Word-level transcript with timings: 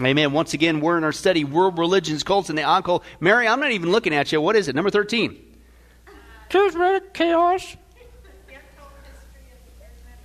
Amen. 0.00 0.32
Once 0.32 0.54
again, 0.54 0.80
we're 0.80 0.96
in 0.96 1.04
our 1.04 1.12
study, 1.12 1.44
World 1.44 1.78
Religions, 1.78 2.22
Cults, 2.22 2.48
and 2.48 2.58
the 2.58 2.62
Occult. 2.62 3.04
Mary, 3.20 3.46
I'm 3.46 3.60
not 3.60 3.72
even 3.72 3.90
looking 3.90 4.14
at 4.14 4.32
you. 4.32 4.40
What 4.40 4.56
is 4.56 4.68
it? 4.68 4.74
Number 4.74 4.90
13. 4.90 5.38
Charismatic 6.50 7.12
chaos. 7.12 7.76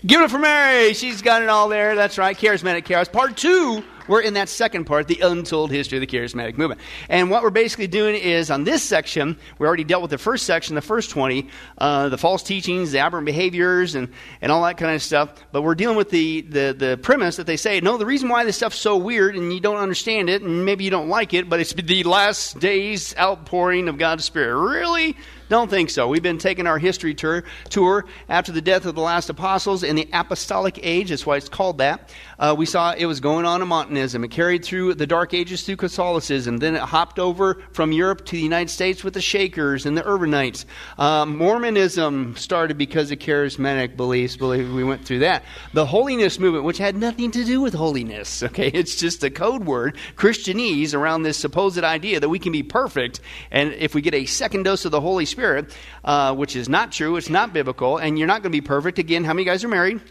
Give 0.05 0.21
it 0.21 0.31
for 0.31 0.39
Mary. 0.39 0.93
She's 0.93 1.21
got 1.21 1.41
it 1.41 1.49
all 1.49 1.69
there. 1.69 1.95
That's 1.95 2.17
right. 2.17 2.37
Charismatic 2.37 2.85
chaos. 2.85 3.07
Part 3.07 3.35
two 3.35 3.83
we're 4.07 4.21
in 4.21 4.33
that 4.35 4.49
second 4.49 4.85
part, 4.85 5.07
the 5.07 5.19
untold 5.21 5.71
history 5.71 5.97
of 5.97 6.01
the 6.01 6.07
charismatic 6.07 6.57
movement. 6.57 6.81
And 7.09 7.29
what 7.29 7.43
we're 7.43 7.49
basically 7.49 7.87
doing 7.87 8.15
is 8.15 8.51
on 8.51 8.63
this 8.63 8.83
section, 8.83 9.37
we 9.59 9.67
already 9.67 9.83
dealt 9.83 10.01
with 10.01 10.11
the 10.11 10.17
first 10.17 10.45
section, 10.45 10.75
the 10.75 10.81
first 10.81 11.09
20, 11.09 11.47
uh, 11.77 12.09
the 12.09 12.17
false 12.17 12.43
teachings, 12.43 12.91
the 12.91 12.99
aberrant 12.99 13.25
behaviors, 13.25 13.95
and, 13.95 14.09
and 14.41 14.51
all 14.51 14.63
that 14.63 14.77
kind 14.77 14.93
of 14.95 15.01
stuff. 15.01 15.33
But 15.51 15.61
we're 15.61 15.75
dealing 15.75 15.97
with 15.97 16.09
the, 16.09 16.41
the, 16.41 16.75
the 16.77 16.99
premise 17.01 17.37
that 17.37 17.47
they 17.47 17.57
say, 17.57 17.79
no, 17.81 17.97
the 17.97 18.05
reason 18.05 18.29
why 18.29 18.43
this 18.43 18.57
stuff's 18.57 18.77
so 18.77 18.97
weird 18.97 19.35
and 19.35 19.53
you 19.53 19.59
don't 19.59 19.77
understand 19.77 20.29
it, 20.29 20.41
and 20.41 20.65
maybe 20.65 20.83
you 20.83 20.91
don't 20.91 21.09
like 21.09 21.33
it, 21.33 21.49
but 21.49 21.59
it's 21.59 21.73
the 21.73 22.03
last 22.03 22.59
days 22.59 23.15
outpouring 23.17 23.87
of 23.87 23.97
God's 23.97 24.25
Spirit. 24.25 24.57
Really? 24.59 25.15
Don't 25.49 25.69
think 25.69 25.89
so. 25.89 26.07
We've 26.07 26.21
been 26.21 26.37
taking 26.37 26.67
our 26.67 26.77
history 26.77 27.13
tour, 27.13 27.43
tour 27.69 28.05
after 28.27 28.51
the 28.51 28.61
death 28.61 28.85
of 28.85 28.95
the 28.95 29.01
last 29.01 29.29
apostles 29.29 29.83
in 29.83 29.95
the 29.95 30.09
apostolic 30.11 30.79
age. 30.83 31.09
That's 31.09 31.25
why 31.25 31.37
it's 31.37 31.47
called 31.47 31.77
that. 31.77 32.13
Uh, 32.37 32.53
we 32.57 32.65
saw 32.65 32.91
it 32.91 33.05
was 33.05 33.19
going 33.19 33.45
on 33.45 33.61
in 33.61 33.67
Montanism. 33.67 34.23
It 34.23 34.31
carried 34.31 34.65
through 34.65 34.95
the 34.95 35.07
Dark 35.07 35.33
Ages 35.33 35.63
through 35.63 35.77
Catholicism. 35.77 36.57
Then 36.57 36.75
it 36.75 36.81
hopped 36.81 37.17
over 37.17 37.61
from 37.71 37.91
Europe 37.91 38.25
to 38.25 38.31
the 38.33 38.41
United 38.41 38.69
States 38.69 39.03
with 39.03 39.13
the 39.13 39.21
Shakers 39.21 39.85
and 39.85 39.97
the 39.97 40.03
Irvingites. 40.03 40.65
Uh, 40.97 41.25
Mormonism 41.25 42.35
started 42.35 42.77
because 42.77 43.11
of 43.11 43.19
charismatic 43.19 43.95
beliefs. 43.95 44.35
Believe 44.35 44.73
we 44.73 44.83
went 44.83 45.05
through 45.05 45.19
that. 45.19 45.43
The 45.73 45.85
holiness 45.85 46.39
movement, 46.39 46.65
which 46.65 46.77
had 46.77 46.95
nothing 46.95 47.31
to 47.31 47.45
do 47.45 47.61
with 47.61 47.73
holiness. 47.73 48.43
Okay, 48.57 48.69
it's 48.69 48.95
just 48.95 49.23
a 49.23 49.29
code 49.29 49.65
word, 49.65 49.97
Christianese, 50.15 50.95
around 50.95 51.23
this 51.23 51.37
supposed 51.37 51.77
idea 51.83 52.19
that 52.19 52.29
we 52.29 52.39
can 52.39 52.53
be 52.53 52.63
perfect, 52.63 53.19
and 53.51 53.73
if 53.73 53.93
we 53.93 54.01
get 54.01 54.13
a 54.13 54.25
second 54.25 54.63
dose 54.63 54.85
of 54.85 54.91
the 54.91 55.01
Holy 55.01 55.25
Spirit 55.25 55.36
Spirit, 55.37 55.77
uh, 56.03 56.33
which 56.33 56.55
is 56.55 56.67
not 56.67 56.91
true. 56.91 57.15
It's 57.15 57.29
not 57.29 57.53
biblical. 57.53 57.97
And 57.97 58.17
you're 58.17 58.27
not 58.27 58.41
going 58.41 58.51
to 58.51 58.57
be 58.57 58.61
perfect. 58.61 58.97
Again, 58.97 59.23
how 59.23 59.33
many 59.33 59.43
guys 59.43 59.63
are 59.63 59.67
married? 59.67 60.01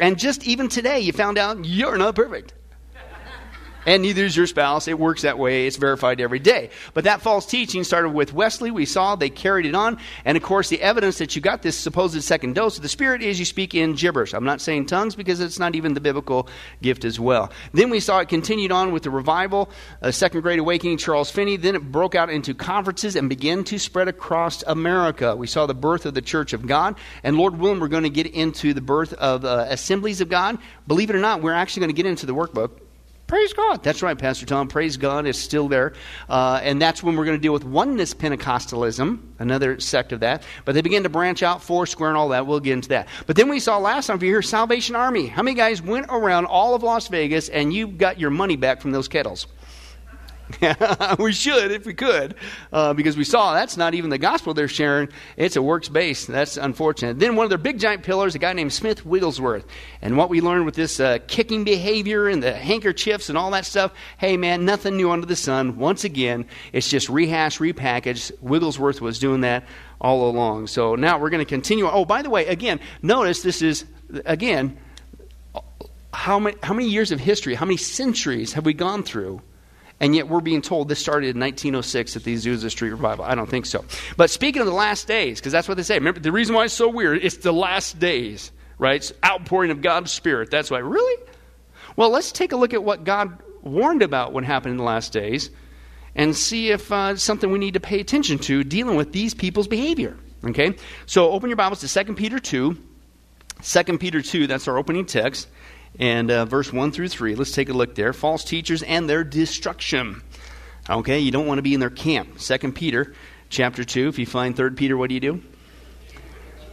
And 0.00 0.18
just 0.18 0.48
even 0.48 0.66
today, 0.66 0.98
you 0.98 1.12
found 1.12 1.38
out 1.38 1.64
you're 1.64 1.96
not 1.96 2.16
perfect 2.16 2.54
and 3.86 4.02
neither 4.02 4.24
is 4.24 4.36
your 4.36 4.46
spouse. 4.46 4.88
It 4.88 4.98
works 4.98 5.22
that 5.22 5.38
way. 5.38 5.66
It's 5.66 5.76
verified 5.76 6.20
every 6.20 6.38
day. 6.38 6.70
But 6.94 7.04
that 7.04 7.20
false 7.20 7.46
teaching 7.46 7.84
started 7.84 8.10
with 8.10 8.32
Wesley. 8.32 8.70
We 8.70 8.86
saw 8.86 9.16
they 9.16 9.30
carried 9.30 9.66
it 9.66 9.74
on. 9.74 9.98
And 10.24 10.36
of 10.36 10.42
course, 10.42 10.68
the 10.68 10.80
evidence 10.80 11.18
that 11.18 11.36
you 11.36 11.42
got 11.42 11.62
this 11.62 11.78
supposed 11.78 12.22
second 12.22 12.54
dose 12.54 12.76
of 12.76 12.82
the 12.82 12.88
Spirit 12.88 13.22
is 13.22 13.38
you 13.38 13.44
speak 13.44 13.74
in 13.74 13.94
gibberish. 13.94 14.34
I'm 14.34 14.44
not 14.44 14.60
saying 14.60 14.86
tongues 14.86 15.14
because 15.14 15.40
it's 15.40 15.58
not 15.58 15.74
even 15.74 15.94
the 15.94 16.00
biblical 16.00 16.48
gift 16.82 17.04
as 17.04 17.18
well. 17.18 17.50
Then 17.72 17.90
we 17.90 18.00
saw 18.00 18.20
it 18.20 18.28
continued 18.28 18.72
on 18.72 18.92
with 18.92 19.02
the 19.02 19.10
revival, 19.10 19.70
a 20.00 20.12
second 20.12 20.42
great 20.42 20.58
awakening, 20.58 20.98
Charles 20.98 21.30
Finney. 21.30 21.56
Then 21.56 21.74
it 21.74 21.90
broke 21.90 22.14
out 22.14 22.30
into 22.30 22.54
conferences 22.54 23.16
and 23.16 23.28
began 23.28 23.64
to 23.64 23.78
spread 23.78 24.08
across 24.08 24.62
America. 24.62 25.34
We 25.36 25.46
saw 25.46 25.66
the 25.66 25.74
birth 25.74 26.06
of 26.06 26.14
the 26.14 26.22
Church 26.22 26.52
of 26.52 26.66
God. 26.66 26.96
And 27.22 27.36
Lord 27.36 27.58
willing, 27.58 27.80
we're 27.80 27.88
going 27.88 28.04
to 28.04 28.10
get 28.10 28.26
into 28.26 28.74
the 28.74 28.80
birth 28.80 29.12
of 29.14 29.44
uh, 29.44 29.66
assemblies 29.68 30.20
of 30.20 30.28
God. 30.28 30.58
Believe 30.86 31.10
it 31.10 31.16
or 31.16 31.20
not, 31.20 31.42
we're 31.42 31.52
actually 31.52 31.80
going 31.80 31.94
to 31.94 32.02
get 32.02 32.06
into 32.06 32.26
the 32.26 32.34
workbook 32.34 32.83
Praise 33.26 33.54
God. 33.54 33.82
That's 33.82 34.02
right, 34.02 34.18
Pastor 34.18 34.44
Tom. 34.44 34.68
Praise 34.68 34.98
God 34.98 35.26
is 35.26 35.38
still 35.38 35.66
there. 35.66 35.94
Uh, 36.28 36.60
and 36.62 36.80
that's 36.80 37.02
when 37.02 37.16
we're 37.16 37.24
going 37.24 37.38
to 37.38 37.42
deal 37.42 37.54
with 37.54 37.64
oneness 37.64 38.12
Pentecostalism, 38.12 39.18
another 39.38 39.80
sect 39.80 40.12
of 40.12 40.20
that. 40.20 40.42
But 40.66 40.74
they 40.74 40.82
begin 40.82 41.04
to 41.04 41.08
branch 41.08 41.42
out, 41.42 41.62
four 41.62 41.86
square 41.86 42.10
and 42.10 42.18
all 42.18 42.28
that. 42.28 42.46
We'll 42.46 42.60
get 42.60 42.74
into 42.74 42.90
that. 42.90 43.08
But 43.26 43.36
then 43.36 43.48
we 43.48 43.60
saw 43.60 43.78
last 43.78 44.08
time, 44.08 44.16
if 44.16 44.22
you 44.22 44.28
hear 44.28 44.42
Salvation 44.42 44.94
Army, 44.94 45.26
how 45.26 45.42
many 45.42 45.56
guys 45.56 45.80
went 45.80 46.06
around 46.10 46.44
all 46.46 46.74
of 46.74 46.82
Las 46.82 47.08
Vegas 47.08 47.48
and 47.48 47.72
you 47.72 47.88
got 47.88 48.20
your 48.20 48.30
money 48.30 48.56
back 48.56 48.82
from 48.82 48.92
those 48.92 49.08
kettles? 49.08 49.46
we 51.18 51.32
should 51.32 51.70
if 51.72 51.86
we 51.86 51.94
could, 51.94 52.34
uh, 52.72 52.92
because 52.92 53.16
we 53.16 53.24
saw 53.24 53.54
that's 53.54 53.76
not 53.76 53.94
even 53.94 54.10
the 54.10 54.18
gospel 54.18 54.52
they're 54.52 54.68
sharing. 54.68 55.08
It's 55.36 55.56
a 55.56 55.62
works 55.62 55.88
based. 55.88 56.28
That's 56.28 56.56
unfortunate. 56.56 57.18
Then 57.18 57.36
one 57.36 57.44
of 57.44 57.50
their 57.50 57.58
big 57.58 57.78
giant 57.78 58.02
pillars, 58.02 58.34
a 58.34 58.38
guy 58.38 58.52
named 58.52 58.72
Smith 58.72 59.06
Wigglesworth. 59.06 59.64
And 60.02 60.16
what 60.16 60.28
we 60.28 60.40
learned 60.40 60.66
with 60.66 60.74
this 60.74 61.00
uh, 61.00 61.18
kicking 61.26 61.64
behavior 61.64 62.28
and 62.28 62.42
the 62.42 62.52
handkerchiefs 62.52 63.28
and 63.28 63.38
all 63.38 63.50
that 63.52 63.64
stuff 63.64 63.92
hey, 64.18 64.36
man, 64.36 64.64
nothing 64.64 64.96
new 64.96 65.10
under 65.10 65.26
the 65.26 65.36
sun. 65.36 65.78
Once 65.78 66.04
again, 66.04 66.46
it's 66.72 66.88
just 66.88 67.08
rehashed, 67.08 67.58
repackaged. 67.58 68.32
Wigglesworth 68.40 69.00
was 69.00 69.18
doing 69.18 69.42
that 69.42 69.64
all 70.00 70.28
along. 70.28 70.66
So 70.66 70.94
now 70.94 71.18
we're 71.18 71.30
going 71.30 71.44
to 71.44 71.48
continue. 71.48 71.88
Oh, 71.88 72.04
by 72.04 72.22
the 72.22 72.30
way, 72.30 72.46
again, 72.46 72.80
notice 73.02 73.42
this 73.42 73.62
is, 73.62 73.84
again, 74.24 74.78
how 76.12 76.38
many, 76.38 76.56
how 76.62 76.74
many 76.74 76.88
years 76.88 77.12
of 77.12 77.20
history, 77.20 77.54
how 77.54 77.64
many 77.64 77.76
centuries 77.76 78.52
have 78.52 78.64
we 78.64 78.74
gone 78.74 79.02
through? 79.02 79.40
And 80.04 80.14
yet 80.14 80.28
we're 80.28 80.42
being 80.42 80.60
told 80.60 80.88
this 80.88 80.98
started 80.98 81.34
in 81.34 81.40
1906 81.40 82.14
at 82.14 82.24
the 82.24 82.34
Azusa 82.34 82.70
Street 82.70 82.90
Revival. 82.90 83.24
I 83.24 83.34
don't 83.34 83.48
think 83.48 83.64
so. 83.64 83.86
But 84.18 84.28
speaking 84.28 84.60
of 84.60 84.66
the 84.66 84.74
last 84.74 85.08
days, 85.08 85.40
because 85.40 85.50
that's 85.52 85.66
what 85.66 85.78
they 85.78 85.82
say. 85.82 85.94
Remember, 85.94 86.20
the 86.20 86.30
reason 86.30 86.54
why 86.54 86.64
it's 86.64 86.74
so 86.74 86.90
weird, 86.90 87.24
it's 87.24 87.38
the 87.38 87.54
last 87.54 87.98
days, 87.98 88.52
right? 88.76 88.96
It's 88.96 89.14
outpouring 89.24 89.70
of 89.70 89.80
God's 89.80 90.12
Spirit. 90.12 90.50
That's 90.50 90.70
why. 90.70 90.80
Really? 90.80 91.22
Well, 91.96 92.10
let's 92.10 92.32
take 92.32 92.52
a 92.52 92.56
look 92.56 92.74
at 92.74 92.84
what 92.84 93.04
God 93.04 93.42
warned 93.62 94.02
about 94.02 94.34
what 94.34 94.44
happened 94.44 94.72
in 94.72 94.76
the 94.76 94.84
last 94.84 95.10
days 95.10 95.48
and 96.14 96.36
see 96.36 96.68
if 96.68 96.92
uh, 96.92 97.12
it's 97.14 97.22
something 97.22 97.50
we 97.50 97.58
need 97.58 97.72
to 97.72 97.80
pay 97.80 97.98
attention 97.98 98.38
to 98.40 98.62
dealing 98.62 98.96
with 98.96 99.10
these 99.14 99.32
people's 99.32 99.68
behavior. 99.68 100.18
Okay? 100.44 100.76
So 101.06 101.30
open 101.30 101.48
your 101.48 101.56
Bibles 101.56 101.80
to 101.80 102.04
2 102.04 102.12
Peter 102.12 102.38
2. 102.38 102.76
2 103.62 103.98
Peter 103.98 104.20
2, 104.20 104.48
that's 104.48 104.68
our 104.68 104.76
opening 104.76 105.06
text 105.06 105.48
and 105.98 106.30
uh, 106.30 106.44
verse 106.44 106.72
1 106.72 106.92
through 106.92 107.08
3. 107.08 107.34
Let's 107.34 107.52
take 107.52 107.68
a 107.68 107.72
look 107.72 107.94
there. 107.94 108.12
False 108.12 108.44
teachers 108.44 108.82
and 108.82 109.08
their 109.08 109.24
destruction. 109.24 110.22
Okay, 110.88 111.20
you 111.20 111.30
don't 111.30 111.46
want 111.46 111.58
to 111.58 111.62
be 111.62 111.74
in 111.74 111.80
their 111.80 111.90
camp. 111.90 112.38
2 112.38 112.72
Peter 112.72 113.14
chapter 113.48 113.84
2. 113.84 114.08
If 114.08 114.18
you 114.18 114.26
find 114.26 114.56
3 114.56 114.70
Peter, 114.70 114.96
what 114.96 115.08
do 115.08 115.14
you 115.14 115.20
do? 115.20 115.42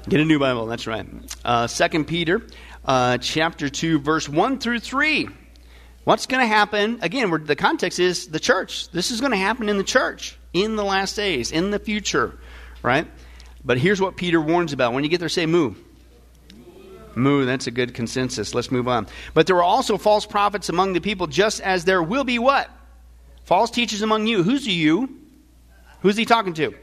Get 0.09 0.20
a 0.20 0.26
new 0.26 0.40
Bible, 0.40 0.66
that's 0.66 0.88
right. 0.88 1.08
Uh, 1.46 1.68
2 1.68 2.04
Peter 2.06 2.42
uh, 2.86 3.18
chapter 3.20 3.70
2, 3.70 4.00
verse 4.00 4.28
1 4.28 4.59
through 4.59 4.80
3. 4.80 5.30
What's 6.03 6.26
going 6.26 6.42
to 6.42 6.48
happen? 6.48 7.00
Again, 7.02 7.30
the 7.46 7.56
context 7.56 8.00
is 8.00 8.28
the 8.28 8.40
church. 8.40 8.90
This 8.90 9.12
is 9.12 9.20
going 9.20 9.32
to 9.32 9.38
happen 9.38 9.70
in 9.70 9.78
the 9.78 9.84
church 9.84 10.38
in 10.52 10.76
the 10.76 10.84
last 10.84 11.16
days, 11.16 11.52
in 11.52 11.70
the 11.70 11.78
future, 11.78 12.40
right? 12.82 13.08
But 13.64 13.78
here's 13.78 14.02
what 14.02 14.18
Peter 14.18 14.42
warns 14.42 14.74
about. 14.74 14.94
When 14.94 15.03
you 15.03 15.09
get 15.09 15.20
there, 15.20 15.30
say 15.30 15.46
moo. 15.46 15.76
Moo, 17.16 17.46
that's 17.46 17.68
a 17.68 17.72
good 17.72 17.94
consensus. 17.94 18.54
Let's 18.54 18.72
move 18.72 18.88
on. 18.88 19.08
But 19.34 19.48
there 19.48 19.56
were 19.56 19.64
also 19.64 19.98
false 19.98 20.26
prophets 20.26 20.70
among 20.70 20.94
the 20.94 21.02
people, 21.02 21.28
just 21.28 21.62
as 21.62 21.86
there 21.86 22.02
will 22.02 22.24
be 22.24 22.40
what? 22.40 22.70
False 23.44 23.72
teachers 23.72 24.02
among 24.02 24.28
you. 24.28 24.44
Who's 24.44 24.68
you? 24.68 25.18
Who's 26.02 26.18
he 26.18 26.26
talking 26.26 26.54
to? 26.54 26.74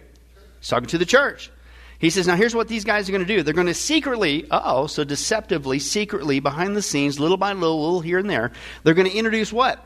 He's 0.59 0.69
talking 0.69 0.89
to 0.89 0.99
the 0.99 1.07
church. 1.07 1.51
He 1.99 2.11
says, 2.11 2.27
now 2.29 2.37
here's 2.37 2.55
what 2.55 2.69
these 2.69 2.85
guys 2.85 3.09
are 3.09 3.13
going 3.13 3.27
to 3.27 3.37
do. 3.37 3.43
They're 3.43 3.55
going 3.55 3.67
to 3.67 3.75
secretly, 3.75 4.47
oh, 4.51 4.87
so 4.87 5.03
deceptively, 5.03 5.81
secretly, 5.81 6.39
behind 6.39 6.77
the 6.77 6.83
scenes, 6.83 7.19
little 7.19 7.37
by 7.37 7.53
little, 7.53 7.83
little 7.83 8.01
here 8.01 8.19
and 8.19 8.31
there, 8.31 8.53
they're 8.85 8.95
going 8.95 9.11
to 9.11 9.17
introduce 9.17 9.53
what? 9.53 9.85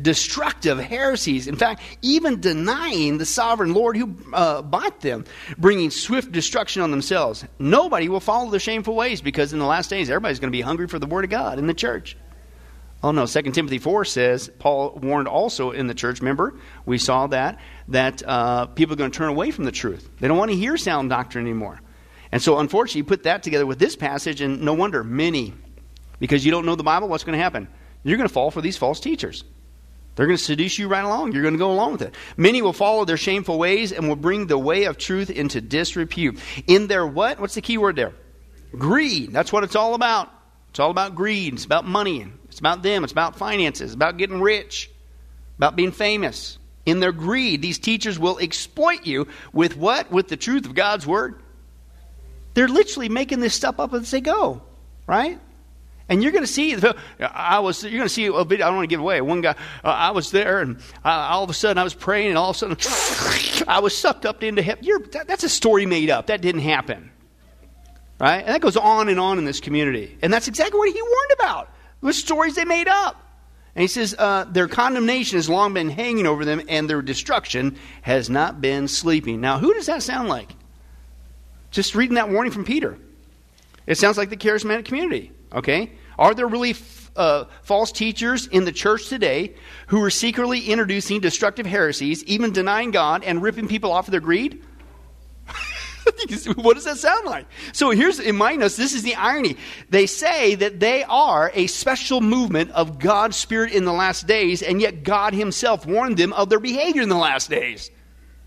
Destructive 0.00 0.78
heresies. 0.78 1.46
In 1.46 1.56
fact, 1.56 1.82
even 2.00 2.40
denying 2.40 3.18
the 3.18 3.26
sovereign 3.26 3.74
Lord 3.74 3.96
who 3.96 4.16
uh, 4.32 4.62
bought 4.62 5.00
them, 5.00 5.24
bringing 5.58 5.90
swift 5.90 6.32
destruction 6.32 6.82
on 6.82 6.90
themselves. 6.90 7.44
Nobody 7.58 8.08
will 8.08 8.20
follow 8.20 8.50
their 8.50 8.60
shameful 8.60 8.94
ways 8.94 9.20
because 9.20 9.52
in 9.52 9.58
the 9.58 9.66
last 9.66 9.90
days, 9.90 10.08
everybody's 10.08 10.40
going 10.40 10.50
to 10.50 10.56
be 10.56 10.62
hungry 10.62 10.88
for 10.88 10.98
the 10.98 11.06
Word 11.06 11.24
of 11.24 11.30
God 11.30 11.58
in 11.58 11.66
the 11.66 11.74
church. 11.74 12.16
Oh 13.02 13.10
no, 13.10 13.26
2 13.26 13.42
Timothy 13.50 13.78
4 13.78 14.04
says, 14.04 14.50
Paul 14.60 14.98
warned 15.02 15.26
also 15.26 15.72
in 15.72 15.88
the 15.88 15.94
church, 15.94 16.20
remember, 16.20 16.54
we 16.86 16.98
saw 16.98 17.26
that, 17.26 17.58
that 17.88 18.22
uh, 18.24 18.66
people 18.66 18.94
are 18.94 18.96
going 18.96 19.10
to 19.10 19.16
turn 19.16 19.28
away 19.28 19.50
from 19.50 19.64
the 19.64 19.72
truth. 19.72 20.08
They 20.20 20.28
don't 20.28 20.38
want 20.38 20.52
to 20.52 20.56
hear 20.56 20.76
sound 20.76 21.10
doctrine 21.10 21.44
anymore. 21.44 21.80
And 22.30 22.40
so, 22.40 22.58
unfortunately, 22.58 23.00
you 23.00 23.04
put 23.04 23.24
that 23.24 23.42
together 23.42 23.66
with 23.66 23.78
this 23.78 23.96
passage, 23.96 24.40
and 24.40 24.62
no 24.62 24.72
wonder, 24.72 25.02
many, 25.02 25.52
because 26.20 26.46
you 26.46 26.52
don't 26.52 26.64
know 26.64 26.76
the 26.76 26.84
Bible, 26.84 27.08
what's 27.08 27.24
going 27.24 27.36
to 27.36 27.42
happen? 27.42 27.68
You're 28.04 28.16
going 28.16 28.28
to 28.28 28.32
fall 28.32 28.50
for 28.50 28.60
these 28.60 28.78
false 28.78 29.00
teachers. 29.00 29.44
They're 30.14 30.26
going 30.26 30.36
to 30.36 30.42
seduce 30.42 30.78
you 30.78 30.88
right 30.88 31.04
along. 31.04 31.32
You're 31.32 31.42
going 31.42 31.54
to 31.54 31.58
go 31.58 31.72
along 31.72 31.92
with 31.92 32.02
it. 32.02 32.14
Many 32.36 32.60
will 32.60 32.74
follow 32.74 33.04
their 33.04 33.16
shameful 33.16 33.58
ways 33.58 33.92
and 33.92 34.08
will 34.08 34.16
bring 34.16 34.46
the 34.46 34.58
way 34.58 34.84
of 34.84 34.98
truth 34.98 35.30
into 35.30 35.60
disrepute. 35.60 36.38
In 36.66 36.86
their 36.86 37.06
what? 37.06 37.40
What's 37.40 37.54
the 37.54 37.62
key 37.62 37.78
word 37.78 37.96
there? 37.96 38.12
Greed. 38.72 39.32
That's 39.32 39.52
what 39.52 39.64
it's 39.64 39.76
all 39.76 39.94
about. 39.94 40.30
It's 40.70 40.80
all 40.80 40.90
about 40.90 41.14
greed. 41.14 41.54
It's 41.54 41.64
about 41.64 41.86
money. 41.86 42.26
It's 42.48 42.58
about 42.58 42.82
them. 42.82 43.04
It's 43.04 43.12
about 43.12 43.36
finances. 43.36 43.90
It's 43.90 43.94
about 43.94 44.18
getting 44.18 44.40
rich. 44.40 44.90
About 45.56 45.76
being 45.76 45.92
famous. 45.92 46.58
In 46.84 47.00
their 47.00 47.12
greed, 47.12 47.62
these 47.62 47.78
teachers 47.78 48.18
will 48.18 48.38
exploit 48.38 49.06
you 49.06 49.28
with 49.52 49.76
what? 49.76 50.10
With 50.10 50.28
the 50.28 50.36
truth 50.36 50.66
of 50.66 50.74
God's 50.74 51.06
word. 51.06 51.40
They're 52.54 52.68
literally 52.68 53.08
making 53.08 53.40
this 53.40 53.54
stuff 53.54 53.80
up 53.80 53.94
as 53.94 54.10
they 54.10 54.20
go, 54.20 54.62
right? 55.06 55.40
And 56.12 56.22
you're 56.22 56.32
going 56.32 56.44
to 56.44 56.46
see, 56.46 56.76
I 57.20 57.60
was, 57.60 57.82
you're 57.82 57.92
going 57.92 58.02
to 58.02 58.08
see 58.10 58.26
a 58.26 58.44
video, 58.44 58.66
I 58.66 58.68
don't 58.68 58.76
want 58.76 58.84
to 58.84 58.92
give 58.92 59.00
away. 59.00 59.22
One 59.22 59.40
guy, 59.40 59.56
uh, 59.82 59.88
I 59.88 60.10
was 60.10 60.30
there, 60.30 60.60
and 60.60 60.76
I, 61.02 61.28
all 61.28 61.42
of 61.42 61.48
a 61.48 61.54
sudden 61.54 61.78
I 61.78 61.84
was 61.84 61.94
praying, 61.94 62.28
and 62.28 62.36
all 62.36 62.50
of 62.50 62.56
a 62.56 62.58
sudden 62.58 63.64
I 63.66 63.80
was 63.80 63.96
sucked 63.96 64.26
up 64.26 64.42
into 64.42 64.60
heaven. 64.60 64.84
That, 65.12 65.26
that's 65.26 65.42
a 65.42 65.48
story 65.48 65.86
made 65.86 66.10
up. 66.10 66.26
That 66.26 66.42
didn't 66.42 66.60
happen. 66.60 67.10
Right? 68.20 68.40
And 68.40 68.48
that 68.48 68.60
goes 68.60 68.76
on 68.76 69.08
and 69.08 69.18
on 69.18 69.38
in 69.38 69.46
this 69.46 69.58
community. 69.58 70.18
And 70.20 70.30
that's 70.30 70.48
exactly 70.48 70.78
what 70.78 70.92
he 70.92 71.00
warned 71.00 71.30
about. 71.32 71.70
The 72.02 72.12
stories 72.12 72.56
they 72.56 72.66
made 72.66 72.88
up. 72.88 73.16
And 73.74 73.80
he 73.80 73.88
says, 73.88 74.14
uh, 74.18 74.44
Their 74.44 74.68
condemnation 74.68 75.38
has 75.38 75.48
long 75.48 75.72
been 75.72 75.88
hanging 75.88 76.26
over 76.26 76.44
them, 76.44 76.60
and 76.68 76.90
their 76.90 77.00
destruction 77.00 77.78
has 78.02 78.28
not 78.28 78.60
been 78.60 78.86
sleeping. 78.86 79.40
Now, 79.40 79.58
who 79.58 79.72
does 79.72 79.86
that 79.86 80.02
sound 80.02 80.28
like? 80.28 80.50
Just 81.70 81.94
reading 81.94 82.16
that 82.16 82.28
warning 82.28 82.52
from 82.52 82.66
Peter. 82.66 82.98
It 83.86 83.96
sounds 83.96 84.18
like 84.18 84.28
the 84.28 84.36
charismatic 84.36 84.84
community, 84.84 85.32
okay? 85.54 85.92
Are 86.18 86.34
there 86.34 86.46
really 86.46 86.74
uh, 87.16 87.44
false 87.62 87.92
teachers 87.92 88.46
in 88.46 88.64
the 88.64 88.72
church 88.72 89.08
today 89.08 89.54
who 89.88 90.02
are 90.02 90.10
secretly 90.10 90.60
introducing 90.60 91.20
destructive 91.20 91.66
heresies, 91.66 92.24
even 92.24 92.52
denying 92.52 92.90
God 92.90 93.24
and 93.24 93.42
ripping 93.42 93.68
people 93.68 93.92
off 93.92 94.08
of 94.08 94.12
their 94.12 94.20
greed? 94.20 94.62
what 96.56 96.74
does 96.74 96.84
that 96.84 96.98
sound 96.98 97.26
like? 97.26 97.46
So 97.72 97.90
here's 97.90 98.18
in 98.18 98.36
my 98.36 98.54
notes, 98.56 98.76
this 98.76 98.94
is 98.94 99.02
the 99.02 99.14
irony. 99.14 99.56
They 99.90 100.06
say 100.06 100.54
that 100.56 100.80
they 100.80 101.04
are 101.04 101.50
a 101.54 101.66
special 101.66 102.20
movement 102.20 102.70
of 102.72 102.98
God's 102.98 103.36
Spirit 103.36 103.72
in 103.72 103.84
the 103.84 103.92
last 103.92 104.26
days, 104.26 104.62
and 104.62 104.80
yet 104.80 105.04
God 105.04 105.34
Himself 105.34 105.86
warned 105.86 106.16
them 106.16 106.32
of 106.32 106.48
their 106.48 106.60
behavior 106.60 107.02
in 107.02 107.08
the 107.08 107.16
last 107.16 107.50
days. 107.50 107.90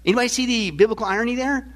Anybody 0.03 0.27
see 0.27 0.45
the 0.45 0.71
biblical 0.71 1.05
irony 1.05 1.35
there? 1.35 1.74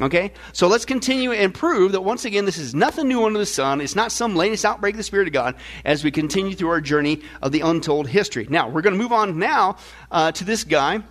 Okay? 0.00 0.32
So 0.52 0.68
let's 0.68 0.84
continue 0.84 1.32
and 1.32 1.52
prove 1.52 1.92
that 1.92 2.00
once 2.00 2.24
again, 2.24 2.44
this 2.44 2.58
is 2.58 2.74
nothing 2.74 3.08
new 3.08 3.24
under 3.24 3.38
the 3.38 3.46
sun. 3.46 3.80
It's 3.80 3.94
not 3.94 4.10
some 4.10 4.34
latest 4.34 4.64
outbreak 4.64 4.94
of 4.94 4.98
the 4.98 5.04
Spirit 5.04 5.26
of 5.26 5.34
God 5.34 5.54
as 5.84 6.02
we 6.02 6.10
continue 6.10 6.54
through 6.54 6.70
our 6.70 6.80
journey 6.80 7.20
of 7.42 7.52
the 7.52 7.60
untold 7.60 8.08
history. 8.08 8.46
Now, 8.48 8.68
we're 8.68 8.82
going 8.82 8.94
to 8.94 9.02
move 9.02 9.12
on 9.12 9.38
now 9.38 9.76
uh, 10.10 10.32
to 10.32 10.44
this 10.44 10.64
guy, 10.64 11.02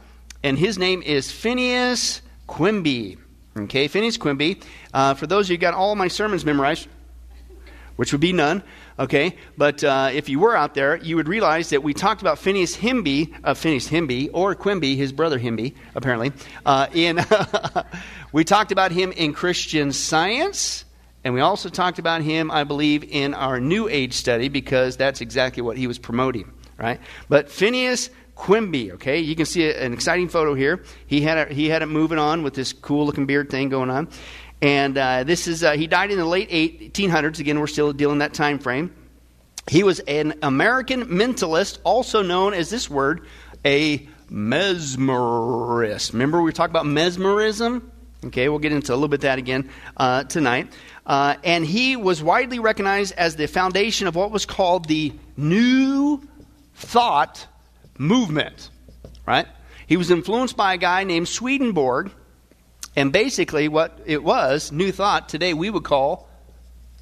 and 0.44 0.58
his 0.58 0.80
name 0.80 1.04
is 1.04 1.32
Phineas 1.32 2.22
Quimby. 2.48 3.18
Okay, 3.56 3.88
Phineas 3.88 4.18
Quimby. 4.18 4.62
Uh, 4.94 5.14
for 5.14 5.28
those 5.28 5.48
of 5.48 5.52
you 5.52 5.58
who 5.58 5.62
got 5.62 5.74
all 5.74 5.96
my 5.96 6.08
sermons 6.08 6.44
memorized, 6.46 6.88
which 7.98 8.12
would 8.14 8.22
be 8.22 8.34
none, 8.34 8.64
okay? 8.98 9.36
But 9.58 9.84
uh, 9.84 10.10
if 10.14 10.30
you 10.30 10.40
were 10.40 10.56
out 10.56 10.74
there, 10.74 10.98
you 10.98 11.16
would 11.16 11.28
realize 11.28 11.70
that 11.70 11.84
we 11.84 11.94
talked 11.94 12.22
about 12.22 12.40
Phineas 12.40 12.76
Himby, 12.76 13.34
uh, 13.44 13.54
Phineas 13.54 13.88
Himby, 13.88 14.30
or 14.34 14.56
Quimby, 14.56 14.96
his 14.96 15.12
brother 15.12 15.40
Himby, 15.40 15.76
apparently. 15.96 16.32
Uh, 16.66 16.88
in 16.94 17.20
we 18.32 18.44
talked 18.44 18.72
about 18.72 18.92
him 18.92 19.12
in 19.12 19.34
Christian 19.34 19.92
Science, 19.92 20.86
and 21.24 21.34
we 21.34 21.42
also 21.42 21.70
talked 21.70 22.00
about 22.00 22.22
him, 22.22 22.52
I 22.52 22.64
believe, 22.64 23.04
in 23.04 23.34
our 23.34 23.60
New 23.60 23.88
Age 23.88 24.14
study 24.14 24.50
because 24.50 24.98
that's 24.98 25.22
exactly 25.22 25.62
what 25.62 25.78
he 25.78 25.88
was 25.88 26.00
promoting, 26.00 26.52
right? 26.78 27.00
But 27.30 27.50
Phineas 27.50 28.10
Quimby, 28.36 28.94
okay? 28.94 29.20
You 29.20 29.36
can 29.36 29.46
see 29.46 29.72
an 29.72 29.94
exciting 29.94 30.28
photo 30.28 30.56
here. 30.56 30.84
He 31.06 31.22
had, 31.22 31.50
a, 31.50 31.54
he 31.54 31.70
had 31.70 31.84
it 31.84 31.86
moving 31.86 32.18
on 32.18 32.42
with 32.42 32.56
this 32.56 32.74
cool 32.74 33.06
looking 33.06 33.28
beard 33.28 33.52
thing 33.52 33.70
going 33.70 33.92
on. 33.92 34.08
And 34.62 34.98
uh, 34.98 35.24
this 35.24 35.48
is, 35.48 35.64
uh, 35.64 35.72
he 35.74 35.88
died 35.88 36.12
in 36.12 36.18
the 36.18 36.26
late 36.26 36.50
1800s. 36.50 37.40
Again, 37.40 37.60
we're 37.60 37.68
still 37.68 37.94
dealing 37.94 38.20
that 38.20 38.34
time 38.34 38.60
frame. 38.60 38.94
He 39.68 39.84
was 39.84 40.00
an 40.02 40.36
American 40.42 41.06
mentalist, 41.06 41.80
also 41.84 42.22
known 42.22 42.54
as 42.54 42.70
this 42.70 42.90
word, 42.90 43.26
a 43.66 44.08
mesmerist. 44.30 46.14
Remember, 46.14 46.42
we 46.42 46.52
talked 46.52 46.72
about 46.72 46.86
mesmerism? 46.86 47.92
Okay, 48.26 48.50
we'll 48.50 48.60
get 48.60 48.72
into 48.72 48.94
a 48.94 48.96
little 48.96 49.08
bit 49.08 49.22
that 49.22 49.40
again 49.40 49.70
uh, 49.98 50.24
tonight. 50.24 50.72
Uh, 51.06 51.36
and 51.44 51.66
he 51.66 51.96
was 51.96 52.22
widely 52.22 52.60
recognized 52.60 53.14
as 53.18 53.36
the 53.36 53.48
foundation 53.48 54.08
of 54.08 54.16
what 54.16 54.32
was 54.32 54.46
called 54.46 54.88
the 54.88 55.12
New 55.36 56.22
Thought 56.76 57.48
movement, 57.98 58.70
right? 59.26 59.48
He 59.88 59.98
was 59.98 60.12
influenced 60.12 60.56
by 60.56 60.76
a 60.76 60.78
guy 60.78 61.04
named 61.04 61.28
Swedenborg, 61.28 62.12
and 62.96 63.12
basically 63.12 63.68
what 63.68 64.00
it 64.06 64.24
was, 64.24 64.72
New 64.72 64.92
Thought, 64.92 65.30
today 65.30 65.54
we 65.54 65.70
would 65.70 65.84
call 65.84 66.30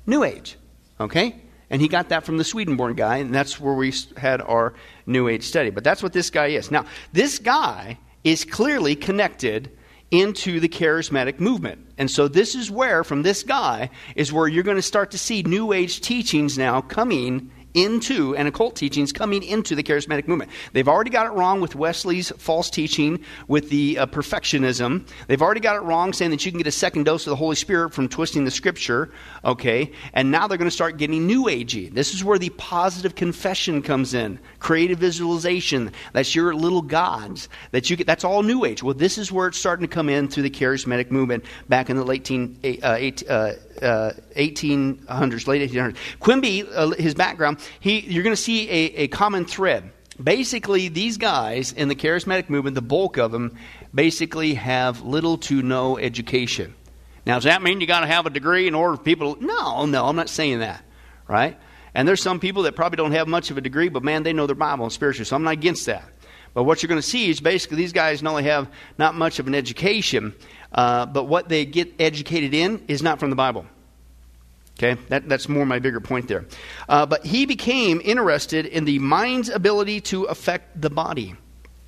New 0.05 0.23
Age, 0.23 0.57
okay? 0.99 1.35
And 1.69 1.81
he 1.81 1.87
got 1.87 2.09
that 2.09 2.25
from 2.25 2.37
the 2.37 2.43
Swedenborg 2.43 2.97
guy, 2.97 3.17
and 3.17 3.33
that's 3.33 3.59
where 3.59 3.75
we 3.75 3.93
had 4.17 4.41
our 4.41 4.73
New 5.05 5.27
Age 5.27 5.43
study. 5.43 5.69
But 5.69 5.83
that's 5.83 6.01
what 6.01 6.13
this 6.13 6.29
guy 6.29 6.47
is. 6.47 6.71
Now, 6.71 6.85
this 7.13 7.37
guy 7.39 7.97
is 8.23 8.43
clearly 8.43 8.95
connected 8.95 9.71
into 10.11 10.59
the 10.59 10.69
charismatic 10.69 11.39
movement. 11.39 11.85
And 11.97 12.09
so 12.09 12.27
this 12.27 12.55
is 12.55 12.71
where, 12.71 13.03
from 13.03 13.21
this 13.21 13.43
guy, 13.43 13.91
is 14.15 14.33
where 14.33 14.47
you're 14.47 14.63
going 14.63 14.77
to 14.77 14.81
start 14.81 15.11
to 15.11 15.19
see 15.19 15.43
New 15.43 15.71
Age 15.71 16.01
teachings 16.01 16.57
now 16.57 16.81
coming 16.81 17.51
into 17.73 18.35
and 18.35 18.47
occult 18.47 18.75
teachings 18.75 19.11
coming 19.11 19.43
into 19.43 19.75
the 19.75 19.83
charismatic 19.83 20.27
movement. 20.27 20.51
They've 20.73 20.87
already 20.87 21.09
got 21.09 21.27
it 21.27 21.31
wrong 21.31 21.61
with 21.61 21.75
Wesley's 21.75 22.31
false 22.37 22.69
teaching 22.69 23.23
with 23.47 23.69
the 23.69 23.99
uh, 23.99 24.05
perfectionism. 24.07 25.07
They've 25.27 25.41
already 25.41 25.59
got 25.59 25.75
it 25.75 25.81
wrong 25.81 26.13
saying 26.13 26.31
that 26.31 26.45
you 26.45 26.51
can 26.51 26.57
get 26.59 26.67
a 26.67 26.71
second 26.71 27.05
dose 27.05 27.25
of 27.25 27.31
the 27.31 27.35
Holy 27.35 27.55
Spirit 27.55 27.93
from 27.93 28.09
twisting 28.09 28.45
the 28.45 28.51
scripture, 28.51 29.11
okay? 29.45 29.91
And 30.13 30.31
now 30.31 30.47
they're 30.47 30.57
going 30.57 30.69
to 30.69 30.75
start 30.75 30.97
getting 30.97 31.27
new 31.27 31.45
agey. 31.45 31.93
This 31.93 32.13
is 32.13 32.23
where 32.23 32.39
the 32.39 32.49
positive 32.49 33.15
confession 33.15 33.81
comes 33.81 34.13
in. 34.13 34.39
Creative 34.59 34.97
visualization, 34.97 35.91
that's 36.13 36.35
your 36.35 36.55
little 36.55 36.81
gods 36.81 37.49
that 37.71 37.89
you 37.89 37.95
get 37.95 38.07
that's 38.07 38.23
all 38.23 38.43
new 38.43 38.65
age. 38.65 38.81
Well, 38.81 38.93
this 38.93 39.17
is 39.17 39.31
where 39.31 39.47
it's 39.47 39.57
starting 39.57 39.87
to 39.87 39.93
come 39.93 40.09
in 40.09 40.27
through 40.27 40.43
the 40.43 40.49
charismatic 40.49 41.11
movement 41.11 41.45
back 41.67 41.89
in 41.89 41.97
the 41.97 42.03
late 42.03 42.25
teen, 42.25 42.57
uh, 42.83 42.95
eight, 42.97 43.23
uh, 43.29 43.53
uh, 43.81 44.11
1800s, 44.35 45.47
late 45.47 45.69
1800s. 45.69 45.95
Quimby, 46.19 46.63
uh, 46.73 46.89
his 46.91 47.13
background, 47.15 47.59
he, 47.79 47.99
you're 48.01 48.23
going 48.23 48.35
to 48.35 48.41
see 48.41 48.69
a, 48.69 49.03
a 49.03 49.07
common 49.07 49.45
thread. 49.45 49.91
Basically, 50.21 50.89
these 50.89 51.17
guys 51.17 51.71
in 51.71 51.87
the 51.87 51.95
charismatic 51.95 52.49
movement, 52.49 52.75
the 52.75 52.81
bulk 52.81 53.17
of 53.17 53.31
them, 53.31 53.57
basically 53.93 54.55
have 54.55 55.01
little 55.01 55.37
to 55.37 55.61
no 55.61 55.97
education. 55.97 56.75
Now, 57.25 57.35
does 57.35 57.45
that 57.45 57.61
mean 57.61 57.79
you 57.79 57.87
got 57.87 58.01
to 58.01 58.07
have 58.07 58.25
a 58.25 58.29
degree 58.29 58.67
in 58.67 58.75
order 58.75 58.97
for 58.97 59.03
people? 59.03 59.35
To, 59.35 59.45
no, 59.45 59.85
no, 59.85 60.05
I'm 60.05 60.15
not 60.15 60.29
saying 60.29 60.59
that, 60.59 60.83
right? 61.27 61.57
And 61.93 62.07
there's 62.07 62.21
some 62.21 62.39
people 62.39 62.63
that 62.63 62.75
probably 62.75 62.97
don't 62.97 63.11
have 63.13 63.27
much 63.27 63.51
of 63.51 63.57
a 63.57 63.61
degree, 63.61 63.89
but 63.89 64.03
man, 64.03 64.23
they 64.23 64.33
know 64.33 64.45
their 64.45 64.55
Bible 64.55 64.85
and 64.85 64.93
spiritual, 64.93 65.25
so 65.25 65.35
I'm 65.35 65.43
not 65.43 65.53
against 65.53 65.85
that. 65.85 66.03
But 66.53 66.63
what 66.63 66.81
you're 66.81 66.87
going 66.87 67.01
to 67.01 67.07
see 67.07 67.29
is 67.29 67.39
basically 67.39 67.77
these 67.77 67.93
guys 67.93 68.23
not 68.23 68.31
only 68.31 68.43
have 68.43 68.69
not 68.97 69.15
much 69.15 69.39
of 69.39 69.47
an 69.47 69.55
education, 69.55 70.33
uh, 70.71 71.05
but 71.05 71.25
what 71.25 71.49
they 71.49 71.65
get 71.65 71.93
educated 71.99 72.53
in 72.53 72.83
is 72.87 73.01
not 73.01 73.19
from 73.19 73.29
the 73.29 73.35
Bible. 73.35 73.65
Okay, 74.77 74.99
that, 75.09 75.27
that's 75.27 75.49
more 75.49 75.65
my 75.65 75.79
bigger 75.79 75.99
point 75.99 76.27
there. 76.27 76.45
Uh, 76.87 77.05
but 77.05 77.25
he 77.25 77.45
became 77.45 78.01
interested 78.03 78.65
in 78.65 78.85
the 78.85 78.97
mind's 78.99 79.49
ability 79.49 79.99
to 79.99 80.23
affect 80.23 80.81
the 80.81 80.89
body 80.89 81.35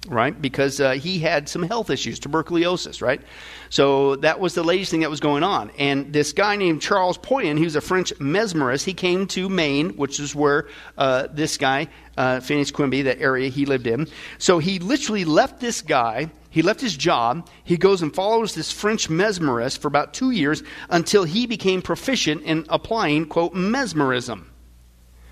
right? 0.07 0.39
Because 0.39 0.79
uh, 0.79 0.91
he 0.91 1.19
had 1.19 1.47
some 1.47 1.61
health 1.61 1.89
issues, 1.89 2.19
tuberculosis, 2.19 3.01
right? 3.01 3.21
So 3.69 4.15
that 4.17 4.39
was 4.39 4.55
the 4.55 4.63
latest 4.63 4.91
thing 4.91 5.01
that 5.01 5.09
was 5.09 5.19
going 5.19 5.43
on. 5.43 5.71
And 5.77 6.11
this 6.11 6.33
guy 6.33 6.55
named 6.55 6.81
Charles 6.81 7.17
Poyen, 7.17 7.57
he 7.57 7.63
was 7.63 7.75
a 7.75 7.81
French 7.81 8.13
mesmerist, 8.15 8.83
he 8.83 8.93
came 8.93 9.27
to 9.27 9.47
Maine, 9.47 9.91
which 9.91 10.19
is 10.19 10.33
where 10.33 10.67
uh, 10.97 11.27
this 11.31 11.57
guy, 11.57 11.87
uh, 12.17 12.39
Phineas 12.39 12.71
Quimby, 12.71 13.03
that 13.03 13.19
area 13.21 13.49
he 13.49 13.65
lived 13.65 13.87
in. 13.87 14.07
So 14.39 14.57
he 14.57 14.79
literally 14.79 15.25
left 15.25 15.59
this 15.59 15.81
guy. 15.81 16.31
He 16.49 16.63
left 16.63 16.81
his 16.81 16.97
job. 16.97 17.47
He 17.63 17.77
goes 17.77 18.01
and 18.01 18.13
follows 18.13 18.55
this 18.55 18.71
French 18.71 19.07
mesmerist 19.07 19.77
for 19.77 19.87
about 19.87 20.13
two 20.13 20.31
years 20.31 20.63
until 20.89 21.23
he 21.23 21.45
became 21.45 21.81
proficient 21.81 22.41
in 22.41 22.65
applying, 22.67 23.25
quote, 23.25 23.53
mesmerism. 23.53 24.50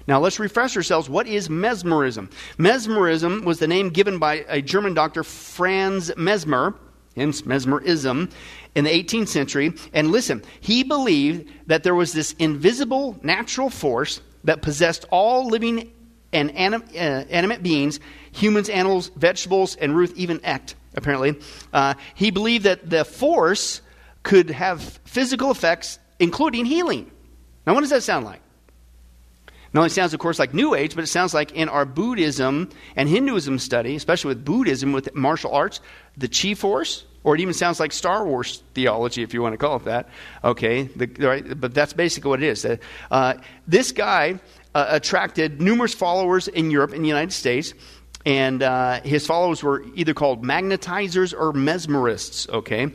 Now 0.09 0.19
let's 0.19 0.39
refresh 0.39 0.75
ourselves. 0.75 1.07
What 1.07 1.27
is 1.27 1.51
mesmerism? 1.51 2.31
Mesmerism 2.57 3.45
was 3.45 3.59
the 3.59 3.67
name 3.67 3.91
given 3.91 4.17
by 4.17 4.43
a 4.47 4.59
German 4.59 4.95
doctor, 4.95 5.23
Franz 5.23 6.11
Mesmer, 6.17 6.73
hence 7.15 7.45
mesmerism, 7.45 8.29
in 8.73 8.85
the 8.85 8.89
18th 8.89 9.27
century. 9.27 9.71
And 9.93 10.11
listen, 10.11 10.41
he 10.61 10.81
believed 10.81 11.51
that 11.67 11.83
there 11.83 11.93
was 11.93 12.11
this 12.11 12.33
invisible 12.39 13.19
natural 13.21 13.69
force 13.69 14.19
that 14.45 14.63
possessed 14.63 15.05
all 15.11 15.45
living 15.45 15.93
and 16.33 16.55
anim- 16.55 16.85
uh, 16.95 17.25
animate 17.29 17.61
beings, 17.61 17.99
humans, 18.31 18.67
animals, 18.67 19.09
vegetables, 19.15 19.75
and 19.75 19.95
Ruth 19.95 20.13
even 20.17 20.43
act, 20.43 20.73
apparently. 20.95 21.39
Uh, 21.71 21.93
he 22.15 22.31
believed 22.31 22.63
that 22.63 22.89
the 22.89 23.05
force 23.05 23.81
could 24.23 24.49
have 24.49 24.81
physical 25.05 25.51
effects, 25.51 25.99
including 26.17 26.65
healing. 26.65 27.11
Now, 27.67 27.75
what 27.75 27.81
does 27.81 27.91
that 27.91 28.01
sound 28.01 28.25
like? 28.25 28.41
Not 29.73 29.81
only 29.81 29.89
sounds, 29.89 30.13
of 30.13 30.19
course, 30.19 30.39
like 30.39 30.53
New 30.53 30.75
Age, 30.75 30.95
but 30.95 31.03
it 31.03 31.07
sounds 31.07 31.33
like 31.33 31.51
in 31.51 31.69
our 31.69 31.85
Buddhism 31.85 32.69
and 32.95 33.07
Hinduism 33.07 33.59
study, 33.59 33.95
especially 33.95 34.29
with 34.29 34.43
Buddhism, 34.43 34.91
with 34.91 35.13
martial 35.13 35.51
arts, 35.51 35.79
the 36.17 36.27
chi 36.27 36.53
force, 36.53 37.05
or 37.23 37.35
it 37.35 37.41
even 37.41 37.53
sounds 37.53 37.79
like 37.79 37.91
Star 37.91 38.25
Wars 38.25 38.63
theology, 38.73 39.21
if 39.21 39.33
you 39.33 39.41
want 39.41 39.53
to 39.53 39.57
call 39.57 39.75
it 39.75 39.85
that. 39.85 40.09
Okay, 40.43 40.83
the, 40.83 41.07
right, 41.19 41.59
but 41.59 41.73
that's 41.73 41.93
basically 41.93 42.29
what 42.29 42.41
it 42.41 42.47
is. 42.47 42.65
Uh, 43.11 43.33
this 43.67 43.91
guy 43.91 44.39
uh, 44.73 44.85
attracted 44.89 45.61
numerous 45.61 45.93
followers 45.93 46.47
in 46.47 46.71
Europe 46.71 46.93
and 46.93 47.03
the 47.03 47.07
United 47.07 47.33
States 47.33 47.73
and 48.25 48.61
uh, 48.61 49.01
his 49.01 49.25
followers 49.25 49.63
were 49.63 49.83
either 49.95 50.13
called 50.13 50.43
magnetizers 50.43 51.33
or 51.33 51.53
mesmerists 51.53 52.49
okay 52.49 52.91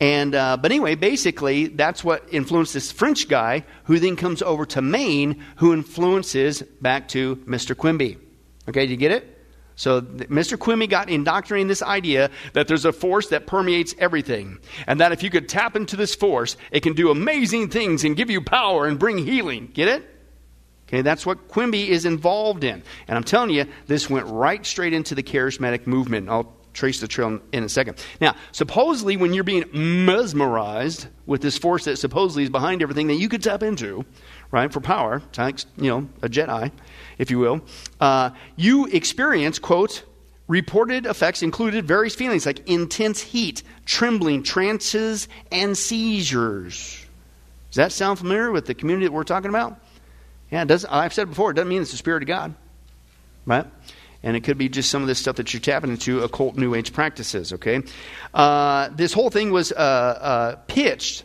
and 0.00 0.34
uh, 0.34 0.56
but 0.58 0.70
anyway, 0.70 0.94
basically, 0.94 1.68
that's 1.68 2.04
what 2.04 2.26
influenced 2.30 2.74
this 2.74 2.92
French 2.92 3.28
guy, 3.28 3.64
who 3.84 3.98
then 3.98 4.16
comes 4.16 4.42
over 4.42 4.66
to 4.66 4.82
Maine, 4.82 5.42
who 5.56 5.72
influences 5.72 6.62
back 6.80 7.08
to 7.08 7.36
Mr. 7.36 7.76
Quimby. 7.76 8.18
Okay, 8.68 8.86
do 8.86 8.92
you 8.92 8.98
get 8.98 9.12
it? 9.12 9.32
So 9.76 10.00
Mr. 10.00 10.58
Quimby 10.58 10.86
got 10.86 11.10
indoctrinating 11.10 11.68
this 11.68 11.82
idea 11.82 12.30
that 12.54 12.66
there's 12.66 12.86
a 12.86 12.92
force 12.92 13.28
that 13.28 13.46
permeates 13.46 13.94
everything, 13.98 14.58
and 14.86 15.00
that 15.00 15.12
if 15.12 15.22
you 15.22 15.30
could 15.30 15.48
tap 15.48 15.76
into 15.76 15.96
this 15.96 16.14
force, 16.14 16.56
it 16.70 16.80
can 16.80 16.94
do 16.94 17.10
amazing 17.10 17.68
things 17.68 18.04
and 18.04 18.16
give 18.16 18.30
you 18.30 18.40
power 18.40 18.86
and 18.86 18.98
bring 18.98 19.18
healing. 19.18 19.70
Get 19.72 19.88
it? 19.88 20.10
Okay, 20.88 21.02
that's 21.02 21.26
what 21.26 21.48
Quimby 21.48 21.90
is 21.90 22.04
involved 22.04 22.64
in. 22.64 22.82
And 23.08 23.16
I'm 23.16 23.24
telling 23.24 23.50
you, 23.50 23.66
this 23.86 24.08
went 24.08 24.26
right 24.26 24.64
straight 24.64 24.92
into 24.92 25.14
the 25.14 25.22
charismatic 25.22 25.86
movement. 25.86 26.28
I'll 26.28 26.54
trace 26.76 27.00
the 27.00 27.08
trail 27.08 27.40
in 27.52 27.64
a 27.64 27.68
second. 27.68 27.96
Now, 28.20 28.36
supposedly, 28.52 29.16
when 29.16 29.32
you're 29.32 29.44
being 29.44 29.64
mesmerized 29.72 31.06
with 31.24 31.40
this 31.40 31.58
force 31.58 31.84
that 31.86 31.96
supposedly 31.96 32.44
is 32.44 32.50
behind 32.50 32.82
everything 32.82 33.08
that 33.08 33.14
you 33.14 33.28
could 33.28 33.42
tap 33.42 33.62
into, 33.62 34.04
right, 34.50 34.72
for 34.72 34.80
power, 34.80 35.22
like, 35.38 35.60
you 35.78 35.90
know, 35.90 36.08
a 36.22 36.28
Jedi, 36.28 36.70
if 37.18 37.30
you 37.30 37.38
will, 37.38 37.62
uh, 38.00 38.30
you 38.56 38.86
experience, 38.86 39.58
quote, 39.58 40.04
reported 40.48 41.06
effects 41.06 41.42
included 41.42 41.86
various 41.86 42.14
feelings 42.14 42.46
like 42.46 42.68
intense 42.68 43.20
heat, 43.20 43.62
trembling, 43.86 44.42
trances, 44.42 45.28
and 45.50 45.76
seizures. 45.76 47.04
Does 47.70 47.76
that 47.76 47.92
sound 47.92 48.18
familiar 48.18 48.52
with 48.52 48.66
the 48.66 48.74
community 48.74 49.06
that 49.06 49.12
we're 49.12 49.24
talking 49.24 49.48
about? 49.48 49.80
Yeah, 50.50 50.62
it 50.62 50.68
doesn't, 50.68 50.92
I've 50.92 51.12
said 51.12 51.30
before, 51.30 51.50
it 51.50 51.54
doesn't 51.54 51.68
mean 51.68 51.82
it's 51.82 51.90
the 51.90 51.96
Spirit 51.96 52.22
of 52.22 52.28
God, 52.28 52.54
right? 53.46 53.66
And 54.26 54.36
it 54.36 54.42
could 54.42 54.58
be 54.58 54.68
just 54.68 54.90
some 54.90 55.02
of 55.02 55.08
this 55.08 55.20
stuff 55.20 55.36
that 55.36 55.54
you're 55.54 55.60
tapping 55.60 55.88
into 55.88 56.24
occult 56.24 56.56
New 56.56 56.74
Age 56.74 56.92
practices, 56.92 57.52
okay? 57.52 57.84
Uh, 58.34 58.88
this 58.88 59.12
whole 59.12 59.30
thing 59.30 59.52
was 59.52 59.70
uh, 59.70 59.76
uh, 59.76 60.56
pitched 60.66 61.22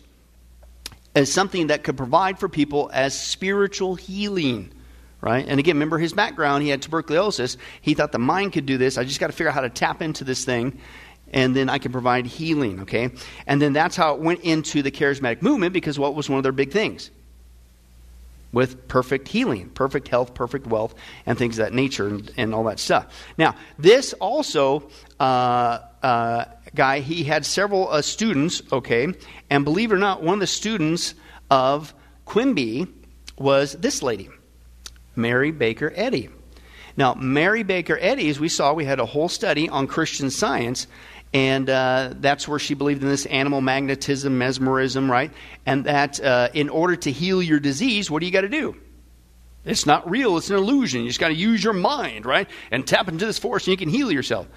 as 1.16 1.34
something 1.34 1.68
that 1.68 1.84
could 1.84 1.98
provide 1.98 2.38
for 2.38 2.48
people 2.48 2.92
as 2.94 3.20
spiritual 3.20 3.96
healing, 3.96 4.72
right? 5.20 5.44
And 5.48 5.60
again, 5.60 5.78
remember 5.78 5.98
his 5.98 6.14
background, 6.14 6.62
he 6.62 6.70
had 6.70 6.84
tuberculosis. 6.84 7.58
He 7.82 7.96
thought 7.96 8.12
the 8.12 8.20
mind 8.20 8.54
could 8.54 8.68
do 8.68 8.78
this. 8.78 9.00
I 9.00 9.04
just 9.04 9.20
got 9.20 9.28
to 9.28 9.34
figure 9.34 9.50
out 9.50 9.56
how 9.56 9.62
to 9.62 9.70
tap 9.72 10.04
into 10.04 10.24
this 10.24 10.46
thing 10.46 10.80
and 11.34 11.56
then 11.56 11.70
I 11.70 11.80
can 11.80 11.92
provide 11.92 12.28
healing, 12.28 12.82
okay? 12.82 13.10
And 13.48 13.60
then 13.60 13.74
that's 13.74 13.96
how 13.96 14.14
it 14.14 14.20
went 14.20 14.42
into 14.42 14.84
the 14.84 14.92
charismatic 14.92 15.42
movement 15.42 15.74
because 15.74 15.98
what 15.98 16.14
was 16.14 16.30
one 16.30 16.38
of 16.38 16.44
their 16.44 16.52
big 16.52 16.72
things? 16.72 17.10
With 18.52 18.88
perfect 18.88 19.28
healing, 19.28 19.70
perfect 19.70 20.08
health, 20.08 20.34
perfect 20.34 20.68
wealth, 20.68 20.94
and 21.26 21.38
things 21.38 21.58
of 21.58 21.66
that 21.66 21.74
nature, 21.74 22.08
and, 22.08 22.32
and 22.38 22.54
all 22.54 22.66
that 22.66 22.80
stuff. 22.80 23.08
Now, 23.38 23.56
this 23.78 24.14
also, 24.14 24.90
uh, 25.20 25.80
uh, 26.04 26.46
guy, 26.76 27.00
he 27.00 27.24
had 27.24 27.46
several 27.46 27.90
uh, 27.90 28.02
students, 28.02 28.62
okay, 28.72 29.08
and 29.50 29.64
believe 29.64 29.92
it 29.92 29.96
or 29.96 30.00
not, 30.00 30.22
one 30.22 30.36
of 30.36 30.40
the 30.40 30.48
students 30.48 31.14
of 31.50 31.94
Quimby 32.26 32.88
was 33.38 33.74
this 33.74 34.04
lady, 34.04 34.30
Mary 35.16 35.52
Baker 35.52 35.92
Eddy. 35.96 36.30
Now, 36.98 37.14
Mary 37.14 37.64
Baker 37.64 37.98
Eddy, 38.00 38.30
as 38.30 38.40
we 38.40 38.50
saw, 38.50 38.74
we 38.74 38.86
had 38.86 39.00
a 39.00 39.06
whole 39.06 39.30
study 39.30 39.70
on 39.70 39.88
Christian 39.88 40.30
science, 40.30 40.88
and 41.34 41.70
uh, 41.70 42.14
that's 42.18 42.48
where 42.48 42.60
she 42.60 42.74
believed 42.74 43.04
in 43.04 43.10
this 43.10 43.26
animal 43.26 43.62
magnetism, 43.62 44.38
mesmerism, 44.38 45.10
right? 45.10 45.32
And 45.66 45.86
that 45.86 46.20
uh, 46.20 46.50
in 46.54 46.70
order 46.70 46.96
to 46.98 47.12
heal 47.12 47.42
your 47.42 47.60
disease, 47.60 48.12
what 48.12 48.20
do 48.20 48.26
you 48.26 48.32
got 48.32 48.42
to 48.42 48.50
do? 48.50 48.76
It's 49.64 49.86
not 49.86 50.10
real, 50.10 50.38
it's 50.38 50.50
an 50.50 50.58
illusion. 50.58 51.02
You 51.02 51.08
just 51.08 51.20
got 51.20 51.30
to 51.30 51.36
use 51.36 51.64
your 51.64 51.74
mind, 51.74 52.26
right? 52.26 52.50
And 52.72 52.86
tap 52.86 53.08
into 53.08 53.26
this 53.26 53.40
force 53.40 53.68
and 53.68 53.72
you 53.72 53.78
can 53.78 53.90
heal 53.90 54.12
yourself. 54.12 54.48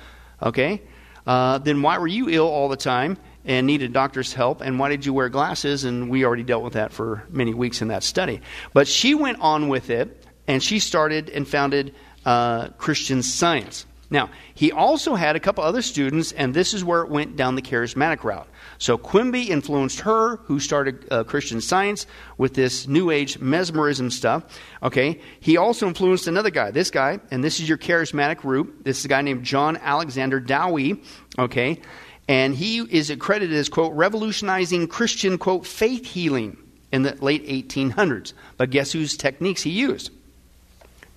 Okay? 0.42 0.82
Uh, 1.26 1.58
then 1.58 1.82
why 1.82 1.98
were 1.98 2.06
you 2.06 2.28
ill 2.28 2.48
all 2.48 2.68
the 2.68 2.76
time 2.76 3.18
and 3.44 3.66
needed 3.66 3.92
doctor's 3.92 4.32
help? 4.32 4.60
And 4.60 4.78
why 4.78 4.88
did 4.88 5.06
you 5.06 5.12
wear 5.12 5.28
glasses? 5.28 5.84
And 5.84 6.10
we 6.10 6.24
already 6.24 6.42
dealt 6.42 6.64
with 6.64 6.72
that 6.72 6.92
for 6.92 7.24
many 7.28 7.54
weeks 7.54 7.82
in 7.82 7.88
that 7.88 8.02
study. 8.02 8.40
But 8.72 8.88
she 8.88 9.14
went 9.14 9.40
on 9.40 9.68
with 9.68 9.90
it 9.90 10.26
and 10.48 10.62
she 10.62 10.78
started 10.78 11.28
and 11.30 11.46
founded 11.46 11.94
uh, 12.24 12.68
Christian 12.70 13.22
Science. 13.22 13.86
Now, 14.10 14.30
he 14.54 14.70
also 14.70 15.14
had 15.14 15.34
a 15.34 15.40
couple 15.40 15.64
other 15.64 15.82
students, 15.82 16.32
and 16.32 16.52
this 16.52 16.74
is 16.74 16.84
where 16.84 17.02
it 17.02 17.10
went 17.10 17.36
down 17.36 17.54
the 17.54 17.62
charismatic 17.62 18.22
route. 18.22 18.48
So 18.78 18.98
Quimby 18.98 19.50
influenced 19.50 20.00
her, 20.00 20.36
who 20.36 20.60
started 20.60 21.06
uh, 21.10 21.24
Christian 21.24 21.60
Science 21.60 22.06
with 22.36 22.54
this 22.54 22.86
New 22.86 23.10
Age 23.10 23.38
mesmerism 23.38 24.10
stuff. 24.10 24.44
Okay, 24.82 25.20
he 25.40 25.56
also 25.56 25.86
influenced 25.86 26.26
another 26.26 26.50
guy. 26.50 26.70
This 26.70 26.90
guy, 26.90 27.18
and 27.30 27.42
this 27.42 27.60
is 27.60 27.68
your 27.68 27.78
charismatic 27.78 28.38
group. 28.38 28.84
This 28.84 28.98
is 28.98 29.04
a 29.04 29.08
guy 29.08 29.22
named 29.22 29.44
John 29.44 29.76
Alexander 29.78 30.40
Dowie. 30.40 31.02
Okay, 31.38 31.80
and 32.28 32.54
he 32.54 32.78
is 32.78 33.10
accredited 33.10 33.56
as 33.56 33.68
quote 33.68 33.94
revolutionizing 33.94 34.88
Christian 34.88 35.38
quote 35.38 35.66
faith 35.66 36.06
healing 36.06 36.56
in 36.92 37.02
the 37.02 37.14
late 37.16 37.46
1800s. 37.46 38.32
But 38.56 38.70
guess 38.70 38.92
whose 38.92 39.16
techniques 39.16 39.62
he 39.62 39.70
used? 39.70 40.10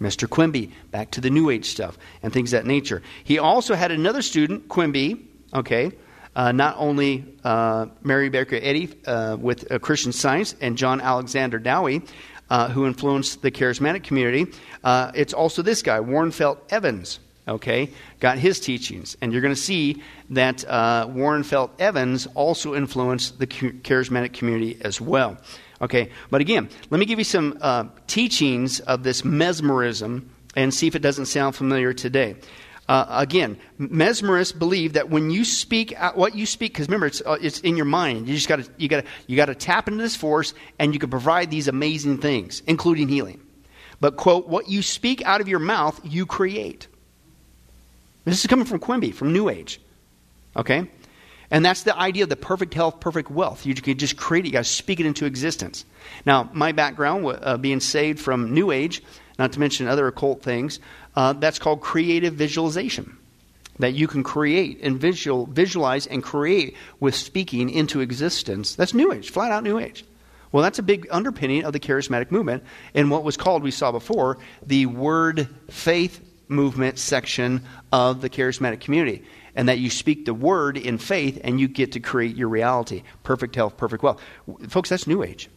Mr. 0.01 0.29
Quimby, 0.29 0.71
back 0.91 1.11
to 1.11 1.21
the 1.21 1.29
New 1.29 1.49
Age 1.49 1.65
stuff 1.65 1.97
and 2.21 2.31
things 2.31 2.51
that 2.51 2.65
nature. 2.65 3.01
He 3.23 3.39
also 3.39 3.75
had 3.75 3.91
another 3.91 4.21
student, 4.21 4.69
Quimby, 4.69 5.25
okay, 5.53 5.91
uh, 6.35 6.51
not 6.51 6.75
only 6.77 7.25
uh, 7.43 7.87
Mary 8.03 8.29
Baker 8.29 8.59
Eddy 8.61 8.89
uh, 9.07 9.37
with 9.39 9.71
uh, 9.71 9.79
Christian 9.79 10.11
Science 10.11 10.55
and 10.61 10.77
John 10.77 11.01
Alexander 11.01 11.57
Dowie, 11.57 12.03
uh, 12.49 12.69
who 12.69 12.85
influenced 12.85 13.41
the 13.41 13.51
charismatic 13.51 14.03
community. 14.03 14.45
Uh, 14.83 15.11
it's 15.15 15.33
also 15.33 15.63
this 15.63 15.81
guy, 15.81 15.99
Warren 15.99 16.31
Felt 16.31 16.63
Evans, 16.71 17.19
okay, 17.47 17.89
got 18.19 18.37
his 18.37 18.59
teachings. 18.59 19.17
And 19.19 19.33
you're 19.33 19.41
going 19.41 19.53
to 19.53 19.59
see 19.59 20.03
that 20.29 20.63
Warren 21.09 21.43
Felt 21.43 21.71
Evans 21.81 22.27
also 22.35 22.75
influenced 22.75 23.39
the 23.39 23.47
charismatic 23.47 24.33
community 24.33 24.77
as 24.81 25.01
well. 25.01 25.37
Okay, 25.81 26.09
but 26.31 26.41
again, 26.41 26.69
let 26.89 26.99
me 26.99 27.05
give 27.05 27.19
you 27.19 27.25
some 27.25 27.57
uh, 27.61 27.85
teachings 28.07 28.79
of 28.81 29.03
this 29.03 29.23
mesmerism 29.23 30.29
and 30.55 30.73
see 30.73 30.87
if 30.87 30.95
it 30.95 31.01
doesn't 31.01 31.27
sound 31.27 31.55
familiar 31.55 31.93
today. 31.93 32.35
Uh, 32.87 33.05
again, 33.09 33.57
mesmerists 33.79 34.57
believe 34.57 34.93
that 34.93 35.09
when 35.09 35.29
you 35.29 35.43
speak 35.43 35.93
out 35.97 36.17
what 36.17 36.35
you 36.35 36.45
speak, 36.45 36.73
because 36.73 36.87
remember 36.87 37.05
it's 37.05 37.21
uh, 37.25 37.37
it's 37.41 37.59
in 37.59 37.75
your 37.75 37.85
mind. 37.85 38.27
You 38.27 38.33
just 38.33 38.47
got 38.47 38.63
to 38.63 38.71
you 38.77 38.87
got 38.87 39.03
to 39.03 39.09
you 39.27 39.35
got 39.35 39.47
to 39.47 39.55
tap 39.55 39.87
into 39.87 40.01
this 40.01 40.15
force, 40.15 40.53
and 40.79 40.93
you 40.93 40.99
can 40.99 41.09
provide 41.09 41.51
these 41.51 41.67
amazing 41.67 42.19
things, 42.19 42.63
including 42.65 43.09
healing. 43.09 43.41
But 43.99 44.15
quote, 44.15 44.47
what 44.47 44.69
you 44.69 44.81
speak 44.81 45.21
out 45.25 45.41
of 45.41 45.47
your 45.47 45.59
mouth, 45.59 45.99
you 46.03 46.25
create. 46.25 46.87
This 48.23 48.39
is 48.39 48.47
coming 48.47 48.65
from 48.65 48.79
Quimby, 48.79 49.11
from 49.11 49.33
New 49.33 49.49
Age. 49.49 49.81
Okay, 50.55 50.89
and 51.49 51.63
that's 51.63 51.83
the 51.83 51.97
idea 51.97 52.23
of 52.23 52.29
the 52.29 52.35
perfect 52.35 52.73
health, 52.73 52.99
perfect 52.99 53.31
wealth. 53.31 53.65
You 53.65 53.73
can 53.73 53.97
just 53.97 54.17
create 54.17 54.45
it, 54.45 54.49
you 54.49 54.53
got 54.53 54.65
to 54.65 54.69
speak 54.69 54.99
it 54.99 55.05
into 55.05 55.25
existence. 55.25 55.85
Now, 56.25 56.49
my 56.53 56.71
background, 56.73 57.25
uh, 57.41 57.57
being 57.57 57.79
saved 57.79 58.19
from 58.19 58.53
New 58.53 58.71
Age, 58.71 59.01
not 59.39 59.53
to 59.53 59.59
mention 59.59 59.87
other 59.87 60.07
occult 60.07 60.41
things, 60.41 60.79
uh, 61.15 61.33
that's 61.33 61.59
called 61.59 61.81
creative 61.81 62.33
visualization. 62.33 63.17
That 63.79 63.93
you 63.93 64.07
can 64.07 64.23
create 64.23 64.79
and 64.81 64.99
visual, 64.99 65.45
visualize 65.45 66.07
and 66.07 66.23
create 66.23 66.75
with 66.99 67.13
speaking 67.13 67.69
into 67.69 68.01
existence. 68.01 68.75
That's 68.75 68.93
New 68.93 69.13
Age, 69.13 69.29
flat 69.29 69.51
out 69.51 69.63
New 69.63 69.77
Age. 69.77 70.03
Well, 70.51 70.63
that's 70.63 70.79
a 70.79 70.83
big 70.83 71.07
underpinning 71.11 71.63
of 71.63 71.73
the 71.73 71.79
charismatic 71.79 72.31
movement 72.31 72.63
and 72.93 73.11
what 73.11 73.23
was 73.23 73.37
called, 73.37 73.63
we 73.63 73.71
saw 73.71 73.91
before, 73.91 74.37
the 74.65 74.87
word 74.87 75.47
faith 75.69 76.21
movement 76.47 76.97
section 76.97 77.61
of 77.91 78.21
the 78.21 78.29
charismatic 78.29 78.79
community 78.79 79.23
and 79.57 79.67
that 79.67 79.79
you 79.79 79.89
speak 79.89 80.25
the 80.25 80.35
word 80.35 80.77
in 80.77 80.99
faith 80.99 81.41
and 81.43 81.59
you 81.59 81.67
get 81.67 81.93
to 81.93 81.99
create 81.99 82.37
your 82.37 82.47
reality. 82.47 83.01
Perfect 83.23 83.55
health, 83.55 83.75
perfect 83.75 84.03
wealth. 84.03 84.21
Folks, 84.69 84.87
that's 84.87 85.07
New 85.07 85.23
Age. 85.23 85.49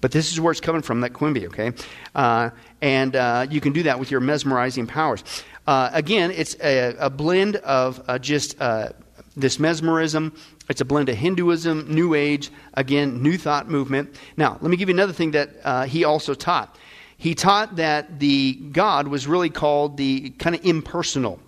But 0.00 0.10
this 0.10 0.32
is 0.32 0.40
where 0.40 0.50
it's 0.50 0.60
coming 0.60 0.82
from, 0.82 1.02
that 1.02 1.12
Quimby, 1.12 1.46
okay? 1.46 1.72
Uh, 2.14 2.50
and 2.82 3.14
uh, 3.14 3.46
you 3.48 3.60
can 3.60 3.72
do 3.72 3.84
that 3.84 4.00
with 4.00 4.10
your 4.10 4.20
mesmerizing 4.20 4.86
powers. 4.86 5.22
Uh, 5.66 5.90
again, 5.92 6.32
it's 6.32 6.56
a, 6.60 6.96
a 6.98 7.08
blend 7.08 7.56
of 7.56 8.02
uh, 8.08 8.18
just 8.18 8.60
uh, 8.60 8.88
this 9.36 9.60
mesmerism. 9.60 10.34
It's 10.68 10.80
a 10.80 10.84
blend 10.84 11.08
of 11.08 11.16
Hinduism, 11.16 11.94
New 11.94 12.14
Age, 12.14 12.50
again, 12.74 13.22
New 13.22 13.38
Thought 13.38 13.68
movement. 13.68 14.18
Now, 14.36 14.58
let 14.60 14.70
me 14.70 14.76
give 14.76 14.88
you 14.88 14.94
another 14.94 15.12
thing 15.12 15.32
that 15.32 15.50
uh, 15.62 15.84
he 15.84 16.02
also 16.02 16.34
taught. 16.34 16.76
He 17.16 17.36
taught 17.36 17.76
that 17.76 18.18
the 18.18 18.54
God 18.54 19.06
was 19.06 19.28
really 19.28 19.50
called 19.50 19.98
the 19.98 20.30
kind 20.30 20.56
of 20.56 20.64
impersonal 20.64 21.38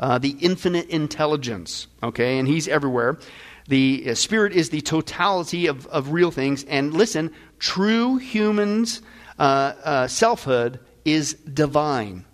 uh, 0.00 0.18
the 0.18 0.36
infinite 0.40 0.88
intelligence, 0.88 1.86
okay, 2.02 2.38
and 2.38 2.48
He's 2.48 2.66
everywhere. 2.66 3.18
The 3.68 4.04
uh, 4.10 4.14
Spirit 4.14 4.52
is 4.52 4.70
the 4.70 4.80
totality 4.80 5.66
of, 5.66 5.86
of 5.86 6.10
real 6.10 6.32
things. 6.32 6.64
And 6.64 6.92
listen, 6.92 7.30
true 7.60 8.16
humans' 8.16 9.02
uh, 9.38 9.74
uh, 9.84 10.08
selfhood 10.08 10.80
is 11.04 11.34
divine. 11.34 12.24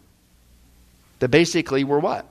That 1.19 1.29
basically 1.29 1.85
we're 1.85 1.99
what? 1.99 2.27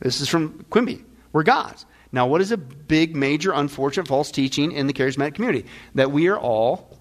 This 0.00 0.20
is 0.20 0.28
from 0.28 0.64
Quimby. 0.70 1.04
We're 1.32 1.44
gods. 1.44 1.86
Now, 2.12 2.26
what 2.26 2.40
is 2.40 2.50
a 2.50 2.56
big, 2.56 3.14
major, 3.14 3.52
unfortunate 3.52 4.08
false 4.08 4.30
teaching 4.30 4.72
in 4.72 4.86
the 4.86 4.92
charismatic 4.92 5.34
community? 5.34 5.66
That 5.94 6.10
we 6.10 6.28
are 6.28 6.38
all 6.38 6.98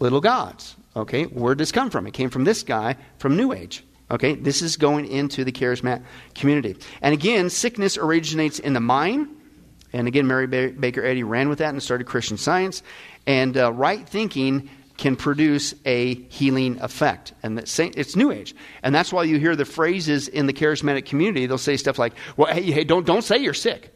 little 0.00 0.20
gods. 0.20 0.74
Okay, 0.96 1.24
where 1.24 1.54
did 1.54 1.60
this 1.60 1.70
come 1.70 1.90
from? 1.90 2.06
It 2.06 2.12
came 2.12 2.30
from 2.30 2.44
this 2.44 2.64
guy 2.64 2.96
from 3.18 3.36
New 3.36 3.52
Age. 3.52 3.84
Okay, 4.10 4.34
this 4.34 4.60
is 4.60 4.76
going 4.76 5.06
into 5.06 5.44
the 5.44 5.52
charismatic 5.52 6.02
community. 6.34 6.76
And 7.00 7.14
again, 7.14 7.48
sickness 7.48 7.96
originates 7.96 8.58
in 8.58 8.72
the 8.72 8.80
mind. 8.80 9.28
And 9.92 10.08
again, 10.08 10.26
Mary 10.26 10.46
Baker 10.46 11.04
Eddy 11.04 11.22
ran 11.22 11.48
with 11.48 11.58
that 11.58 11.70
and 11.70 11.82
started 11.82 12.06
Christian 12.06 12.36
Science. 12.36 12.82
And 13.26 13.56
uh, 13.56 13.72
right 13.72 14.08
thinking 14.08 14.68
can 14.96 15.16
produce 15.16 15.74
a 15.84 16.14
healing 16.24 16.78
effect. 16.80 17.32
And 17.42 17.58
it's 17.58 18.16
New 18.16 18.32
Age. 18.32 18.54
And 18.82 18.94
that's 18.94 19.12
why 19.12 19.24
you 19.24 19.38
hear 19.38 19.56
the 19.56 19.64
phrases 19.64 20.28
in 20.28 20.46
the 20.46 20.52
charismatic 20.52 21.06
community. 21.06 21.46
They'll 21.46 21.58
say 21.58 21.76
stuff 21.76 21.98
like, 21.98 22.12
well, 22.36 22.52
hey, 22.52 22.62
hey 22.62 22.84
don't, 22.84 23.06
don't 23.06 23.22
say 23.22 23.38
you're 23.38 23.54
sick. 23.54 23.94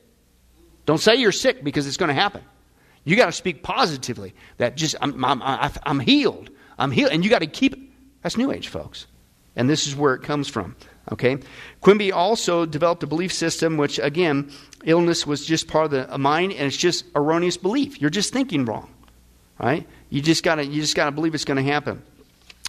Don't 0.87 0.99
say 0.99 1.17
you're 1.17 1.33
sick 1.33 1.65
because 1.65 1.87
it's 1.87 1.97
going 1.97 2.09
to 2.09 2.15
happen. 2.15 2.43
You 3.05 3.17
got 3.17 3.27
to 3.27 3.33
speak 3.33 3.63
positively 3.63 4.35
that 4.57 4.77
just, 4.77 4.95
I'm, 5.01 5.25
I'm, 5.25 5.43
I'm 5.43 6.01
healed. 6.01 6.51
I'm 6.79 6.91
healed. 6.91 7.11
And 7.13 7.23
you 7.23 7.31
got 7.31 7.41
to 7.41 7.47
keep 7.47 7.93
That's 8.23 8.37
New 8.37 8.51
Age, 8.51 8.69
folks. 8.69 9.07
And 9.57 9.69
this 9.69 9.87
is 9.87 9.95
where 9.95 10.15
it 10.15 10.23
comes 10.23 10.49
from. 10.49 10.77
Okay? 11.13 11.39
Quimby 11.81 12.13
also 12.13 12.67
developed 12.67 13.03
a 13.03 13.07
belief 13.07 13.33
system, 13.33 13.77
which, 13.77 13.99
again, 13.99 14.51
illness 14.85 15.27
was 15.27 15.45
just 15.45 15.69
part 15.69 15.93
of 15.93 16.11
the 16.11 16.19
mind, 16.19 16.53
and 16.53 16.63
it's 16.63 16.77
just 16.77 17.05
erroneous 17.15 17.57
belief. 17.57 18.01
You're 18.01 18.11
just 18.11 18.33
thinking 18.33 18.65
wrong. 18.65 18.91
Right? 19.59 19.87
You 20.11 20.21
just 20.21 20.43
gotta 20.43 20.67
you 20.67 20.81
just 20.81 20.97
gotta 20.97 21.13
believe 21.13 21.35
it's 21.35 21.45
gonna 21.45 21.63
happen. 21.63 22.03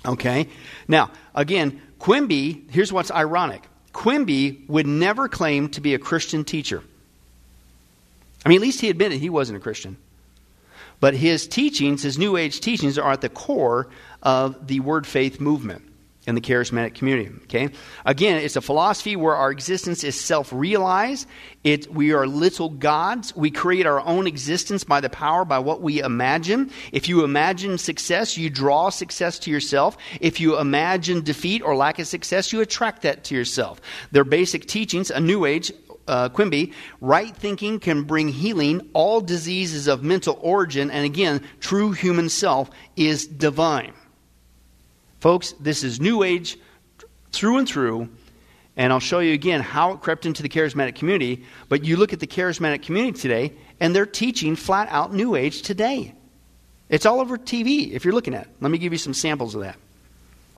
Okay? 0.06 0.48
Now, 0.88 1.12
again, 1.34 1.82
Quimby, 1.98 2.66
here's 2.70 2.94
what's 2.94 3.10
ironic. 3.10 3.64
Quimby 3.92 4.66
would 4.68 4.86
never 4.86 5.28
claim 5.28 5.70
to 5.70 5.82
be 5.82 5.96
a 5.96 6.00
Christian 6.00 6.44
teacher. 6.44 6.84
I 8.46 8.50
mean, 8.50 8.58
at 8.58 8.62
least 8.62 8.82
he 8.82 8.90
admitted 8.90 9.20
he 9.20 9.32
wasn't 9.32 9.58
a 9.58 9.62
Christian. 9.62 9.98
But 11.00 11.16
his 11.16 11.48
teachings, 11.48 12.04
his 12.04 12.20
New 12.20 12.38
Age 12.38 12.60
teachings, 12.60 12.98
are 13.00 13.12
at 13.12 13.22
the 13.22 13.30
core 13.30 13.88
of 14.22 14.68
the 14.68 14.80
Word 14.82 15.08
Faith 15.08 15.40
movement 15.40 15.82
in 16.28 16.36
the 16.36 16.42
charismatic 16.42 16.96
community. 16.96 17.32
Okay? 17.44 17.70
Again, 18.06 18.42
it's 18.42 18.56
a 18.56 18.62
philosophy 18.62 19.16
where 19.16 19.36
our 19.36 19.52
existence 19.52 20.04
is 20.04 20.20
self 20.20 20.52
realized. 20.52 21.28
It 21.64 21.92
we 21.92 22.14
are 22.14 22.28
little 22.28 22.70
gods. 22.70 23.36
We 23.36 23.52
create 23.52 23.86
our 23.86 24.00
own 24.02 24.28
existence 24.28 24.84
by 24.84 25.02
the 25.02 25.10
power, 25.10 25.46
by 25.46 25.60
what 25.60 25.82
we 25.82 26.02
imagine. 26.02 26.72
If 26.92 27.10
you 27.10 27.24
imagine 27.24 27.78
success, 27.78 28.38
you 28.38 28.50
draw 28.50 28.90
success 28.90 29.40
to 29.40 29.52
yourself. 29.52 29.98
If 30.20 30.40
you 30.40 30.60
imagine 30.60 31.22
defeat 31.22 31.62
or 31.62 31.76
lack 31.76 32.00
of 32.00 32.08
success, 32.08 32.52
you 32.52 32.62
attract 32.62 33.04
that 33.04 33.24
to 33.26 33.36
yourself. 33.36 33.82
Their 34.12 34.24
basic 34.24 34.66
teachings, 34.68 35.12
a 35.12 35.20
new 35.20 35.46
age, 35.46 35.72
uh, 36.08 36.30
Quimby, 36.30 36.74
right 37.02 37.36
thinking 37.36 37.80
can 37.80 38.04
bring 38.04 38.30
healing. 38.30 38.90
All 38.94 39.22
diseases 39.22 39.88
of 39.88 40.04
mental 40.04 40.40
origin, 40.42 40.92
and 40.92 41.06
again, 41.06 41.42
true 41.60 41.92
human 41.92 42.30
self 42.30 42.70
is 42.96 43.26
divine. 43.28 43.94
Folks, 45.26 45.56
this 45.60 45.84
is 45.84 46.00
New 46.00 46.22
Age 46.22 46.56
through 47.32 47.58
and 47.58 47.68
through. 47.68 48.10
And 48.78 48.94
I'll 48.94 49.00
show 49.00 49.18
you 49.18 49.34
again 49.34 49.60
how 49.60 49.94
it 49.94 50.02
crept 50.02 50.28
into 50.28 50.44
the 50.44 50.50
charismatic 50.50 50.94
community. 50.94 51.46
But 51.68 51.84
you 51.84 51.98
look 51.98 52.14
at 52.14 52.20
the 52.20 52.28
charismatic 52.28 52.84
community 52.84 53.20
today, 53.20 53.54
and 53.80 53.96
they're 53.96 54.06
teaching 54.06 54.56
flat 54.56 54.88
out 54.92 55.16
New 55.16 55.34
Age 55.34 55.64
today. 55.64 56.14
It's 56.90 57.08
all 57.08 57.20
over 57.20 57.40
TV 57.40 57.92
if 57.92 58.06
you're 58.06 58.14
looking 58.14 58.36
at 58.36 58.44
it. 58.44 58.50
Let 58.62 58.70
me 58.70 58.78
give 58.78 58.92
you 58.92 59.00
some 59.00 59.16
samples 59.16 59.56
of 59.56 59.62
that. 59.62 59.78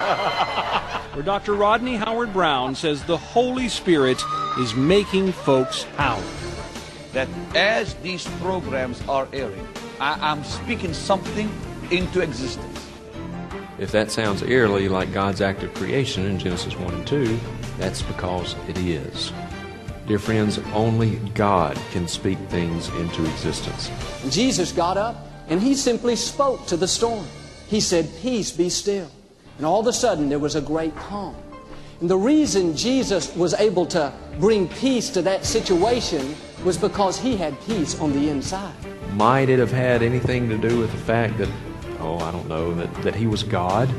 Where 1.14 1.24
Dr. 1.24 1.54
Rodney 1.54 1.96
Howard-Browne 1.96 2.76
says 2.76 3.02
the 3.06 3.16
Holy 3.16 3.70
Spirit 3.70 4.22
is 4.60 4.76
making 4.76 5.32
folks 5.32 5.84
howl. 5.96 6.22
That 7.14 7.30
as 7.56 7.94
these 8.04 8.28
programs 8.42 9.02
are 9.08 9.30
airing, 9.32 9.66
I 10.02 10.30
am 10.30 10.44
speaking 10.44 10.94
something 10.94 11.50
into 11.90 12.20
existence. 12.20 12.87
If 13.80 13.92
that 13.92 14.10
sounds 14.10 14.42
eerily 14.42 14.90
like 14.90 15.14
God's 15.14 15.42
act 15.42 15.62
of 15.62 15.74
creation 15.76 16.26
in 16.26 16.40
Genesis 16.40 16.76
1 16.76 16.94
and 16.94 17.06
2, 17.06 17.40
that's 17.78 18.02
because 18.02 18.56
it 18.68 18.78
is. 18.80 19.32
Dear 20.08 20.18
friends, 20.18 20.58
only 20.74 21.18
God 21.36 21.78
can 21.92 22.08
speak 22.08 22.40
things 22.50 22.90
into 22.90 23.24
existence. 23.26 23.92
Jesus 24.30 24.72
got 24.72 24.98
up 24.98 25.16
and 25.48 25.62
he 25.62 25.76
simply 25.76 26.16
spoke 26.16 26.66
to 26.68 26.78
the 26.78 26.88
storm. 26.88 27.26
He 27.68 27.80
said, 27.80 28.10
Peace, 28.22 28.52
be 28.52 28.70
still. 28.70 29.12
And 29.58 29.66
all 29.66 29.80
of 29.80 29.88
a 29.88 29.94
sudden, 29.94 30.30
there 30.30 30.40
was 30.40 30.56
a 30.56 30.62
great 30.62 30.96
calm. 30.96 31.36
And 32.00 32.10
the 32.10 32.18
reason 32.18 32.76
Jesus 32.76 33.36
was 33.36 33.54
able 33.56 33.86
to 33.88 34.14
bring 34.40 34.68
peace 34.70 35.10
to 35.12 35.22
that 35.24 35.46
situation 35.46 36.36
was 36.64 36.78
because 36.78 37.20
he 37.20 37.36
had 37.36 37.60
peace 37.62 38.00
on 38.00 38.14
the 38.14 38.30
inside. 38.30 38.74
Might 39.14 39.50
it 39.50 39.60
have 39.60 39.72
had 39.72 40.02
anything 40.02 40.50
to 40.50 40.58
do 40.58 40.80
with 40.80 40.92
the 40.92 40.98
fact 40.98 41.38
that 41.40 41.50
oh, 42.00 42.20
I 42.20 42.32
don't 42.32 42.48
know, 42.48 42.74
that, 42.76 42.94
that 43.04 43.16
he 43.16 43.28
was 43.28 43.44
God. 43.44 43.90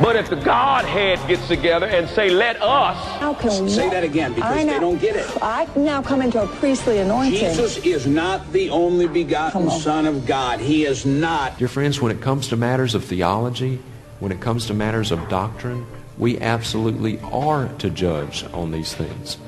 But 0.00 0.14
if 0.14 0.28
the 0.28 0.36
Godhead 0.36 1.18
gets 1.26 1.48
together 1.48 1.86
and 1.86 2.08
say, 2.10 2.28
let 2.28 2.60
us. 2.60 2.96
How 3.18 3.32
can 3.32 3.68
say 3.68 3.88
that 3.88 4.04
again 4.04 4.34
because 4.34 4.66
they 4.66 4.78
don't 4.78 5.00
get 5.00 5.16
it. 5.16 5.26
I 5.40 5.66
now 5.74 6.02
come 6.02 6.20
into 6.20 6.42
a 6.42 6.46
priestly 6.46 6.98
anointing. 6.98 7.38
Jesus 7.38 7.78
is 7.78 8.06
not 8.06 8.52
the 8.52 8.68
only 8.68 9.08
begotten 9.08 9.70
Son 9.70 10.04
of 10.04 10.26
God. 10.26 10.60
He 10.60 10.84
is 10.84 11.06
not. 11.06 11.58
Dear 11.58 11.68
friends, 11.68 12.00
when 12.00 12.12
it 12.12 12.20
comes 12.20 12.48
to 12.48 12.56
matters 12.56 12.94
of 12.94 13.04
theology, 13.04 13.80
when 14.20 14.32
it 14.32 14.40
comes 14.40 14.66
to 14.66 14.74
matters 14.74 15.10
of 15.10 15.26
doctrine, 15.30 15.86
we 16.18 16.38
absolutely 16.40 17.18
are 17.20 17.68
to 17.78 17.88
judge 17.88 18.44
on 18.52 18.72
these 18.72 18.94
things 18.94 19.38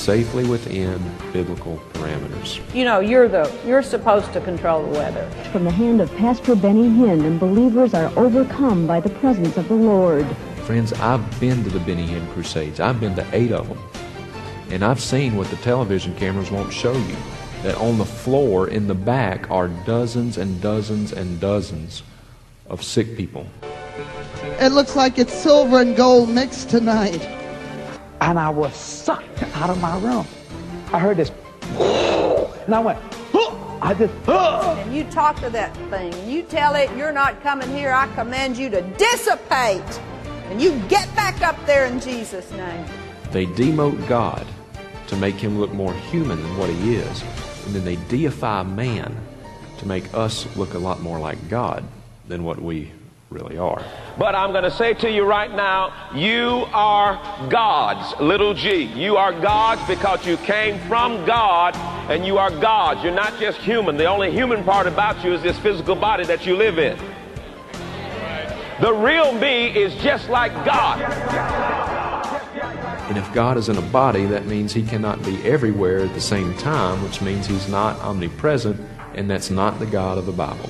safely 0.00 0.46
within 0.46 0.98
biblical 1.32 1.78
parameters. 1.92 2.60
You 2.74 2.84
know, 2.84 3.00
you're 3.00 3.28
the 3.28 3.52
you're 3.66 3.82
supposed 3.82 4.32
to 4.32 4.40
control 4.40 4.82
the 4.82 4.98
weather. 4.98 5.30
From 5.52 5.64
the 5.64 5.70
hand 5.70 6.00
of 6.00 6.14
Pastor 6.16 6.56
Benny 6.56 6.88
Hinn, 6.88 7.24
and 7.24 7.38
believers 7.38 7.92
are 7.92 8.10
overcome 8.16 8.86
by 8.86 9.00
the 9.00 9.10
presence 9.10 9.56
of 9.58 9.68
the 9.68 9.74
Lord. 9.74 10.26
Friends, 10.64 10.92
I've 10.94 11.40
been 11.40 11.62
to 11.64 11.70
the 11.70 11.80
Benny 11.80 12.06
Hinn 12.06 12.26
crusades. 12.32 12.80
I've 12.80 12.98
been 12.98 13.14
to 13.16 13.26
eight 13.32 13.52
of 13.52 13.68
them. 13.68 13.78
And 14.70 14.84
I've 14.84 15.00
seen 15.00 15.36
what 15.36 15.48
the 15.48 15.56
television 15.56 16.14
cameras 16.14 16.50
won't 16.50 16.72
show 16.72 16.92
you. 16.92 17.16
That 17.62 17.76
on 17.76 17.98
the 17.98 18.06
floor 18.06 18.68
in 18.68 18.86
the 18.86 18.94
back 18.94 19.50
are 19.50 19.68
dozens 19.68 20.38
and 20.38 20.62
dozens 20.62 21.12
and 21.12 21.38
dozens 21.40 22.02
of 22.68 22.82
sick 22.82 23.16
people. 23.16 23.46
It 24.60 24.72
looks 24.72 24.96
like 24.96 25.18
it's 25.18 25.34
silver 25.34 25.80
and 25.80 25.94
gold 25.94 26.30
mixed 26.30 26.70
tonight 26.70 27.39
and 28.20 28.38
I 28.38 28.50
was 28.50 28.74
sucked 28.74 29.42
out 29.54 29.70
of 29.70 29.80
my 29.80 29.98
room. 29.98 30.26
I 30.92 30.98
heard 30.98 31.16
this, 31.16 31.30
and 32.66 32.74
I 32.74 32.80
went, 32.80 32.98
oh! 33.34 33.78
I 33.82 33.94
just, 33.94 34.12
oh! 34.28 34.76
and 34.84 34.94
you 34.94 35.04
talk 35.04 35.36
to 35.40 35.50
that 35.50 35.74
thing, 35.88 36.12
and 36.12 36.30
you 36.30 36.42
tell 36.42 36.74
it, 36.74 36.94
you're 36.96 37.12
not 37.12 37.42
coming 37.42 37.70
here. 37.70 37.92
I 37.92 38.06
command 38.14 38.56
you 38.58 38.68
to 38.70 38.82
dissipate, 38.82 40.00
and 40.50 40.60
you 40.60 40.78
get 40.88 41.14
back 41.16 41.40
up 41.42 41.56
there 41.66 41.86
in 41.86 42.00
Jesus' 42.00 42.50
name. 42.52 42.84
They 43.30 43.46
demote 43.46 44.06
God 44.06 44.46
to 45.06 45.16
make 45.16 45.36
him 45.36 45.58
look 45.58 45.72
more 45.72 45.94
human 45.94 46.42
than 46.42 46.56
what 46.58 46.68
he 46.70 46.96
is, 46.96 47.22
and 47.66 47.74
then 47.74 47.84
they 47.84 47.96
deify 48.08 48.62
man 48.62 49.16
to 49.78 49.86
make 49.86 50.12
us 50.12 50.46
look 50.56 50.74
a 50.74 50.78
lot 50.78 51.00
more 51.00 51.18
like 51.18 51.48
God 51.48 51.82
than 52.28 52.44
what 52.44 52.60
we 52.60 52.92
really 53.30 53.56
are. 53.56 53.80
But 54.18 54.34
I'm 54.34 54.50
going 54.50 54.64
to 54.64 54.72
say 54.72 54.92
to 54.94 55.10
you 55.10 55.22
right 55.22 55.54
now, 55.54 56.10
you 56.12 56.66
are 56.72 57.14
gods, 57.48 58.20
little 58.20 58.54
g. 58.54 58.82
You 58.82 59.16
are 59.16 59.32
gods 59.32 59.80
because 59.86 60.26
you 60.26 60.36
came 60.38 60.80
from 60.88 61.24
God 61.24 61.76
and 62.10 62.26
you 62.26 62.38
are 62.38 62.50
gods. 62.50 63.04
You're 63.04 63.14
not 63.14 63.38
just 63.38 63.58
human. 63.58 63.96
The 63.96 64.06
only 64.06 64.32
human 64.32 64.64
part 64.64 64.88
about 64.88 65.24
you 65.24 65.32
is 65.32 65.42
this 65.42 65.56
physical 65.60 65.94
body 65.94 66.24
that 66.24 66.44
you 66.44 66.56
live 66.56 66.78
in. 66.80 66.98
The 68.80 68.92
real 68.92 69.32
me 69.32 69.68
is 69.78 69.94
just 70.02 70.28
like 70.28 70.52
God. 70.64 71.00
And 73.08 73.16
if 73.16 73.32
God 73.32 73.56
is 73.56 73.68
in 73.68 73.76
a 73.76 73.82
body, 73.82 74.26
that 74.26 74.46
means 74.46 74.72
he 74.72 74.82
cannot 74.82 75.24
be 75.24 75.40
everywhere 75.44 76.00
at 76.00 76.14
the 76.14 76.20
same 76.20 76.54
time, 76.54 77.00
which 77.04 77.20
means 77.20 77.46
he's 77.46 77.68
not 77.68 77.96
omnipresent, 78.00 78.80
and 79.14 79.30
that's 79.30 79.50
not 79.50 79.78
the 79.78 79.86
God 79.86 80.18
of 80.18 80.26
the 80.26 80.32
Bible. 80.32 80.68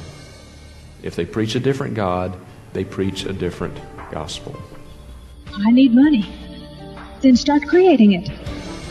If 1.02 1.16
they 1.16 1.24
preach 1.24 1.54
a 1.54 1.60
different 1.60 1.94
God, 1.94 2.36
they 2.72 2.84
preach 2.84 3.24
a 3.24 3.32
different 3.32 3.78
gospel. 4.10 4.54
I 5.52 5.70
need 5.70 5.94
money. 5.94 6.28
Then 7.20 7.36
start 7.36 7.66
creating 7.66 8.12
it. 8.12 8.30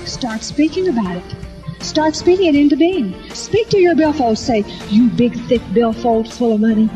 Start 0.07 0.43
speaking 0.43 0.87
about 0.89 1.17
it. 1.17 1.35
Start 1.81 2.15
speaking 2.15 2.47
it 2.47 2.55
into 2.55 2.75
being. 2.75 3.13
Speak 3.29 3.69
to 3.69 3.79
your 3.79 3.95
billfold. 3.95 4.37
Say, 4.37 4.65
you 4.89 5.09
big, 5.09 5.33
thick 5.47 5.61
billfold 5.73 6.31
full 6.31 6.53
of 6.53 6.61
money. 6.61 6.89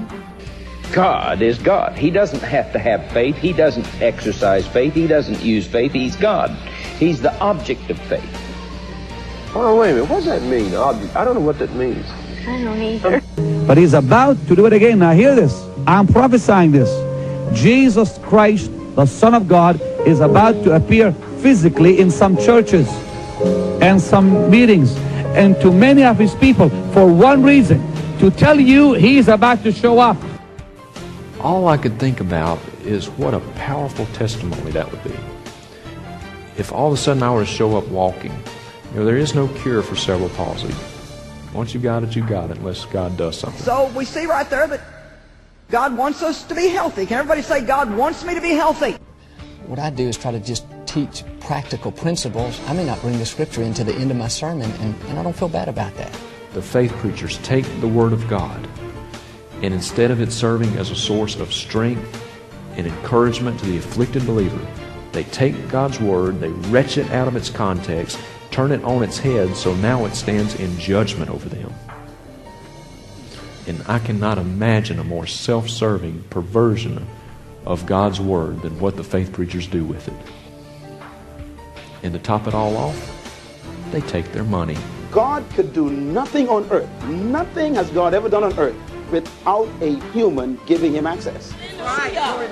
God 0.91 1.41
is 1.41 1.57
God. 1.57 1.97
He 1.97 2.11
doesn't 2.11 2.43
have 2.43 2.71
to 2.73 2.79
have 2.79 3.09
faith. 3.11 3.35
He 3.37 3.53
doesn't 3.53 3.87
exercise 4.01 4.67
faith. 4.67 4.93
He 4.93 5.07
doesn't 5.07 5.41
use 5.41 5.65
faith. 5.65 5.91
He's 5.93 6.15
God. 6.15 6.51
He's 6.99 7.21
the 7.21 7.33
object 7.39 7.89
of 7.89 7.97
faith. 7.99 8.23
Oh, 9.55 9.79
wait 9.79 9.91
a 9.91 9.93
minute. 9.93 10.09
What 10.09 10.17
does 10.17 10.25
that 10.25 10.41
mean, 10.43 10.75
object? 10.75 11.15
I 11.15 11.23
don't 11.25 11.35
know 11.35 11.41
what 11.41 11.57
that 11.59 11.73
means. 11.73 12.05
I 12.45 12.61
don't 12.61 12.81
either. 12.81 13.21
But 13.65 13.77
he's 13.77 13.93
about 13.93 14.37
to 14.47 14.55
do 14.55 14.65
it 14.65 14.73
again. 14.73 14.99
Now 14.99 15.13
hear 15.13 15.35
this. 15.35 15.53
I'm 15.85 16.07
prophesying 16.07 16.71
this. 16.71 16.89
Jesus 17.57 18.17
Christ, 18.21 18.71
the 18.95 19.05
Son 19.05 19.33
of 19.33 19.47
God, 19.47 19.81
is 20.05 20.21
about 20.21 20.63
to 20.63 20.75
appear 20.75 21.11
physically 21.41 21.99
in 21.99 22.09
some 22.09 22.37
churches 22.37 22.87
and 23.81 23.99
some 24.01 24.49
meetings 24.49 24.95
and 25.35 25.59
to 25.61 25.71
many 25.71 26.03
of 26.03 26.17
his 26.17 26.35
people 26.35 26.69
for 26.93 27.05
one 27.11 27.43
reason 27.43 27.81
to 28.19 28.31
tell 28.31 28.59
you 28.59 28.93
he's 28.93 29.27
about 29.27 29.63
to 29.63 29.71
show 29.71 29.99
up. 29.99 30.17
All 31.41 31.67
I 31.67 31.75
could 31.75 31.99
think 31.99 32.21
about 32.21 32.59
is 32.83 33.09
what 33.09 33.33
a 33.33 33.41
powerful 33.55 34.05
testimony 34.07 34.71
that 34.71 34.89
would 34.89 35.03
be. 35.03 35.15
If 36.57 36.71
all 36.71 36.87
of 36.87 36.93
a 36.93 36.97
sudden 36.97 37.23
I 37.23 37.33
were 37.33 37.41
to 37.41 37.45
show 37.45 37.75
up 37.75 37.87
walking, 37.87 38.31
you 38.91 38.99
know, 38.99 39.05
there 39.05 39.17
is 39.17 39.35
no 39.35 39.47
cure 39.49 39.81
for 39.81 39.95
cerebral 39.95 40.29
palsy. 40.29 40.73
Once 41.53 41.73
you've 41.73 41.83
got 41.83 42.03
it, 42.03 42.15
you've 42.15 42.27
got 42.27 42.51
it, 42.51 42.57
unless 42.57 42.85
God 42.85 43.17
does 43.17 43.37
something. 43.37 43.61
So 43.61 43.91
we 43.95 44.05
see 44.05 44.25
right 44.25 44.49
there 44.49 44.67
that 44.67 44.79
God 45.73 45.97
wants 45.97 46.21
us 46.21 46.43
to 46.43 46.53
be 46.53 46.67
healthy. 46.67 47.07
Can 47.07 47.17
everybody 47.17 47.41
say, 47.41 47.65
God 47.65 47.91
wants 47.97 48.23
me 48.23 48.35
to 48.35 48.41
be 48.41 48.51
healthy? 48.51 48.91
What 49.65 49.79
I 49.79 49.89
do 49.89 50.07
is 50.07 50.15
try 50.15 50.31
to 50.31 50.39
just 50.39 50.67
teach 50.85 51.23
practical 51.39 51.91
principles. 51.91 52.61
I 52.67 52.73
may 52.73 52.85
not 52.85 53.01
bring 53.01 53.17
the 53.17 53.25
scripture 53.25 53.63
into 53.63 53.83
the 53.83 53.95
end 53.95 54.11
of 54.11 54.17
my 54.17 54.27
sermon, 54.27 54.69
and, 54.69 54.95
and 55.05 55.17
I 55.17 55.23
don't 55.23 55.35
feel 55.35 55.49
bad 55.49 55.67
about 55.67 55.95
that. 55.95 56.15
The 56.53 56.61
faith 56.61 56.91
preachers 56.97 57.39
take 57.39 57.65
the 57.81 57.87
Word 57.87 58.13
of 58.13 58.27
God, 58.27 58.67
and 59.63 59.73
instead 59.73 60.11
of 60.11 60.21
it 60.21 60.31
serving 60.31 60.77
as 60.77 60.91
a 60.91 60.95
source 60.95 61.37
of 61.37 61.51
strength 61.51 62.23
and 62.75 62.85
encouragement 62.85 63.59
to 63.61 63.65
the 63.65 63.77
afflicted 63.77 64.27
believer. 64.27 64.63
They 65.11 65.23
take 65.23 65.69
God's 65.69 65.99
word, 65.99 66.39
they 66.39 66.49
wrench 66.69 66.99
it 66.99 67.09
out 67.09 67.27
of 67.27 67.35
its 67.35 67.49
context, 67.49 68.19
turn 68.51 68.71
it 68.71 68.83
on 68.83 69.01
its 69.01 69.17
head 69.17 69.55
so 69.55 69.73
now 69.77 70.05
it 70.05 70.13
stands 70.13 70.53
in 70.53 70.77
judgment 70.77 71.31
over 71.31 71.49
them. 71.49 71.73
And 73.67 73.83
I 73.87 73.99
cannot 73.99 74.37
imagine 74.37 74.99
a 74.99 75.03
more 75.03 75.27
self 75.27 75.69
serving 75.69 76.23
perversion 76.29 77.05
of 77.65 77.85
God's 77.85 78.19
Word 78.19 78.61
than 78.61 78.79
what 78.79 78.97
the 78.97 79.03
faith 79.03 79.31
preachers 79.31 79.67
do 79.67 79.85
with 79.85 80.07
it. 80.07 80.13
And 82.03 82.13
to 82.13 82.19
top 82.19 82.47
it 82.47 82.53
all 82.53 82.75
off, 82.75 83.09
they 83.91 84.01
take 84.01 84.31
their 84.31 84.43
money. 84.43 84.77
God 85.11 85.45
could 85.51 85.73
do 85.73 85.89
nothing 85.89 86.49
on 86.49 86.69
earth. 86.71 86.89
Nothing 87.05 87.75
has 87.75 87.89
God 87.91 88.13
ever 88.13 88.27
done 88.27 88.43
on 88.43 88.57
earth 88.59 88.75
without 89.11 89.67
a 89.81 89.99
human 90.11 90.59
giving 90.65 90.93
him 90.93 91.05
access. 91.05 91.53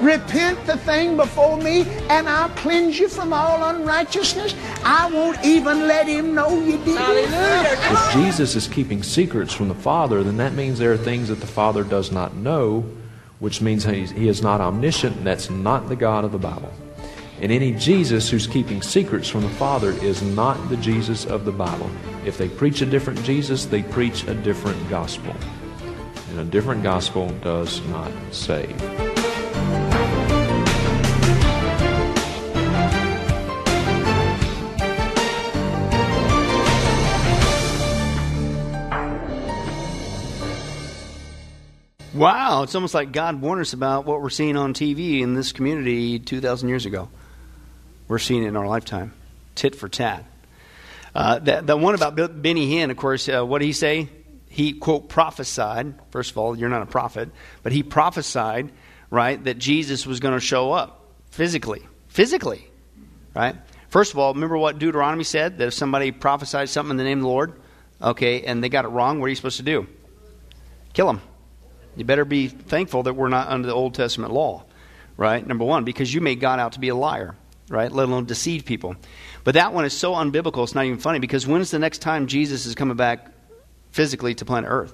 Repent 0.02 0.64
the 0.66 0.78
thing 0.78 1.16
before 1.16 1.58
me, 1.58 1.86
and 2.10 2.28
I'll 2.28 2.50
cleanse 2.50 3.00
you 3.00 3.08
from 3.08 3.34
all 3.34 3.64
unrighteousness. 3.76 4.56
I 4.84 5.10
won't 5.12 5.44
even 5.46 5.88
let 5.88 6.08
him 6.08 6.34
know 6.36 6.60
you 6.60 6.78
did 6.80 7.00
it. 7.00 7.30
If 7.32 8.14
Jesus 8.14 8.56
is 8.56 8.68
keeping 8.68 9.04
secrets 9.04 9.54
from 9.54 9.68
the 9.68 9.76
Father, 9.76 10.24
then 10.24 10.38
that 10.38 10.54
means 10.54 10.80
there 10.80 10.92
are 10.92 10.98
things 10.98 11.30
that 11.30 11.40
the 11.40 11.48
Father 11.48 11.84
does 11.84 12.12
not 12.12 12.36
know, 12.36 12.86
which 13.40 13.62
means 13.62 13.86
he 13.86 14.28
is 14.28 14.42
not 14.42 14.62
omniscient, 14.62 15.18
and 15.18 15.26
that's 15.26 15.50
not 15.50 15.90
the 15.90 15.96
God 15.96 16.26
of 16.26 16.32
the 16.32 16.38
Bible. 16.38 16.72
And 17.40 17.52
any 17.52 17.72
Jesus 17.72 18.30
who's 18.30 18.46
keeping 18.46 18.84
secrets 18.84 19.28
from 19.28 19.42
the 19.42 19.50
Father 19.50 19.94
is 20.04 20.22
not 20.22 20.70
the 20.70 20.78
Jesus 20.78 21.26
of 21.26 21.44
the 21.44 21.52
Bible. 21.52 21.90
If 22.24 22.38
they 22.38 22.48
preach 22.48 22.82
a 22.84 22.86
different 22.86 23.24
Jesus, 23.24 23.66
they 23.66 23.82
preach 23.82 24.28
a 24.28 24.36
different 24.36 24.88
gospel. 24.92 25.34
And 26.32 26.40
a 26.40 26.46
different 26.46 26.82
gospel 26.82 27.30
does 27.42 27.82
not 27.88 28.12
save. 28.32 28.80
Wow, 42.14 42.64
it's 42.64 42.76
almost 42.76 42.94
like 42.94 43.12
God 43.12 43.42
warned 43.42 43.62
us 43.62 43.74
about 43.74 44.06
what 44.06 44.22
we're 44.22 44.30
seeing 44.30 44.56
on 44.56 44.74
TV 44.74 45.22
in 45.22 45.34
this 45.34 45.52
community 45.52 46.20
2,000 46.20 46.70
years 46.70 46.86
ago. 46.86 47.10
We're 48.08 48.20
seeing 48.20 48.44
it 48.44 48.48
in 48.48 48.56
our 48.56 48.68
lifetime. 48.68 49.12
Tit 49.56 49.76
for 49.76 49.90
tat. 49.90 50.24
Uh, 51.16 51.40
the, 51.40 51.62
the 51.62 51.76
one 51.76 51.96
about 51.96 52.16
Benny 52.42 52.70
Hinn, 52.70 52.90
of 52.92 52.98
course, 52.98 53.28
uh, 53.28 53.44
what 53.46 53.60
did 53.60 53.66
he 53.66 53.74
say? 53.74 54.08
He, 54.52 54.74
quote, 54.74 55.08
prophesied. 55.08 55.94
First 56.12 56.32
of 56.32 56.38
all, 56.38 56.58
you're 56.58 56.68
not 56.68 56.82
a 56.82 56.86
prophet, 56.86 57.30
but 57.64 57.72
he 57.72 57.84
prophesied, 57.84 58.70
right, 59.10 59.42
that 59.46 59.58
Jesus 59.58 60.06
was 60.06 60.20
going 60.20 60.34
to 60.34 60.42
show 60.42 60.74
up 60.74 61.06
physically. 61.30 61.82
Physically, 62.10 62.68
right? 63.34 63.56
First 63.88 64.12
of 64.12 64.20
all, 64.20 64.34
remember 64.34 64.58
what 64.58 64.78
Deuteronomy 64.78 65.24
said? 65.24 65.58
That 65.60 65.70
if 65.70 65.74
somebody 65.74 66.12
prophesied 66.12 66.68
something 66.68 66.92
in 66.92 66.98
the 66.98 67.06
name 67.06 67.20
of 67.20 67.24
the 67.24 67.30
Lord, 67.30 67.54
okay, 68.02 68.42
and 68.42 68.62
they 68.62 68.68
got 68.68 68.84
it 68.84 68.90
wrong, 68.90 69.22
what 69.22 69.28
are 69.28 69.30
you 69.30 69.38
supposed 69.38 69.56
to 69.58 69.64
do? 69.64 69.88
Kill 70.92 71.08
them. 71.08 71.22
You 71.96 72.04
better 72.04 72.26
be 72.26 72.50
thankful 72.50 73.04
that 73.04 73.14
we're 73.14 73.30
not 73.30 73.48
under 73.48 73.70
the 73.70 73.74
Old 73.74 73.94
Testament 73.94 74.34
law, 74.34 74.66
right? 75.16 75.48
Number 75.48 75.64
one, 75.64 75.86
because 75.86 76.14
you 76.14 76.20
made 76.20 76.42
God 76.42 76.60
out 76.60 76.74
to 76.74 76.82
be 76.82 76.90
a 76.90 76.96
liar, 76.96 77.36
right? 77.70 77.90
Let 77.90 78.10
alone 78.10 78.26
deceive 78.26 78.66
people. 78.66 78.98
But 79.46 79.54
that 79.54 79.74
one 79.74 79.86
is 79.86 79.98
so 79.98 80.12
unbiblical, 80.12 80.64
it's 80.64 80.76
not 80.76 80.84
even 80.84 81.00
funny 81.00 81.20
because 81.20 81.48
when's 81.48 81.72
the 81.72 81.80
next 81.80 82.00
time 82.00 82.28
Jesus 82.28 82.66
is 82.66 82.76
coming 82.76 82.98
back 82.98 83.32
physically 83.92 84.36
to 84.36 84.46
planet 84.46 84.70
Earth? 84.70 84.94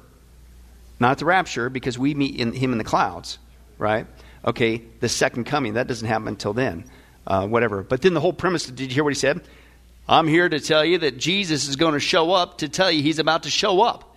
Not 1.00 1.20
the 1.20 1.26
rapture 1.26 1.70
because 1.70 1.98
we 1.98 2.14
meet 2.14 2.40
in, 2.40 2.54
him 2.54 2.72
in 2.72 2.78
the 2.78 2.84
clouds, 2.84 3.38
right? 3.78 4.08
Okay, 4.44 4.82
the 5.00 5.10
second 5.10 5.46
coming, 5.46 5.74
that 5.74 5.88
doesn't 5.88 6.08
happen 6.08 6.28
until 6.28 6.54
then, 6.54 6.86
uh, 7.26 7.48
whatever. 7.48 7.84
But 7.84 8.02
then 8.02 8.14
the 8.14 8.22
whole 8.22 8.34
premise, 8.34 8.66
did 8.66 8.80
you 8.80 8.88
hear 8.88 9.04
what 9.04 9.14
he 9.14 9.20
said? 9.20 9.42
I'm 10.10 10.28
here 10.28 10.48
to 10.48 10.60
tell 10.60 10.86
you 10.86 11.00
that 11.00 11.18
Jesus 11.18 11.68
is 11.68 11.76
going 11.76 11.94
to 11.94 12.00
show 12.00 12.32
up 12.32 12.60
to 12.60 12.70
tell 12.70 12.90
you 12.90 13.04
he's 13.04 13.20
about 13.20 13.44
to 13.44 13.50
show 13.50 13.82
up. 13.82 14.16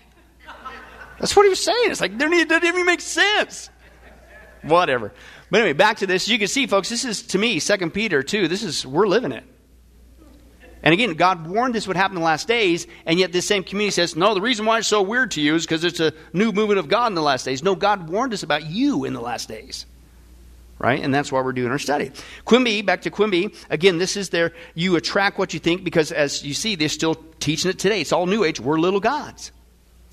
That's 1.18 1.36
what 1.36 1.42
he 1.42 1.50
was 1.50 1.62
saying. 1.62 1.90
It's 1.90 2.00
like, 2.00 2.12
it 2.12 2.48
doesn't 2.48 2.64
even 2.64 2.86
make 2.86 3.00
sense. 3.00 3.68
Whatever. 4.62 5.12
But 5.50 5.60
anyway, 5.60 5.72
back 5.74 5.98
to 5.98 6.06
this. 6.06 6.28
You 6.28 6.38
can 6.38 6.48
see, 6.48 6.66
folks, 6.66 6.88
this 6.88 7.04
is, 7.04 7.22
to 7.28 7.38
me, 7.38 7.58
Second 7.58 7.90
Peter 7.92 8.22
2. 8.22 8.48
This 8.48 8.62
is, 8.62 8.86
we're 8.86 9.08
living 9.08 9.32
it. 9.32 9.44
And 10.82 10.94
again, 10.94 11.14
God 11.14 11.46
warned 11.46 11.74
this 11.74 11.86
would 11.86 11.96
happen 11.96 12.16
in 12.16 12.20
the 12.20 12.26
last 12.26 12.48
days, 12.48 12.86
and 13.04 13.18
yet 13.18 13.32
this 13.32 13.46
same 13.46 13.64
community 13.64 13.92
says, 13.92 14.16
no, 14.16 14.34
the 14.34 14.40
reason 14.40 14.64
why 14.64 14.78
it's 14.78 14.88
so 14.88 15.02
weird 15.02 15.32
to 15.32 15.40
you 15.40 15.54
is 15.54 15.66
because 15.66 15.84
it's 15.84 16.00
a 16.00 16.12
new 16.32 16.52
movement 16.52 16.78
of 16.78 16.88
God 16.88 17.08
in 17.08 17.14
the 17.14 17.22
last 17.22 17.44
days. 17.44 17.62
No, 17.62 17.74
God 17.74 18.08
warned 18.08 18.32
us 18.32 18.42
about 18.42 18.64
you 18.64 19.04
in 19.04 19.12
the 19.12 19.20
last 19.20 19.48
days. 19.48 19.84
Right? 20.78 21.02
And 21.02 21.14
that's 21.14 21.30
why 21.30 21.42
we're 21.42 21.52
doing 21.52 21.70
our 21.70 21.78
study. 21.78 22.10
Quimby, 22.46 22.80
back 22.80 23.02
to 23.02 23.10
Quimby. 23.10 23.54
Again, 23.68 23.98
this 23.98 24.16
is 24.16 24.30
their, 24.30 24.52
you 24.74 24.96
attract 24.96 25.38
what 25.38 25.52
you 25.52 25.60
think 25.60 25.84
because 25.84 26.10
as 26.10 26.42
you 26.42 26.54
see, 26.54 26.74
they're 26.74 26.88
still 26.88 27.16
teaching 27.38 27.70
it 27.70 27.78
today. 27.78 28.00
It's 28.00 28.12
all 28.12 28.24
New 28.24 28.44
Age. 28.44 28.60
We're 28.60 28.78
little 28.78 29.00
gods 29.00 29.52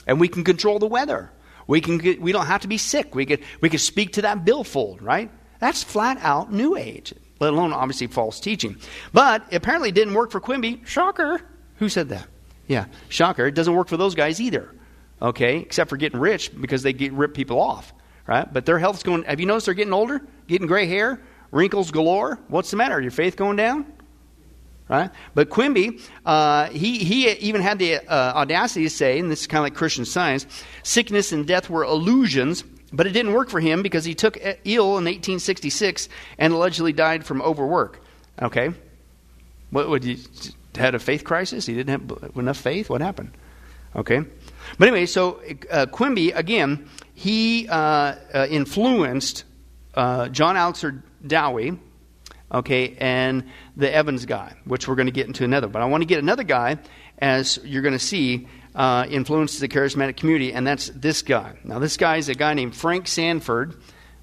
and 0.07 0.19
we 0.19 0.27
can 0.27 0.43
control 0.43 0.79
the 0.79 0.87
weather. 0.87 1.31
We, 1.67 1.79
can 1.79 1.99
get, 1.99 2.21
we 2.21 2.33
don't 2.33 2.47
have 2.47 2.61
to 2.61 2.67
be 2.67 2.77
sick. 2.77 3.15
We 3.15 3.25
could, 3.25 3.43
we 3.61 3.69
could 3.69 3.79
speak 3.81 4.13
to 4.13 4.23
that 4.23 4.43
billfold, 4.43 5.01
right? 5.01 5.29
That's 5.59 5.83
flat 5.83 6.17
out 6.21 6.51
New 6.51 6.75
Age, 6.77 7.13
let 7.39 7.53
alone 7.53 7.73
obviously 7.73 8.07
false 8.07 8.39
teaching. 8.39 8.77
But 9.13 9.53
apparently 9.53 9.89
it 9.89 9.95
didn't 9.95 10.13
work 10.13 10.31
for 10.31 10.39
Quimby. 10.39 10.81
Shocker. 10.85 11.41
Who 11.77 11.89
said 11.89 12.09
that? 12.09 12.27
Yeah, 12.67 12.85
shocker. 13.09 13.45
It 13.45 13.55
doesn't 13.55 13.73
work 13.73 13.87
for 13.87 13.97
those 13.97 14.15
guys 14.15 14.41
either, 14.41 14.73
okay? 15.21 15.59
Except 15.59 15.89
for 15.89 15.97
getting 15.97 16.19
rich 16.19 16.51
because 16.59 16.83
they 16.83 16.93
get, 16.93 17.13
rip 17.13 17.33
people 17.33 17.61
off, 17.61 17.93
right? 18.25 18.51
But 18.51 18.65
their 18.65 18.79
health's 18.79 19.03
going, 19.03 19.23
have 19.23 19.39
you 19.39 19.45
noticed 19.45 19.67
they're 19.67 19.75
getting 19.75 19.93
older? 19.93 20.21
Getting 20.47 20.67
gray 20.67 20.85
hair? 20.85 21.21
Wrinkles 21.51 21.91
galore? 21.91 22.39
What's 22.49 22.71
the 22.71 22.77
matter? 22.77 22.99
Your 22.99 23.11
faith 23.11 23.37
going 23.37 23.55
down? 23.55 23.85
right? 24.89 25.09
But 25.33 25.49
Quimby, 25.49 25.99
uh, 26.25 26.67
he, 26.69 26.99
he 26.99 27.29
even 27.31 27.61
had 27.61 27.79
the 27.79 27.95
uh, 27.95 28.33
audacity 28.35 28.85
to 28.85 28.89
say, 28.89 29.19
and 29.19 29.29
this 29.29 29.41
is 29.41 29.47
kind 29.47 29.59
of 29.59 29.63
like 29.63 29.75
Christian 29.75 30.05
science, 30.05 30.45
sickness 30.83 31.31
and 31.31 31.45
death 31.45 31.69
were 31.69 31.83
illusions, 31.83 32.63
but 32.97 33.05
it 33.05 33.11
didn't 33.11 33.33
work 33.33 33.49
for 33.49 33.59
him 33.59 33.83
because 33.83 34.03
he 34.03 34.15
took 34.15 34.37
ill 34.65 34.97
in 34.97 35.05
1866 35.05 36.09
and 36.39 36.51
allegedly 36.51 36.91
died 36.91 37.23
from 37.23 37.43
overwork. 37.43 38.01
Okay? 38.41 38.71
What 39.69 39.87
would 39.87 40.03
you 40.03 40.17
had 40.75 40.95
a 40.95 40.99
faith 40.99 41.23
crisis? 41.23 41.67
He 41.67 41.75
didn't 41.75 42.09
have 42.09 42.35
enough 42.35 42.57
faith? 42.57 42.89
What 42.89 43.01
happened? 43.01 43.31
Okay? 43.95 44.21
But 44.79 44.87
anyway, 44.87 45.05
so 45.05 45.39
uh, 45.69 45.85
Quimby, 45.85 46.31
again, 46.31 46.89
he 47.13 47.67
uh, 47.69 48.15
uh, 48.33 48.47
influenced 48.49 49.43
uh, 49.93 50.29
John 50.29 50.57
Alexander 50.57 51.03
Dowie, 51.25 51.77
okay, 52.51 52.95
and 52.99 53.43
the 53.75 53.93
Evans 53.93 54.25
guy, 54.25 54.55
which 54.65 54.87
we're 54.87 54.95
going 54.95 55.07
to 55.07 55.11
get 55.11 55.27
into 55.27 55.43
another. 55.43 55.67
But 55.67 55.83
I 55.83 55.85
want 55.85 56.01
to 56.01 56.07
get 56.07 56.17
another 56.17 56.43
guy, 56.43 56.79
as 57.19 57.59
you're 57.63 57.83
going 57.83 57.93
to 57.93 57.99
see, 57.99 58.47
uh, 58.77 59.07
influences 59.09 59.59
the 59.59 59.67
charismatic 59.67 60.15
community, 60.15 60.53
and 60.53 60.65
that's 60.65 60.89
this 60.89 61.23
guy. 61.23 61.57
Now, 61.63 61.79
this 61.79 61.97
guy 61.97 62.17
is 62.17 62.29
a 62.29 62.35
guy 62.35 62.53
named 62.53 62.75
Frank 62.75 63.07
Sandford, 63.07 63.75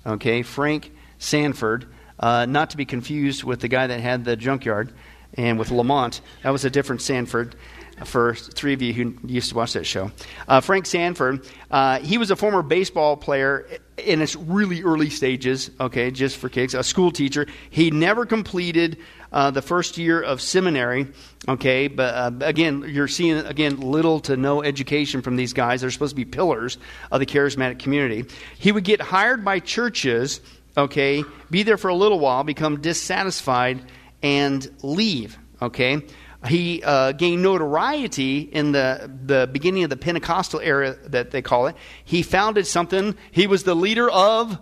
okay, 0.06 0.42
Frank 0.42 0.92
Sandford, 1.18 1.86
uh, 2.20 2.46
not 2.46 2.70
to 2.70 2.76
be 2.76 2.84
confused 2.84 3.42
with 3.42 3.60
the 3.60 3.68
guy 3.68 3.88
that 3.88 4.00
had 4.00 4.24
the 4.24 4.36
junkyard 4.36 4.92
and 5.34 5.58
with 5.58 5.72
Lamont. 5.72 6.20
That 6.44 6.50
was 6.50 6.64
a 6.64 6.70
different 6.70 7.02
Sanford 7.02 7.56
for 8.04 8.34
three 8.34 8.72
of 8.72 8.82
you 8.82 8.92
who 8.92 9.14
used 9.26 9.50
to 9.50 9.56
watch 9.56 9.72
that 9.72 9.84
show. 9.86 10.10
Uh, 10.46 10.60
Frank 10.60 10.86
Sandford, 10.86 11.46
uh, 11.70 11.98
he 11.98 12.18
was 12.18 12.30
a 12.30 12.36
former 12.36 12.62
baseball 12.62 13.16
player 13.16 13.66
in 13.98 14.20
its 14.20 14.36
really 14.36 14.82
early 14.82 15.10
stages, 15.10 15.70
okay, 15.80 16.10
just 16.10 16.36
for 16.36 16.48
kicks, 16.48 16.74
a 16.74 16.82
school 16.82 17.10
teacher. 17.10 17.46
He 17.70 17.90
never 17.90 18.26
completed 18.26 18.98
uh, 19.34 19.50
the 19.50 19.60
first 19.60 19.98
year 19.98 20.22
of 20.22 20.40
seminary, 20.40 21.08
okay, 21.48 21.88
but 21.88 22.14
uh, 22.14 22.30
again, 22.40 22.84
you're 22.88 23.08
seeing, 23.08 23.36
again, 23.38 23.80
little 23.80 24.20
to 24.20 24.36
no 24.36 24.62
education 24.62 25.20
from 25.20 25.34
these 25.34 25.52
guys. 25.52 25.80
They're 25.80 25.90
supposed 25.90 26.12
to 26.12 26.16
be 26.16 26.24
pillars 26.24 26.78
of 27.10 27.18
the 27.18 27.26
charismatic 27.26 27.80
community. 27.80 28.24
He 28.58 28.70
would 28.70 28.84
get 28.84 29.00
hired 29.00 29.44
by 29.44 29.58
churches, 29.58 30.40
okay, 30.76 31.24
be 31.50 31.64
there 31.64 31.76
for 31.76 31.88
a 31.88 31.94
little 31.94 32.20
while, 32.20 32.44
become 32.44 32.80
dissatisfied, 32.80 33.82
and 34.22 34.66
leave, 34.82 35.36
okay 35.60 36.00
he 36.46 36.82
uh, 36.82 37.12
gained 37.12 37.42
notoriety 37.42 38.40
in 38.40 38.72
the, 38.72 39.10
the 39.24 39.48
beginning 39.50 39.84
of 39.84 39.88
the 39.88 39.96
Pentecostal 39.96 40.60
era, 40.60 40.94
that 41.06 41.30
they 41.30 41.40
call 41.40 41.68
it. 41.68 41.76
He 42.04 42.22
founded 42.22 42.66
something. 42.66 43.16
He 43.30 43.46
was 43.46 43.64
the 43.64 43.74
leader 43.74 44.10
of 44.10 44.58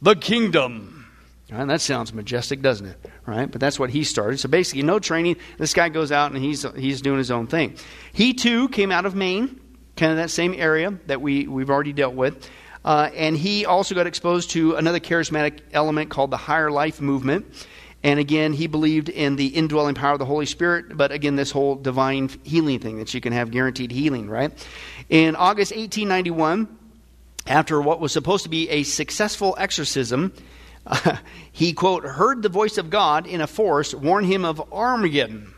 the 0.00 0.14
kingdom. 0.14 0.99
And 1.50 1.68
that 1.70 1.80
sounds 1.80 2.12
majestic, 2.12 2.62
doesn't 2.62 2.86
it? 2.86 2.96
Right? 3.26 3.50
But 3.50 3.60
that's 3.60 3.78
what 3.78 3.90
he 3.90 4.04
started. 4.04 4.38
So 4.38 4.48
basically, 4.48 4.82
no 4.82 4.98
training. 4.98 5.36
This 5.58 5.74
guy 5.74 5.88
goes 5.88 6.12
out 6.12 6.32
and 6.32 6.42
he's, 6.42 6.64
he's 6.76 7.02
doing 7.02 7.18
his 7.18 7.30
own 7.30 7.46
thing. 7.46 7.76
He 8.12 8.34
too 8.34 8.68
came 8.68 8.92
out 8.92 9.06
of 9.06 9.14
Maine, 9.14 9.60
kind 9.96 10.12
of 10.12 10.18
that 10.18 10.30
same 10.30 10.54
area 10.54 10.96
that 11.06 11.20
we, 11.20 11.46
we've 11.46 11.70
already 11.70 11.92
dealt 11.92 12.14
with. 12.14 12.48
Uh, 12.84 13.10
and 13.14 13.36
he 13.36 13.66
also 13.66 13.94
got 13.94 14.06
exposed 14.06 14.50
to 14.50 14.76
another 14.76 15.00
charismatic 15.00 15.60
element 15.72 16.10
called 16.10 16.30
the 16.30 16.36
higher 16.36 16.70
life 16.70 17.00
movement. 17.00 17.46
And 18.02 18.18
again, 18.18 18.54
he 18.54 18.66
believed 18.66 19.10
in 19.10 19.36
the 19.36 19.48
indwelling 19.48 19.94
power 19.94 20.14
of 20.14 20.18
the 20.18 20.24
Holy 20.24 20.46
Spirit, 20.46 20.96
but 20.96 21.12
again, 21.12 21.36
this 21.36 21.50
whole 21.50 21.74
divine 21.74 22.30
healing 22.44 22.78
thing 22.78 22.98
that 22.98 23.12
you 23.12 23.20
can 23.20 23.34
have 23.34 23.50
guaranteed 23.50 23.90
healing, 23.90 24.30
right? 24.30 24.52
In 25.10 25.36
August 25.36 25.72
1891, 25.72 26.78
after 27.46 27.80
what 27.82 28.00
was 28.00 28.12
supposed 28.12 28.44
to 28.44 28.48
be 28.48 28.70
a 28.70 28.84
successful 28.84 29.54
exorcism, 29.58 30.32
he, 31.52 31.72
quote, 31.72 32.04
heard 32.04 32.42
the 32.42 32.48
voice 32.48 32.78
of 32.78 32.90
God 32.90 33.26
in 33.26 33.40
a 33.40 33.46
forest 33.46 33.94
warn 33.94 34.24
him 34.24 34.44
of 34.44 34.72
Armageddon. 34.72 35.54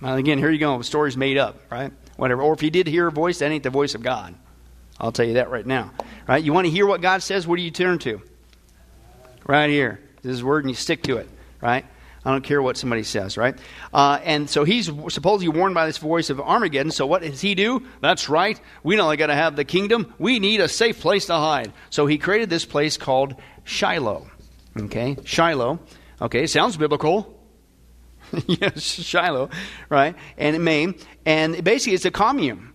Now, 0.00 0.16
again, 0.16 0.38
here 0.38 0.50
you 0.50 0.58
go. 0.58 0.78
The 0.78 0.84
story's 0.84 1.16
made 1.16 1.38
up, 1.38 1.60
right? 1.70 1.92
Whatever. 2.16 2.42
Or 2.42 2.52
if 2.54 2.62
you 2.62 2.70
did 2.70 2.86
hear 2.86 3.06
a 3.06 3.12
voice, 3.12 3.38
that 3.38 3.50
ain't 3.50 3.62
the 3.62 3.70
voice 3.70 3.94
of 3.94 4.02
God. 4.02 4.34
I'll 4.98 5.12
tell 5.12 5.26
you 5.26 5.34
that 5.34 5.50
right 5.50 5.66
now. 5.66 5.92
Right? 6.26 6.42
You 6.42 6.52
want 6.52 6.66
to 6.66 6.70
hear 6.70 6.86
what 6.86 7.00
God 7.00 7.22
says? 7.22 7.46
Where 7.46 7.56
do 7.56 7.62
you 7.62 7.70
turn 7.70 7.98
to? 8.00 8.20
Right 9.46 9.70
here. 9.70 10.00
This 10.22 10.32
is 10.32 10.44
word, 10.44 10.64
and 10.64 10.70
you 10.70 10.76
stick 10.76 11.02
to 11.04 11.16
it. 11.16 11.28
Right? 11.60 11.84
I 12.24 12.30
don't 12.30 12.44
care 12.44 12.62
what 12.62 12.76
somebody 12.76 13.02
says, 13.02 13.36
right? 13.36 13.56
Uh, 13.92 14.20
and 14.22 14.48
so 14.48 14.62
he's 14.62 14.86
supposedly 14.86 15.48
warned 15.48 15.74
by 15.74 15.86
this 15.86 15.98
voice 15.98 16.30
of 16.30 16.40
Armageddon. 16.40 16.92
So 16.92 17.04
what 17.04 17.22
does 17.22 17.40
he 17.40 17.56
do? 17.56 17.84
That's 18.00 18.28
right. 18.28 18.60
We 18.84 18.94
not 18.94 19.04
only 19.04 19.16
got 19.16 19.26
to 19.26 19.34
have 19.34 19.56
the 19.56 19.64
kingdom, 19.64 20.14
we 20.20 20.38
need 20.38 20.60
a 20.60 20.68
safe 20.68 21.00
place 21.00 21.26
to 21.26 21.34
hide. 21.34 21.72
So 21.90 22.06
he 22.06 22.18
created 22.18 22.48
this 22.48 22.64
place 22.64 22.96
called 22.96 23.34
Shiloh. 23.64 24.26
Okay, 24.78 25.16
Shiloh. 25.24 25.78
Okay, 26.20 26.46
sounds 26.46 26.76
biblical. 26.76 27.38
yes, 28.46 28.82
Shiloh, 28.82 29.50
right? 29.88 30.14
And 30.38 30.56
it 30.56 30.60
may. 30.60 30.94
and 31.26 31.62
basically 31.64 31.94
it's 31.94 32.04
a 32.04 32.10
commune 32.10 32.72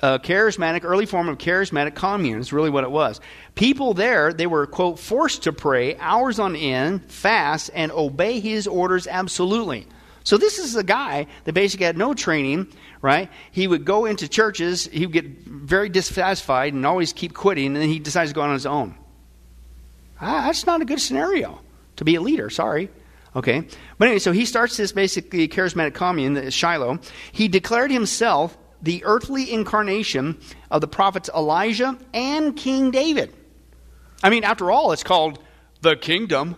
a 0.00 0.18
charismatic, 0.18 0.84
early 0.84 1.06
form 1.06 1.28
of 1.28 1.38
charismatic 1.38 1.94
commune 1.94 2.38
is 2.38 2.52
really 2.52 2.70
what 2.70 2.84
it 2.84 2.90
was. 2.90 3.20
People 3.54 3.94
there, 3.94 4.32
they 4.32 4.46
were, 4.46 4.66
quote, 4.66 4.98
forced 4.98 5.42
to 5.44 5.52
pray 5.52 5.96
hours 5.96 6.38
on 6.38 6.54
end, 6.54 7.10
fast, 7.10 7.70
and 7.74 7.90
obey 7.92 8.40
his 8.40 8.66
orders 8.66 9.06
absolutely. 9.06 9.86
So 10.22 10.36
this 10.36 10.58
is 10.58 10.76
a 10.76 10.84
guy 10.84 11.26
that 11.44 11.52
basically 11.52 11.86
had 11.86 11.96
no 11.96 12.14
training, 12.14 12.68
right? 13.02 13.30
He 13.50 13.66
would 13.66 13.84
go 13.84 14.04
into 14.04 14.28
churches, 14.28 14.86
he 14.86 15.06
would 15.06 15.12
get 15.12 15.26
very 15.46 15.88
dissatisfied 15.88 16.74
and 16.74 16.86
always 16.86 17.12
keep 17.12 17.34
quitting, 17.34 17.66
and 17.66 17.76
then 17.76 17.88
he 17.88 17.98
decides 17.98 18.30
to 18.30 18.34
go 18.34 18.42
on 18.42 18.52
his 18.52 18.66
own. 18.66 18.94
Ah, 20.20 20.42
that's 20.46 20.66
not 20.66 20.82
a 20.82 20.84
good 20.84 21.00
scenario 21.00 21.60
to 21.96 22.04
be 22.04 22.14
a 22.14 22.20
leader, 22.20 22.50
sorry. 22.50 22.90
Okay. 23.36 23.66
But 23.98 24.06
anyway, 24.06 24.18
so 24.18 24.32
he 24.32 24.44
starts 24.44 24.76
this 24.76 24.92
basically 24.92 25.46
charismatic 25.48 25.94
commune, 25.94 26.50
Shiloh. 26.50 27.00
He 27.32 27.48
declared 27.48 27.90
himself 27.90 28.56
the 28.82 29.04
earthly 29.04 29.52
incarnation 29.52 30.40
of 30.70 30.80
the 30.80 30.88
prophets 30.88 31.28
Elijah 31.34 31.98
and 32.14 32.56
King 32.56 32.90
David. 32.90 33.34
I 34.22 34.30
mean, 34.30 34.44
after 34.44 34.70
all, 34.70 34.92
it's 34.92 35.04
called 35.04 35.38
the 35.80 35.96
kingdom. 35.96 36.56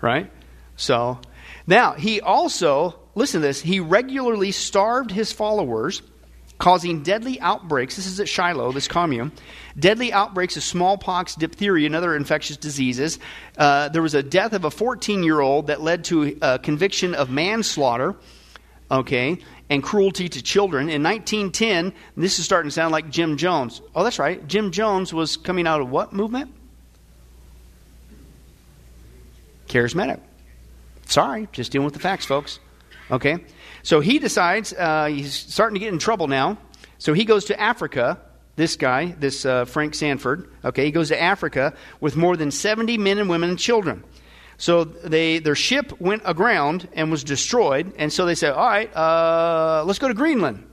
Right? 0.00 0.30
So, 0.76 1.20
now, 1.66 1.92
he 1.92 2.20
also, 2.20 2.98
listen 3.14 3.40
to 3.40 3.46
this, 3.46 3.60
he 3.60 3.80
regularly 3.80 4.52
starved 4.52 5.10
his 5.10 5.32
followers, 5.32 6.02
causing 6.58 7.02
deadly 7.02 7.40
outbreaks. 7.40 7.96
This 7.96 8.06
is 8.06 8.20
at 8.20 8.28
Shiloh, 8.28 8.72
this 8.72 8.88
commune. 8.88 9.32
Deadly 9.78 10.12
outbreaks 10.12 10.56
of 10.56 10.62
smallpox, 10.64 11.36
diphtheria, 11.36 11.86
and 11.86 11.94
other 11.94 12.14
infectious 12.14 12.56
diseases. 12.56 13.18
Uh, 13.56 13.88
there 13.88 14.02
was 14.02 14.14
a 14.14 14.22
death 14.22 14.52
of 14.52 14.64
a 14.64 14.70
14 14.70 15.22
year 15.22 15.40
old 15.40 15.68
that 15.68 15.80
led 15.80 16.04
to 16.04 16.36
a 16.42 16.58
conviction 16.58 17.14
of 17.14 17.30
manslaughter. 17.30 18.16
Okay, 18.90 19.38
and 19.70 19.82
cruelty 19.82 20.28
to 20.28 20.42
children. 20.42 20.88
In 20.88 21.02
1910, 21.02 21.92
this 22.16 22.38
is 22.38 22.44
starting 22.44 22.70
to 22.70 22.74
sound 22.74 22.92
like 22.92 23.10
Jim 23.10 23.36
Jones. 23.36 23.82
Oh, 23.94 24.02
that's 24.02 24.18
right. 24.18 24.46
Jim 24.48 24.72
Jones 24.72 25.12
was 25.12 25.36
coming 25.36 25.66
out 25.66 25.80
of 25.80 25.90
what 25.90 26.12
movement? 26.12 26.54
Charismatic. 29.68 30.20
Sorry, 31.06 31.48
just 31.52 31.70
dealing 31.72 31.84
with 31.84 31.94
the 31.94 32.00
facts, 32.00 32.24
folks. 32.24 32.60
Okay? 33.10 33.44
So 33.88 34.00
he 34.00 34.18
decides 34.18 34.74
uh, 34.74 35.06
he's 35.06 35.32
starting 35.32 35.76
to 35.76 35.80
get 35.80 35.90
in 35.94 35.98
trouble 35.98 36.26
now. 36.26 36.58
So 36.98 37.14
he 37.14 37.24
goes 37.24 37.46
to 37.46 37.58
Africa. 37.58 38.18
This 38.54 38.76
guy, 38.76 39.14
this 39.18 39.46
uh, 39.46 39.64
Frank 39.64 39.94
Sandford, 39.94 40.50
okay, 40.62 40.84
he 40.84 40.90
goes 40.90 41.08
to 41.08 41.18
Africa 41.18 41.72
with 41.98 42.14
more 42.14 42.36
than 42.36 42.50
70 42.50 42.98
men 42.98 43.16
and 43.16 43.30
women 43.30 43.48
and 43.48 43.58
children. 43.58 44.04
So 44.58 44.84
they, 44.84 45.38
their 45.38 45.54
ship 45.54 45.98
went 46.02 46.20
aground 46.26 46.86
and 46.92 47.10
was 47.10 47.24
destroyed. 47.24 47.94
And 47.96 48.12
so 48.12 48.26
they 48.26 48.34
said, 48.34 48.52
all 48.52 48.66
right, 48.66 48.94
uh, 48.94 49.84
let's 49.86 49.98
go 49.98 50.08
to 50.08 50.12
Greenland. 50.12 50.66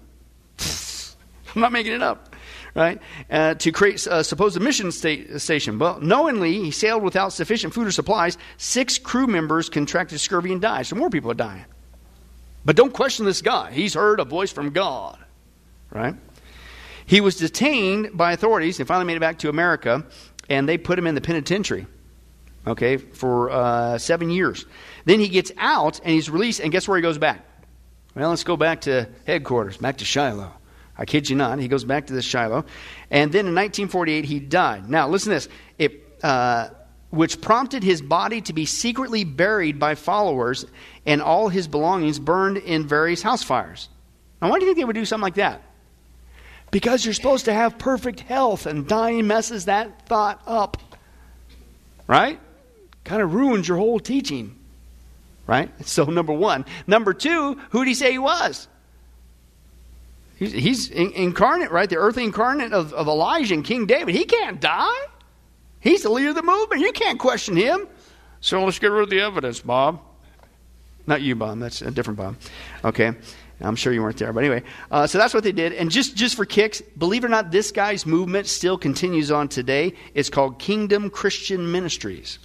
I'm 1.55 1.61
not 1.61 1.71
making 1.71 1.93
it 1.93 2.03
up. 2.03 2.35
Right? 2.75 3.01
Uh, 3.29 3.53
to 3.53 3.71
create 3.71 4.05
a 4.11 4.25
supposed 4.25 4.59
mission 4.59 4.91
sta- 4.91 5.37
station. 5.37 5.79
Well, 5.79 6.01
knowingly, 6.01 6.61
he 6.61 6.71
sailed 6.71 7.01
without 7.01 7.31
sufficient 7.31 7.73
food 7.73 7.87
or 7.87 7.91
supplies. 7.91 8.37
Six 8.57 8.97
crew 8.97 9.27
members 9.27 9.69
contracted 9.69 10.19
scurvy 10.19 10.51
and 10.51 10.61
died. 10.61 10.87
So 10.87 10.97
more 10.97 11.09
people 11.09 11.31
are 11.31 11.35
dying. 11.35 11.63
But 12.65 12.75
don't 12.75 12.93
question 12.93 13.25
this 13.25 13.41
guy. 13.41 13.71
He's 13.71 13.93
heard 13.93 14.19
a 14.19 14.25
voice 14.25 14.51
from 14.51 14.71
God. 14.71 15.17
Right? 15.91 16.15
He 17.05 17.21
was 17.21 17.37
detained 17.37 18.17
by 18.17 18.33
authorities 18.33 18.79
and 18.79 18.87
finally 18.87 19.05
made 19.05 19.17
it 19.17 19.21
back 19.21 19.39
to 19.39 19.49
America, 19.49 20.03
and 20.49 20.67
they 20.67 20.77
put 20.77 20.97
him 20.97 21.07
in 21.07 21.15
the 21.15 21.21
penitentiary 21.21 21.85
okay, 22.67 22.97
for 22.97 23.49
uh, 23.51 23.97
seven 23.97 24.29
years. 24.29 24.65
Then 25.05 25.19
he 25.19 25.27
gets 25.27 25.51
out 25.57 25.99
and 25.99 26.09
he's 26.09 26.29
released, 26.29 26.59
and 26.59 26.71
guess 26.71 26.87
where 26.87 26.97
he 26.97 27.01
goes 27.01 27.17
back? 27.17 27.45
Well, 28.15 28.29
let's 28.29 28.43
go 28.43 28.57
back 28.57 28.81
to 28.81 29.09
headquarters, 29.27 29.77
back 29.77 29.97
to 29.97 30.05
Shiloh. 30.05 30.51
I 30.97 31.05
kid 31.05 31.29
you 31.29 31.35
not. 31.35 31.59
He 31.59 31.67
goes 31.67 31.83
back 31.83 32.07
to 32.07 32.13
this 32.13 32.25
Shiloh. 32.25 32.65
And 33.11 33.31
then 33.31 33.47
in 33.47 33.55
1948, 33.55 34.25
he 34.25 34.39
died. 34.39 34.89
Now, 34.89 35.09
listen 35.09 35.31
to 35.31 35.35
this. 35.35 35.49
It, 35.77 36.19
uh, 36.23 36.69
which 37.09 37.41
prompted 37.41 37.83
his 37.83 38.01
body 38.01 38.41
to 38.41 38.53
be 38.53 38.65
secretly 38.65 39.23
buried 39.23 39.79
by 39.79 39.95
followers 39.95 40.65
and 41.05 41.21
all 41.21 41.49
his 41.49 41.67
belongings 41.67 42.19
burned 42.19 42.57
in 42.57 42.87
various 42.87 43.21
house 43.21 43.43
fires. 43.43 43.89
Now, 44.41 44.49
why 44.49 44.59
do 44.59 44.65
you 44.65 44.69
think 44.69 44.77
they 44.77 44.85
would 44.85 44.95
do 44.95 45.05
something 45.05 45.23
like 45.23 45.35
that? 45.35 45.61
Because 46.71 47.05
you're 47.05 47.13
supposed 47.13 47.45
to 47.45 47.53
have 47.53 47.77
perfect 47.77 48.19
health, 48.21 48.65
and 48.65 48.87
dying 48.87 49.27
messes 49.27 49.65
that 49.65 50.07
thought 50.07 50.41
up. 50.45 50.77
Right? 52.07 52.39
kind 53.05 53.21
of 53.21 53.33
ruins 53.33 53.67
your 53.67 53.77
whole 53.77 53.99
teaching. 53.99 54.59
Right? 55.47 55.71
So, 55.85 56.05
number 56.05 56.33
one. 56.33 56.65
Number 56.87 57.13
two, 57.13 57.53
who 57.69 57.85
did 57.85 57.89
he 57.89 57.93
say 57.93 58.11
he 58.11 58.17
was? 58.17 58.67
He's, 60.37 60.51
he's 60.51 60.89
incarnate, 60.89 61.71
right? 61.71 61.89
The 61.89 61.95
earthly 61.95 62.25
incarnate 62.25 62.73
of, 62.73 62.91
of 62.91 63.07
Elijah 63.07 63.53
and 63.53 63.63
King 63.63 63.85
David. 63.85 64.13
He 64.13 64.25
can't 64.25 64.59
die. 64.59 65.05
He's 65.79 66.03
the 66.03 66.09
leader 66.09 66.29
of 66.29 66.35
the 66.35 66.43
movement. 66.43 66.81
You 66.81 66.91
can't 66.91 67.19
question 67.19 67.55
him. 67.55 67.87
So 68.41 68.65
let's 68.65 68.79
get 68.79 68.91
rid 68.91 69.03
of 69.03 69.09
the 69.09 69.21
evidence, 69.21 69.61
Bob. 69.61 70.01
Not 71.07 71.21
you, 71.21 71.35
Bob. 71.35 71.59
That's 71.59 71.81
a 71.81 71.91
different 71.91 72.17
Bob. 72.17 72.37
Okay. 72.83 73.13
I'm 73.61 73.75
sure 73.75 73.93
you 73.93 74.01
weren't 74.01 74.17
there. 74.17 74.33
But 74.33 74.43
anyway, 74.43 74.63
uh, 74.91 75.07
so 75.07 75.17
that's 75.17 75.33
what 75.33 75.43
they 75.43 75.53
did. 75.53 75.71
And 75.73 75.89
just, 75.89 76.15
just 76.15 76.35
for 76.35 76.45
kicks, 76.45 76.81
believe 76.97 77.23
it 77.23 77.27
or 77.27 77.29
not, 77.29 77.51
this 77.51 77.71
guy's 77.71 78.05
movement 78.05 78.47
still 78.47 78.77
continues 78.77 79.31
on 79.31 79.47
today. 79.47 79.93
It's 80.13 80.29
called 80.29 80.59
Kingdom 80.59 81.09
Christian 81.09 81.71
Ministries 81.71 82.39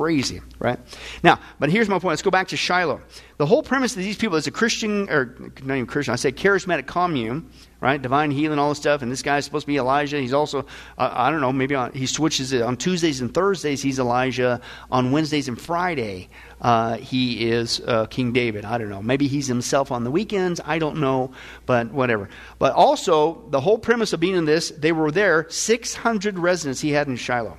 crazy, 0.00 0.40
right? 0.58 0.78
Now, 1.22 1.38
but 1.58 1.68
here's 1.68 1.86
my 1.86 1.98
point. 1.98 2.12
Let's 2.12 2.22
go 2.22 2.30
back 2.30 2.48
to 2.48 2.56
Shiloh. 2.56 3.02
The 3.36 3.44
whole 3.44 3.62
premise 3.62 3.92
of 3.92 3.98
these 3.98 4.16
people 4.16 4.38
is 4.38 4.46
a 4.46 4.50
Christian, 4.50 5.10
or 5.10 5.36
not 5.62 5.74
even 5.74 5.86
Christian, 5.86 6.14
I 6.14 6.16
say 6.16 6.32
charismatic 6.32 6.86
commune, 6.86 7.50
right? 7.82 8.00
Divine 8.00 8.30
healing, 8.30 8.58
all 8.58 8.70
this 8.70 8.78
stuff. 8.78 9.02
And 9.02 9.12
this 9.12 9.20
guy's 9.20 9.44
supposed 9.44 9.64
to 9.64 9.66
be 9.66 9.76
Elijah. 9.76 10.18
He's 10.18 10.32
also, 10.32 10.60
uh, 10.96 11.10
I 11.12 11.30
don't 11.30 11.42
know, 11.42 11.52
maybe 11.52 11.74
on, 11.74 11.92
he 11.92 12.06
switches 12.06 12.54
it. 12.54 12.62
On 12.62 12.78
Tuesdays 12.78 13.20
and 13.20 13.34
Thursdays, 13.34 13.82
he's 13.82 13.98
Elijah. 13.98 14.62
On 14.90 15.12
Wednesdays 15.12 15.48
and 15.48 15.60
Friday, 15.60 16.30
uh, 16.62 16.96
he 16.96 17.50
is 17.50 17.82
uh, 17.86 18.06
King 18.06 18.32
David. 18.32 18.64
I 18.64 18.78
don't 18.78 18.88
know. 18.88 19.02
Maybe 19.02 19.28
he's 19.28 19.48
himself 19.48 19.92
on 19.92 20.02
the 20.02 20.10
weekends. 20.10 20.62
I 20.64 20.78
don't 20.78 20.96
know, 20.96 21.30
but 21.66 21.92
whatever. 21.92 22.30
But 22.58 22.72
also, 22.72 23.44
the 23.50 23.60
whole 23.60 23.76
premise 23.76 24.14
of 24.14 24.20
being 24.20 24.36
in 24.36 24.46
this, 24.46 24.70
they 24.70 24.92
were 24.92 25.10
there, 25.10 25.46
600 25.50 26.38
residents 26.38 26.80
he 26.80 26.92
had 26.92 27.06
in 27.06 27.16
Shiloh. 27.16 27.58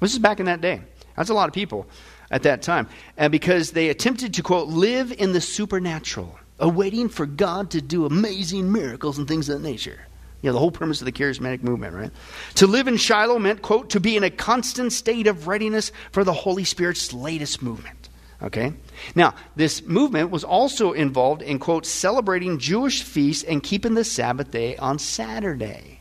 This 0.00 0.14
is 0.14 0.18
back 0.18 0.40
in 0.40 0.46
that 0.46 0.62
day. 0.62 0.80
That's 1.18 1.30
a 1.30 1.34
lot 1.34 1.48
of 1.48 1.54
people 1.54 1.86
at 2.30 2.44
that 2.44 2.62
time. 2.62 2.88
And 3.16 3.32
because 3.32 3.72
they 3.72 3.88
attempted 3.88 4.34
to, 4.34 4.42
quote, 4.42 4.68
live 4.68 5.12
in 5.12 5.32
the 5.32 5.40
supernatural, 5.40 6.38
awaiting 6.60 7.08
for 7.08 7.26
God 7.26 7.72
to 7.72 7.82
do 7.82 8.06
amazing 8.06 8.70
miracles 8.70 9.18
and 9.18 9.26
things 9.26 9.48
of 9.48 9.60
that 9.60 9.68
nature. 9.68 10.00
You 10.42 10.48
know, 10.48 10.52
the 10.52 10.60
whole 10.60 10.70
premise 10.70 11.00
of 11.00 11.06
the 11.06 11.12
charismatic 11.12 11.64
movement, 11.64 11.94
right? 11.94 12.12
To 12.56 12.68
live 12.68 12.86
in 12.86 12.96
Shiloh 12.96 13.40
meant, 13.40 13.62
quote, 13.62 13.90
to 13.90 14.00
be 14.00 14.16
in 14.16 14.22
a 14.22 14.30
constant 14.30 14.92
state 14.92 15.26
of 15.26 15.48
readiness 15.48 15.90
for 16.12 16.22
the 16.22 16.32
Holy 16.32 16.62
Spirit's 16.62 17.12
latest 17.12 17.60
movement. 17.60 18.08
Okay? 18.40 18.72
Now, 19.16 19.34
this 19.56 19.82
movement 19.82 20.30
was 20.30 20.44
also 20.44 20.92
involved 20.92 21.42
in, 21.42 21.58
quote, 21.58 21.84
celebrating 21.84 22.60
Jewish 22.60 23.02
feasts 23.02 23.42
and 23.42 23.60
keeping 23.60 23.94
the 23.94 24.04
Sabbath 24.04 24.52
day 24.52 24.76
on 24.76 25.00
Saturday. 25.00 25.98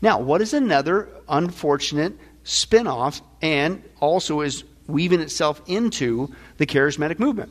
Now, 0.00 0.20
what 0.20 0.40
is 0.40 0.54
another 0.54 1.08
unfortunate 1.28 2.12
spinoff 2.44 3.20
and 3.40 3.82
also 4.00 4.40
is 4.40 4.64
weaving 4.86 5.20
itself 5.20 5.60
into 5.66 6.34
the 6.58 6.66
charismatic 6.66 7.18
movement. 7.18 7.50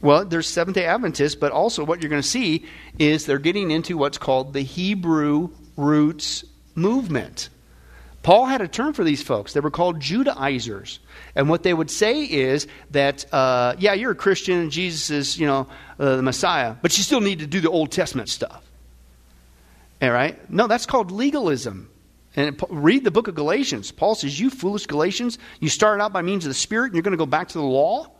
Well, 0.00 0.24
there's 0.24 0.46
Seventh 0.46 0.76
day 0.76 0.86
Adventists, 0.86 1.34
but 1.34 1.50
also 1.50 1.84
what 1.84 2.02
you're 2.02 2.10
going 2.10 2.22
to 2.22 2.28
see 2.28 2.66
is 2.98 3.26
they're 3.26 3.38
getting 3.38 3.70
into 3.70 3.96
what's 3.96 4.18
called 4.18 4.52
the 4.52 4.60
Hebrew 4.60 5.50
roots 5.76 6.44
movement. 6.74 7.48
Paul 8.22 8.46
had 8.46 8.60
a 8.60 8.68
term 8.68 8.92
for 8.92 9.04
these 9.04 9.22
folks. 9.22 9.52
They 9.54 9.60
were 9.60 9.70
called 9.70 10.00
Judaizers. 10.00 11.00
And 11.34 11.48
what 11.48 11.62
they 11.62 11.72
would 11.72 11.90
say 11.90 12.24
is 12.24 12.66
that, 12.90 13.32
uh, 13.32 13.74
yeah, 13.78 13.94
you're 13.94 14.10
a 14.10 14.16
Christian 14.16 14.58
and 14.58 14.70
Jesus 14.70 15.10
is, 15.10 15.38
you 15.38 15.46
know, 15.46 15.66
uh, 15.98 16.16
the 16.16 16.22
Messiah, 16.22 16.74
but 16.82 16.96
you 16.98 17.04
still 17.04 17.20
need 17.20 17.40
to 17.40 17.46
do 17.46 17.60
the 17.60 17.70
Old 17.70 17.90
Testament 17.90 18.28
stuff. 18.28 18.62
All 20.02 20.10
right? 20.10 20.50
No, 20.50 20.66
that's 20.66 20.86
called 20.86 21.10
legalism 21.10 21.90
And 22.38 22.56
read 22.70 23.02
the 23.02 23.10
book 23.10 23.26
of 23.26 23.34
Galatians. 23.34 23.90
Paul 23.90 24.14
says, 24.14 24.38
You 24.38 24.48
foolish 24.48 24.86
Galatians, 24.86 25.38
you 25.58 25.68
started 25.68 26.00
out 26.00 26.12
by 26.12 26.22
means 26.22 26.44
of 26.44 26.50
the 26.50 26.54
Spirit, 26.54 26.86
and 26.86 26.94
you're 26.94 27.02
going 27.02 27.10
to 27.10 27.18
go 27.18 27.26
back 27.26 27.48
to 27.48 27.58
the 27.58 27.64
law? 27.64 28.12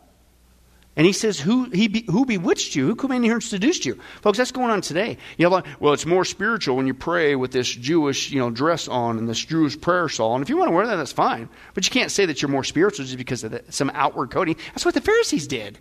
And 0.96 1.06
he 1.06 1.12
says, 1.12 1.38
who, 1.38 1.70
he 1.70 1.86
be, 1.86 2.04
who 2.08 2.26
bewitched 2.26 2.74
you? 2.74 2.88
Who 2.88 2.96
came 2.96 3.12
in 3.12 3.22
here 3.22 3.34
and 3.34 3.42
seduced 3.42 3.86
you? 3.86 4.00
Folks, 4.20 4.36
that's 4.36 4.50
going 4.50 4.72
on 4.72 4.80
today. 4.80 5.18
You 5.36 5.48
like, 5.48 5.66
well, 5.78 5.92
it's 5.92 6.04
more 6.04 6.24
spiritual 6.24 6.74
when 6.74 6.88
you 6.88 6.94
pray 6.94 7.36
with 7.36 7.52
this 7.52 7.68
Jewish 7.68 8.32
you 8.32 8.40
know, 8.40 8.50
dress 8.50 8.88
on 8.88 9.18
and 9.18 9.28
this 9.28 9.38
Jewish 9.38 9.80
prayer 9.80 10.08
shawl. 10.08 10.34
And 10.34 10.42
if 10.42 10.48
you 10.48 10.56
want 10.56 10.70
to 10.70 10.74
wear 10.74 10.88
that, 10.88 10.96
that's 10.96 11.12
fine. 11.12 11.48
But 11.74 11.86
you 11.86 11.92
can't 11.92 12.10
say 12.10 12.26
that 12.26 12.42
you're 12.42 12.50
more 12.50 12.64
spiritual 12.64 13.04
just 13.04 13.16
because 13.16 13.44
of 13.44 13.52
the, 13.52 13.62
some 13.68 13.92
outward 13.94 14.32
coating. 14.32 14.56
That's 14.70 14.84
what 14.84 14.94
the 14.94 15.00
Pharisees 15.00 15.46
did. 15.46 15.78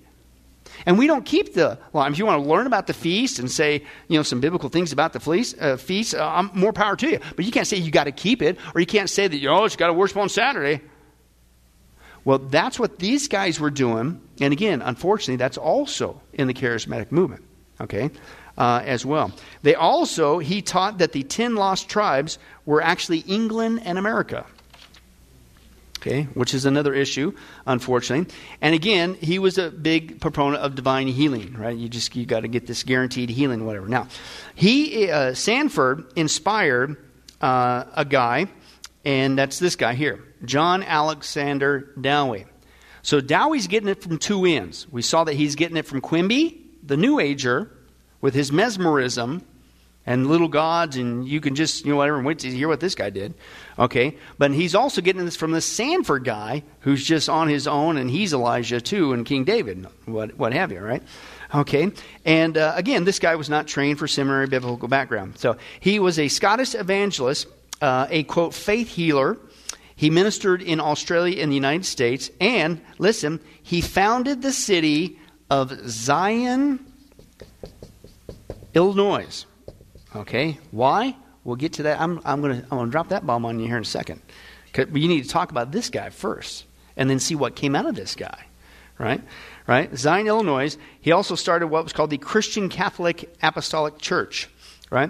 And 0.88 0.98
we 0.98 1.06
don't 1.06 1.26
keep 1.26 1.54
the 1.54 1.78
law. 1.92 2.08
If 2.08 2.18
you 2.18 2.26
want 2.26 2.42
to 2.42 2.50
learn 2.50 2.66
about 2.66 2.88
the 2.88 2.94
feast 2.94 3.40
and 3.40 3.52
say, 3.52 3.84
you 4.08 4.18
know, 4.18 4.24
some 4.24 4.40
biblical 4.40 4.70
things 4.70 4.94
about 4.94 5.12
the 5.12 5.20
feast, 5.20 5.60
uh, 5.60 5.76
feast 5.76 6.16
uh, 6.16 6.48
more 6.54 6.72
power 6.72 6.96
to 6.96 7.10
you. 7.10 7.20
But 7.36 7.44
you 7.44 7.52
can't 7.52 7.68
say 7.68 7.76
you 7.76 7.92
got 7.92 8.06
to 8.06 8.14
keep 8.14 8.42
it, 8.42 8.58
or 8.74 8.80
you 8.80 8.88
can't 8.88 9.10
say 9.10 9.28
that, 9.28 9.38
you 9.38 9.50
know, 9.50 9.66
you 9.66 9.76
got 9.76 9.88
to 9.88 9.94
worship 9.94 10.16
on 10.16 10.30
Saturday. 10.30 10.82
Well, 12.24 12.40
that's 12.40 12.80
what 12.80 13.00
these 13.00 13.28
guys 13.28 13.60
were 13.60 13.70
doing. 13.70 14.22
And 14.40 14.54
again, 14.54 14.82
unfortunately, 14.82 15.36
that's 15.36 15.58
also 15.58 16.22
in 16.32 16.48
the 16.48 16.54
charismatic 16.54 17.12
movement, 17.12 17.44
okay, 17.82 18.10
uh, 18.58 18.82
as 18.86 19.06
well. 19.06 19.34
They 19.64 19.76
also, 19.76 20.40
he 20.40 20.62
taught 20.62 21.00
that 21.00 21.12
the 21.12 21.24
10 21.24 21.56
lost 21.56 21.90
tribes 21.90 22.40
were 22.66 22.82
actually 22.82 23.20
England 23.20 23.82
and 23.84 23.98
America. 23.98 24.46
Okay, 26.00 26.24
which 26.36 26.54
is 26.54 26.66
another 26.66 26.94
issue, 26.94 27.34
unfortunately. 27.66 28.34
And 28.62 28.76
again, 28.76 29.16
he 29.16 29.40
was 29.40 29.58
a 29.58 29.72
big 29.72 30.22
proponent 30.22 30.62
of 30.62 30.76
divine 30.76 31.08
healing, 31.08 31.54
right? 31.54 31.76
You 31.76 31.90
just 31.90 32.16
you 32.16 32.26
got 32.26 32.42
to 32.42 32.48
get 32.48 32.68
this 32.68 32.84
guaranteed 32.84 33.30
healing, 33.30 33.66
whatever. 33.66 33.88
Now, 33.88 34.08
he 34.54 35.10
uh, 35.10 35.34
Sandford 35.34 36.12
inspired 36.16 36.98
uh, 37.42 37.86
a 37.96 38.06
guy, 38.06 38.48
and 39.06 39.38
that's 39.38 39.58
this 39.58 39.76
guy 39.76 39.96
here. 39.96 40.24
John 40.46 40.84
Alexander 40.84 41.92
Dowie. 42.00 42.46
So 43.02 43.22
Dowie's 43.22 43.68
getting 43.68 43.90
it 43.90 44.04
from 44.04 44.18
two 44.18 44.46
ends. 44.46 44.86
We 44.92 45.02
saw 45.02 45.24
that 45.24 45.34
he's 45.34 45.56
getting 45.56 45.78
it 45.78 45.86
from 45.86 46.02
Quimby, 46.02 46.62
the 46.84 46.98
New 46.98 47.20
Ager, 47.20 47.72
with 48.22 48.34
his 48.34 48.52
mesmerism 48.52 49.46
and 50.06 50.28
little 50.28 50.48
gods, 50.48 50.96
and 50.98 51.28
you 51.28 51.42
can 51.42 51.56
just, 51.56 51.86
you 51.86 51.92
know, 51.92 51.98
whatever, 51.98 52.22
wait 52.22 52.40
to 52.40 52.50
hear 52.50 52.68
what 52.68 52.80
this 52.80 52.96
guy 52.96 53.10
did. 53.10 53.34
Okay? 53.80 54.18
But 54.38 54.52
he's 54.52 54.76
also 54.76 55.02
getting 55.02 55.26
this 55.26 55.36
from 55.36 55.52
the 55.52 55.62
Sandford 55.62 56.24
guy 56.24 56.64
who's 56.82 57.04
just 57.06 57.30
on 57.30 57.48
his 57.48 57.68
own, 57.68 57.98
and 57.98 58.10
he's 58.10 58.34
Elijah 58.34 58.82
too, 58.82 59.14
and 59.14 59.26
King 59.26 59.44
David, 59.44 59.86
what, 60.06 60.38
what 60.38 60.54
have 60.54 60.72
you, 60.72 60.80
right? 60.80 61.04
Okay? 61.54 61.92
And 62.26 62.58
uh, 62.58 62.74
again, 62.76 63.04
this 63.04 63.20
guy 63.20 63.36
was 63.36 63.50
not 63.50 63.68
trained 63.68 64.00
for 64.00 64.08
seminary 64.08 64.48
biblical 64.48 64.88
background. 64.88 65.38
So 65.38 65.58
he 65.80 66.00
was 66.00 66.20
a 66.20 66.28
Scottish 66.28 66.76
evangelist, 66.76 67.48
uh, 67.82 68.08
a 68.10 68.24
quote, 68.24 68.54
faith 68.54 68.90
healer, 68.90 69.38
he 69.98 70.12
ministered 70.12 70.62
in 70.62 70.80
Australia 70.80 71.42
and 71.42 71.52
the 71.52 71.56
United 71.56 71.84
States, 71.84 72.30
and 72.40 72.80
listen, 73.00 73.40
he 73.64 73.82
founded 73.82 74.44
the 74.44 74.52
city 74.52 75.18
of 75.50 75.72
Zion, 75.90 76.86
Illinois. 78.76 79.46
Okay, 80.16 80.60
why? 80.70 81.16
We'll 81.48 81.56
get 81.56 81.72
to 81.74 81.84
that. 81.84 82.02
I'm, 82.02 82.20
I'm 82.26 82.42
going 82.42 82.60
to 82.60 82.64
I'm 82.64 82.78
gonna 82.78 82.92
drop 82.92 83.08
that 83.08 83.26
bomb 83.26 83.46
on 83.46 83.58
you 83.58 83.68
here 83.68 83.78
in 83.78 83.84
a 83.84 83.86
second. 83.86 84.22
You 84.76 85.08
need 85.08 85.24
to 85.24 85.30
talk 85.30 85.50
about 85.50 85.72
this 85.72 85.90
guy 85.90 86.10
first, 86.10 86.66
and 86.98 87.10
then 87.10 87.20
see 87.20 87.36
what 87.36 87.56
came 87.56 87.74
out 87.74 87.86
of 87.86 87.96
this 87.96 88.16
guy, 88.16 88.46
right? 89.00 89.22
Right? 89.66 89.98
Zion, 89.98 90.28
Illinois. 90.28 90.78
He 91.00 91.14
also 91.14 91.36
started 91.36 91.68
what 91.68 91.86
was 91.86 91.94
called 91.94 92.10
the 92.10 92.18
Christian 92.18 92.68
Catholic 92.68 93.34
Apostolic 93.42 93.98
Church, 93.98 94.50
right? 94.92 95.10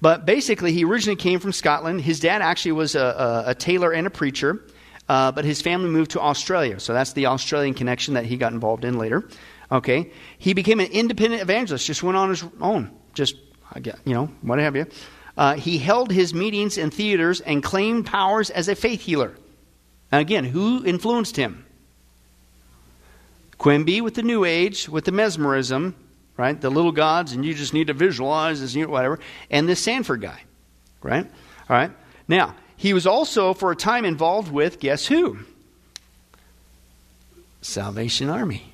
But 0.00 0.24
basically, 0.24 0.72
he 0.72 0.86
originally 0.86 1.16
came 1.16 1.38
from 1.38 1.52
Scotland. 1.52 2.00
His 2.00 2.18
dad 2.18 2.40
actually 2.40 2.72
was 2.72 2.94
a, 2.94 3.44
a, 3.46 3.50
a 3.50 3.54
tailor 3.54 3.92
and 3.92 4.06
a 4.06 4.10
preacher, 4.10 4.64
uh, 5.10 5.32
but 5.32 5.44
his 5.44 5.60
family 5.60 5.90
moved 5.90 6.12
to 6.12 6.20
Australia. 6.20 6.80
So 6.80 6.94
that's 6.94 7.12
the 7.12 7.26
Australian 7.26 7.74
connection 7.74 8.14
that 8.14 8.24
he 8.24 8.38
got 8.38 8.54
involved 8.54 8.86
in 8.86 8.96
later. 8.96 9.28
Okay, 9.70 10.10
he 10.38 10.54
became 10.54 10.80
an 10.80 10.90
independent 10.90 11.42
evangelist. 11.42 11.86
Just 11.86 12.02
went 12.02 12.16
on 12.16 12.30
his 12.30 12.42
own. 12.62 12.90
Just, 13.12 13.36
you 13.76 14.14
know, 14.14 14.30
what 14.40 14.58
have 14.58 14.76
you. 14.76 14.86
Uh, 15.36 15.54
he 15.54 15.78
held 15.78 16.12
his 16.12 16.32
meetings 16.32 16.78
in 16.78 16.90
theaters 16.90 17.40
and 17.40 17.62
claimed 17.62 18.06
powers 18.06 18.50
as 18.50 18.68
a 18.68 18.74
faith 18.74 19.02
healer. 19.02 19.34
And 20.12 20.20
again, 20.20 20.44
who 20.44 20.84
influenced 20.84 21.36
him? 21.36 21.64
Quimby 23.58 24.00
with 24.00 24.14
the 24.14 24.22
New 24.22 24.44
Age, 24.44 24.88
with 24.88 25.04
the 25.04 25.12
mesmerism, 25.12 25.94
right? 26.36 26.60
The 26.60 26.70
little 26.70 26.92
gods, 26.92 27.32
and 27.32 27.44
you 27.44 27.54
just 27.54 27.74
need 27.74 27.88
to 27.88 27.94
visualize 27.94 28.60
this, 28.60 28.76
whatever. 28.86 29.18
And 29.50 29.68
this 29.68 29.80
Sandford 29.80 30.20
guy, 30.20 30.42
right? 31.02 31.24
All 31.68 31.76
right. 31.76 31.90
Now, 32.28 32.54
he 32.76 32.92
was 32.92 33.06
also 33.06 33.54
for 33.54 33.72
a 33.72 33.76
time 33.76 34.04
involved 34.04 34.52
with, 34.52 34.80
guess 34.80 35.06
who? 35.06 35.38
Salvation 37.62 38.28
Army. 38.28 38.72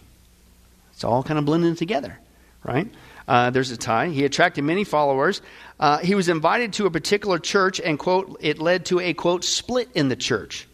It's 0.92 1.05
all 1.05 1.23
kind 1.23 1.38
of 1.38 1.44
blending 1.44 1.77
together, 1.77 2.18
right? 2.64 2.88
Uh, 3.31 3.51
there's 3.51 3.71
a 3.71 3.77
tie. 3.77 4.09
He 4.09 4.25
attracted 4.25 4.64
many 4.64 4.83
followers. 4.83 5.40
Uh, 5.79 5.99
he 5.99 6.16
was 6.16 6.29
invited 6.29 6.73
to 6.73 6.87
a 6.87 6.90
particular 6.90 7.38
church, 7.38 7.79
and, 7.79 7.97
quote, 7.97 8.38
it 8.40 8.59
led 8.59 8.87
to 8.87 8.99
a, 8.99 9.14
quote, 9.14 9.45
split 9.45 9.88
in 9.95 10.09
the 10.09 10.16
church. 10.16 10.66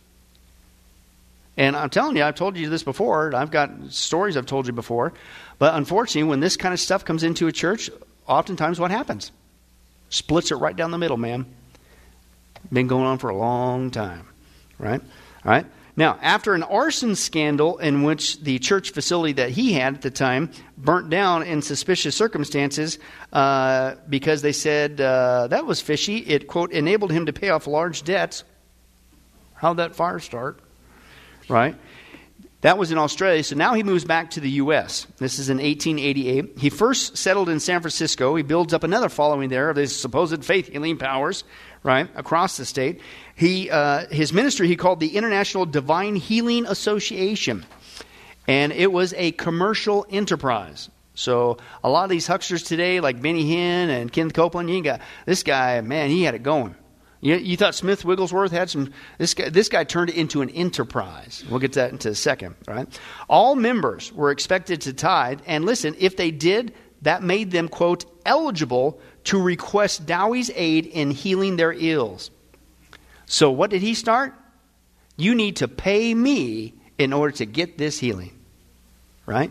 And 1.59 1.77
I'm 1.77 1.91
telling 1.91 2.17
you, 2.17 2.25
I've 2.25 2.35
told 2.35 2.57
you 2.57 2.71
this 2.71 2.83
before. 2.83 3.37
I've 3.37 3.51
got 3.51 3.71
stories 3.91 4.39
I've 4.39 4.47
told 4.47 4.67
you 4.67 4.73
before. 4.73 5.13
But 5.59 5.75
unfortunately, 5.75 6.31
when 6.31 6.41
this 6.41 6.57
kind 6.57 6.73
of 6.73 6.81
stuff 6.81 7.05
comes 7.05 7.25
into 7.25 7.47
a 7.47 7.53
church, 7.53 7.91
oftentimes 8.27 8.81
what 8.81 8.91
happens? 8.91 9.33
Splits 10.09 10.51
it 10.51 10.55
right 10.55 10.75
down 10.75 10.93
the 10.93 10.99
middle, 10.99 11.19
man. 11.19 11.45
Been 12.73 12.87
going 12.87 13.05
on 13.05 13.19
for 13.19 13.29
a 13.29 13.37
long 13.37 13.91
time, 13.91 14.27
right? 14.79 15.03
All 15.03 15.51
right. 15.53 15.67
Now, 15.97 16.19
after 16.21 16.53
an 16.53 16.63
arson 16.63 17.15
scandal 17.15 17.79
in 17.79 18.03
which 18.03 18.41
the 18.41 18.59
church 18.59 18.91
facility 18.91 19.33
that 19.35 19.51
he 19.51 19.73
had 19.73 19.95
at 19.95 20.03
the 20.03 20.11
time 20.11 20.51
burnt 20.77 21.09
down 21.09 21.43
in 21.43 21.63
suspicious 21.63 22.15
circumstances 22.15 22.99
uh, 23.33 23.95
because 24.09 24.43
they 24.43 24.53
said 24.53 25.01
uh, 25.01 25.47
that 25.49 25.65
was 25.65 25.81
fishy, 25.81 26.19
it, 26.19 26.49
quote, 26.49 26.73
enabled 26.73 27.13
him 27.13 27.27
to 27.27 27.33
pay 27.33 27.49
off 27.49 27.67
large 27.67 28.03
debts. 28.03 28.45
How'd 29.55 29.79
that 29.79 29.97
fire 29.97 30.19
start? 30.19 30.61
Right? 31.49 31.77
That 32.61 32.79
was 32.79 32.91
in 32.91 32.99
Australia. 32.99 33.45
So 33.45 33.55
now 33.57 33.75
he 33.75 33.83
moves 33.83 34.05
back 34.05 34.31
to 34.33 34.41
the 34.41 34.51
U.S. 34.51 35.07
This 35.19 35.39
is 35.39 35.49
in 35.49 35.59
1888. 35.59 36.59
He 36.59 36.69
first 36.69 37.17
settled 37.17 37.49
in 37.49 37.61
San 37.61 37.81
Francisco. 37.81 38.35
He 38.35 38.43
builds 38.43 38.75
up 38.75 38.83
another 38.83 39.09
following 39.09 39.49
there 39.49 39.71
of 39.71 39.77
his 39.77 39.99
supposed 39.99 40.45
faith 40.45 40.69
healing 40.69 40.99
powers, 40.99 41.45
right, 41.83 42.09
across 42.15 42.57
the 42.57 42.65
state. 42.65 43.01
He, 43.35 43.71
uh, 43.71 44.07
his 44.09 44.33
ministry 44.33 44.69
he 44.69 44.77
called 44.77 45.01
the 45.01 45.17
International 45.17 45.67
Divine 45.67 46.17
Healing 46.17 46.67
Association. 46.67 47.65
And 48.49 48.73
it 48.73 48.93
was 48.93 49.13
a 49.17 49.33
commercial 49.33 50.07
enterprise. 50.09 50.89
So 51.15 51.59
a 51.83 51.89
lot 51.89 52.05
of 52.05 52.11
these 52.11 52.27
hucksters 52.27 52.65
today, 52.65 53.01
like 53.01 53.21
Benny 53.21 53.45
Hinn 53.45 53.89
and 53.89 54.13
Kenneth 54.13 54.35
Copeland, 54.35 54.71
you 54.71 54.83
got 54.83 55.01
this 55.25 55.43
guy, 55.43 55.81
man, 55.81 56.11
he 56.11 56.23
had 56.23 56.35
it 56.35 56.43
going. 56.43 56.75
You, 57.21 57.37
you, 57.37 57.57
thought 57.57 57.75
Smith 57.75 58.05
Wigglesworth 58.05 58.53
had 58.53 58.69
some. 58.69 58.93
This 59.19 59.33
guy, 59.33 59.49
this 59.49 59.71
guy 59.71 59.85
turned 59.85 60.11
it 60.11 60.17
into 60.17 60.43
an 60.43 60.51
enterprise. 60.51 61.45
We'll 61.49 61.61
get 61.61 61.73
to 61.73 61.81
that 61.81 61.91
into 61.93 62.11
a 62.11 62.15
second, 62.15 62.57
right? 62.69 62.87
All 63.29 63.57
members 63.57 64.13
were 64.13 64.31
expected 64.31 64.83
to 64.83 64.93
tithe, 64.93 65.41
and 65.47 65.65
listen, 65.65 65.97
if 65.99 66.17
they 66.17 66.31
did, 66.31 66.75
that 67.03 67.23
made 67.23 67.51
them, 67.51 67.69
quote, 67.69 68.05
eligible 68.27 69.01
to 69.27 69.41
request 69.41 70.07
Dowie's 70.07 70.51
aid 70.55 70.87
in 70.87 71.11
healing 71.11 71.57
their 71.57 71.73
ills. 71.73 72.31
So, 73.27 73.51
what 73.51 73.71
did 73.71 73.83
he 73.83 73.95
start? 73.95 74.35
You 75.17 75.35
need 75.35 75.57
to 75.57 75.69
pay 75.69 76.15
me 76.15 76.75
in 76.99 77.13
order 77.13 77.37
to 77.37 77.47
get 77.47 77.79
this 77.79 77.99
healing, 77.99 78.33
right? 79.25 79.51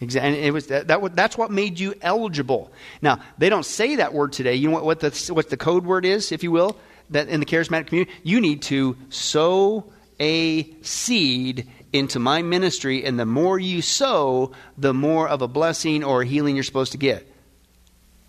And 0.00 0.34
it 0.34 0.52
was 0.52 0.68
that, 0.68 0.88
that, 0.88 1.14
that's 1.14 1.36
what 1.36 1.50
made 1.50 1.78
you 1.78 1.94
eligible. 2.00 2.72
Now 3.02 3.20
they 3.36 3.50
don't 3.50 3.66
say 3.66 3.96
that 3.96 4.14
word 4.14 4.32
today. 4.32 4.54
You 4.54 4.68
know 4.68 4.74
what, 4.74 4.84
what 4.84 5.00
the 5.00 5.32
what 5.34 5.50
the 5.50 5.58
code 5.58 5.84
word 5.84 6.06
is, 6.06 6.32
if 6.32 6.42
you 6.42 6.50
will 6.50 6.78
that 7.10 7.28
in 7.28 7.40
the 7.40 7.46
charismatic 7.46 7.88
community, 7.88 8.12
you 8.22 8.40
need 8.40 8.62
to 8.62 8.96
sow 9.10 9.92
a 10.18 10.70
seed 10.82 11.68
into 11.92 12.18
my 12.18 12.42
ministry, 12.42 13.04
and 13.04 13.18
the 13.18 13.26
more 13.26 13.58
you 13.58 13.82
sow, 13.82 14.52
the 14.78 14.94
more 14.94 15.28
of 15.28 15.42
a 15.42 15.48
blessing 15.48 16.04
or 16.04 16.22
a 16.22 16.26
healing 16.26 16.54
you're 16.54 16.62
supposed 16.62 16.92
to 16.92 16.98
get. 16.98 17.26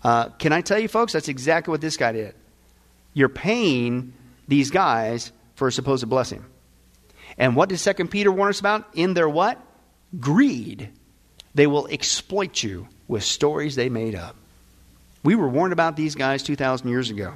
Uh, 0.02 0.28
can 0.30 0.52
I 0.52 0.60
tell 0.60 0.78
you, 0.78 0.88
folks, 0.88 1.12
that's 1.12 1.28
exactly 1.28 1.70
what 1.70 1.80
this 1.80 1.96
guy 1.96 2.12
did. 2.12 2.34
You're 3.14 3.28
paying 3.28 4.12
these 4.48 4.70
guys 4.70 5.32
for 5.54 5.68
a 5.68 5.72
supposed 5.72 6.08
blessing. 6.08 6.44
And 7.38 7.56
what 7.56 7.68
does 7.68 7.80
Second 7.80 8.08
Peter 8.08 8.30
warn 8.30 8.50
us 8.50 8.60
about? 8.60 8.88
In 8.94 9.14
their 9.14 9.28
what? 9.28 9.58
Greed. 10.18 10.90
They 11.54 11.66
will 11.66 11.86
exploit 11.86 12.62
you 12.62 12.88
with 13.08 13.22
stories 13.22 13.76
they 13.76 13.88
made 13.88 14.14
up. 14.14 14.36
We 15.22 15.34
were 15.34 15.48
warned 15.48 15.72
about 15.72 15.96
these 15.96 16.14
guys 16.14 16.42
2,000 16.42 16.88
years 16.88 17.10
ago. 17.10 17.34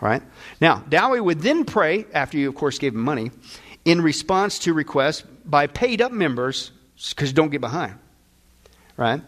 Right 0.00 0.22
Now, 0.60 0.82
Dowie 0.88 1.20
would 1.20 1.40
then 1.42 1.64
pray, 1.64 2.06
after 2.12 2.36
you, 2.36 2.48
of 2.48 2.56
course, 2.56 2.78
gave 2.78 2.92
him 2.92 3.02
money, 3.02 3.30
in 3.84 4.00
response 4.00 4.58
to 4.60 4.74
requests 4.74 5.22
by 5.44 5.68
paid 5.68 6.02
up 6.02 6.10
members, 6.10 6.72
because 7.10 7.32
don't 7.32 7.50
get 7.50 7.60
behind. 7.60 7.94
Right? 8.96 9.22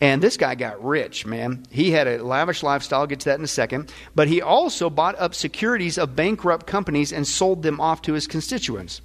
And 0.00 0.22
this 0.22 0.36
guy 0.36 0.54
got 0.54 0.84
rich, 0.84 1.24
man. 1.24 1.64
He 1.70 1.90
had 1.90 2.06
a 2.06 2.22
lavish 2.22 2.62
lifestyle. 2.62 3.00
I'll 3.00 3.06
get 3.06 3.20
to 3.20 3.30
that 3.30 3.38
in 3.38 3.44
a 3.44 3.48
second. 3.48 3.90
But 4.14 4.28
he 4.28 4.42
also 4.42 4.90
bought 4.90 5.18
up 5.18 5.34
securities 5.34 5.96
of 5.96 6.14
bankrupt 6.14 6.66
companies 6.66 7.12
and 7.12 7.26
sold 7.26 7.62
them 7.62 7.80
off 7.80 8.02
to 8.02 8.12
his 8.12 8.26
constituents. 8.26 9.00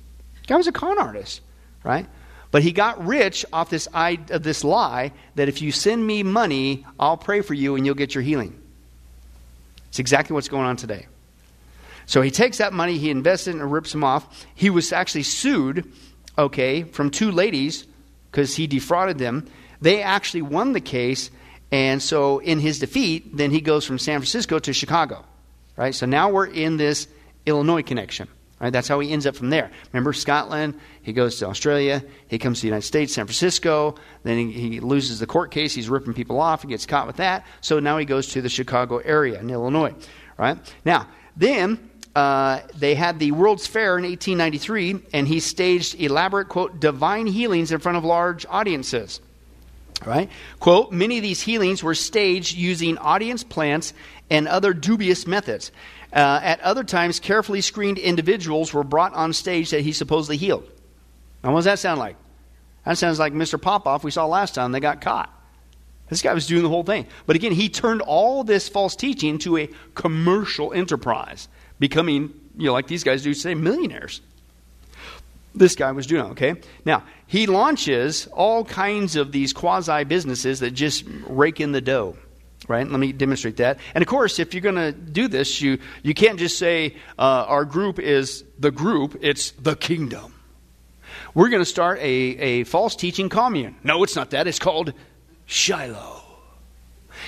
Guy 0.47 0.57
was 0.57 0.67
a 0.67 0.71
con 0.73 0.99
artist, 0.99 1.41
right? 1.83 2.07
But 2.51 2.63
he 2.63 2.73
got 2.73 3.05
rich 3.05 3.45
off 3.53 3.69
this, 3.69 3.87
of 3.93 4.43
this 4.43 4.65
lie 4.65 5.13
that 5.35 5.47
if 5.47 5.61
you 5.61 5.71
send 5.71 6.05
me 6.05 6.23
money, 6.23 6.85
I'll 6.99 7.15
pray 7.15 7.39
for 7.39 7.53
you 7.53 7.75
and 7.75 7.85
you'll 7.85 7.95
get 7.95 8.13
your 8.13 8.23
healing. 8.23 8.61
It's 9.87 9.99
exactly 9.99 10.33
what's 10.33 10.49
going 10.49 10.65
on 10.65 10.75
today. 10.75 11.07
So 12.05 12.21
he 12.21 12.31
takes 12.31 12.57
that 12.57 12.73
money, 12.73 12.97
he 12.97 13.09
invests 13.09 13.47
it, 13.47 13.55
and 13.55 13.71
rips 13.71 13.93
them 13.93 14.03
off. 14.03 14.45
He 14.53 14.69
was 14.69 14.91
actually 14.91 15.23
sued, 15.23 15.89
okay, 16.37 16.83
from 16.83 17.09
two 17.09 17.31
ladies 17.31 17.87
because 18.29 18.55
he 18.55 18.67
defrauded 18.67 19.17
them. 19.17 19.47
They 19.81 20.01
actually 20.01 20.43
won 20.43 20.73
the 20.73 20.81
case, 20.81 21.31
and 21.71 22.01
so 22.01 22.39
in 22.39 22.59
his 22.59 22.79
defeat, 22.79 23.35
then 23.35 23.51
he 23.51 23.61
goes 23.61 23.85
from 23.85 23.97
San 23.97 24.19
Francisco 24.19 24.59
to 24.59 24.73
Chicago, 24.73 25.25
right? 25.75 25.95
So 25.95 26.05
now 26.05 26.29
we're 26.29 26.45
in 26.45 26.77
this 26.77 27.07
Illinois 27.45 27.83
connection. 27.83 28.27
Right, 28.59 28.71
that's 28.71 28.87
how 28.87 28.99
he 28.99 29.11
ends 29.11 29.25
up 29.25 29.35
from 29.35 29.49
there. 29.49 29.71
Remember 29.91 30.13
Scotland? 30.13 30.79
He 31.01 31.13
goes 31.13 31.39
to 31.39 31.47
Australia. 31.47 32.03
He 32.27 32.37
comes 32.37 32.59
to 32.59 32.61
the 32.61 32.67
United 32.67 32.85
States, 32.85 33.11
San 33.11 33.25
Francisco. 33.25 33.95
Then 34.21 34.37
he, 34.37 34.51
he, 34.51 34.79
loses 34.79 35.19
the 35.19 35.25
court 35.25 35.49
case. 35.49 35.73
He's 35.73 35.89
ripping 35.89 36.13
people 36.13 36.39
off. 36.39 36.61
He 36.61 36.67
gets 36.67 36.85
caught 36.85 37.07
with 37.07 37.15
that. 37.15 37.43
So 37.61 37.79
now 37.79 37.97
he 37.97 38.05
goes 38.05 38.27
to 38.33 38.41
the 38.41 38.49
Chicago 38.49 38.99
area 38.99 39.39
in 39.39 39.49
Illinois. 39.49 39.95
Right 40.37 40.59
now, 40.85 41.07
then 41.35 41.89
uh, 42.15 42.59
they 42.75 42.93
had 42.93 43.17
the 43.17 43.31
World's 43.31 43.65
Fair 43.65 43.97
in 43.97 44.03
1893, 44.03 45.07
and 45.11 45.27
he 45.27 45.39
staged 45.39 45.99
elaborate 45.99 46.49
quote 46.49 46.79
divine 46.79 47.25
healings 47.25 47.71
in 47.71 47.79
front 47.79 47.97
of 47.97 48.03
large 48.03 48.45
audiences. 48.47 49.21
Right? 50.05 50.29
Quote, 50.59 50.91
many 50.91 51.17
of 51.17 51.23
these 51.23 51.41
healings 51.41 51.83
were 51.83 51.93
staged 51.93 52.57
using 52.57 52.97
audience 52.97 53.43
plants 53.43 53.93
and 54.31 54.47
other 54.47 54.73
dubious 54.73 55.27
methods. 55.27 55.71
Uh, 56.11 56.39
at 56.41 56.59
other 56.61 56.83
times, 56.83 57.19
carefully 57.19 57.61
screened 57.61 57.97
individuals 57.97 58.73
were 58.73 58.83
brought 58.83 59.13
on 59.13 59.31
stage 59.31 59.69
that 59.69 59.81
he 59.81 59.91
supposedly 59.91 60.37
healed. 60.37 60.69
Now, 61.43 61.51
what 61.51 61.59
does 61.59 61.65
that 61.65 61.79
sound 61.79 61.99
like? 61.99 62.15
That 62.85 62.97
sounds 62.97 63.19
like 63.19 63.33
Mr. 63.33 63.61
Popoff 63.61 64.03
we 64.03 64.11
saw 64.11 64.25
last 64.25 64.55
time. 64.55 64.71
They 64.71 64.79
got 64.79 65.01
caught. 65.01 65.31
This 66.09 66.21
guy 66.21 66.33
was 66.33 66.47
doing 66.47 66.63
the 66.63 66.69
whole 66.69 66.83
thing. 66.83 67.07
But 67.25 67.37
again, 67.37 67.53
he 67.53 67.69
turned 67.69 68.01
all 68.01 68.43
this 68.43 68.67
false 68.67 68.95
teaching 68.95 69.37
to 69.39 69.57
a 69.57 69.69
commercial 69.95 70.73
enterprise, 70.73 71.47
becoming, 71.79 72.33
you 72.57 72.65
know, 72.65 72.73
like 72.73 72.87
these 72.87 73.03
guys 73.03 73.23
do 73.23 73.33
say, 73.33 73.55
millionaires. 73.55 74.19
This 75.53 75.75
guy 75.75 75.91
was 75.91 76.07
doing, 76.07 76.31
okay? 76.31 76.55
Now, 76.85 77.03
he 77.27 77.45
launches 77.45 78.27
all 78.27 78.63
kinds 78.63 79.15
of 79.15 79.31
these 79.31 79.51
quasi 79.51 80.03
businesses 80.05 80.61
that 80.61 80.71
just 80.71 81.03
rake 81.27 81.59
in 81.59 81.71
the 81.71 81.81
dough 81.81 82.15
right? 82.67 82.87
Let 82.87 82.99
me 82.99 83.11
demonstrate 83.11 83.57
that. 83.57 83.79
And 83.93 84.01
of 84.01 84.07
course, 84.07 84.39
if 84.39 84.53
you're 84.53 84.61
going 84.61 84.75
to 84.75 84.91
do 84.91 85.27
this, 85.27 85.61
you, 85.61 85.79
you 86.03 86.13
can't 86.13 86.39
just 86.39 86.57
say 86.57 86.95
uh, 87.17 87.45
our 87.47 87.65
group 87.65 87.99
is 87.99 88.43
the 88.59 88.71
group, 88.71 89.17
it's 89.21 89.51
the 89.51 89.75
kingdom. 89.75 90.33
We're 91.33 91.49
going 91.49 91.61
to 91.61 91.69
start 91.69 91.99
a, 91.99 92.03
a 92.03 92.63
false 92.65 92.95
teaching 92.95 93.29
commune. 93.29 93.75
No, 93.83 94.03
it's 94.03 94.15
not 94.15 94.31
that. 94.31 94.47
It's 94.47 94.59
called 94.59 94.93
Shiloh. 95.45 96.23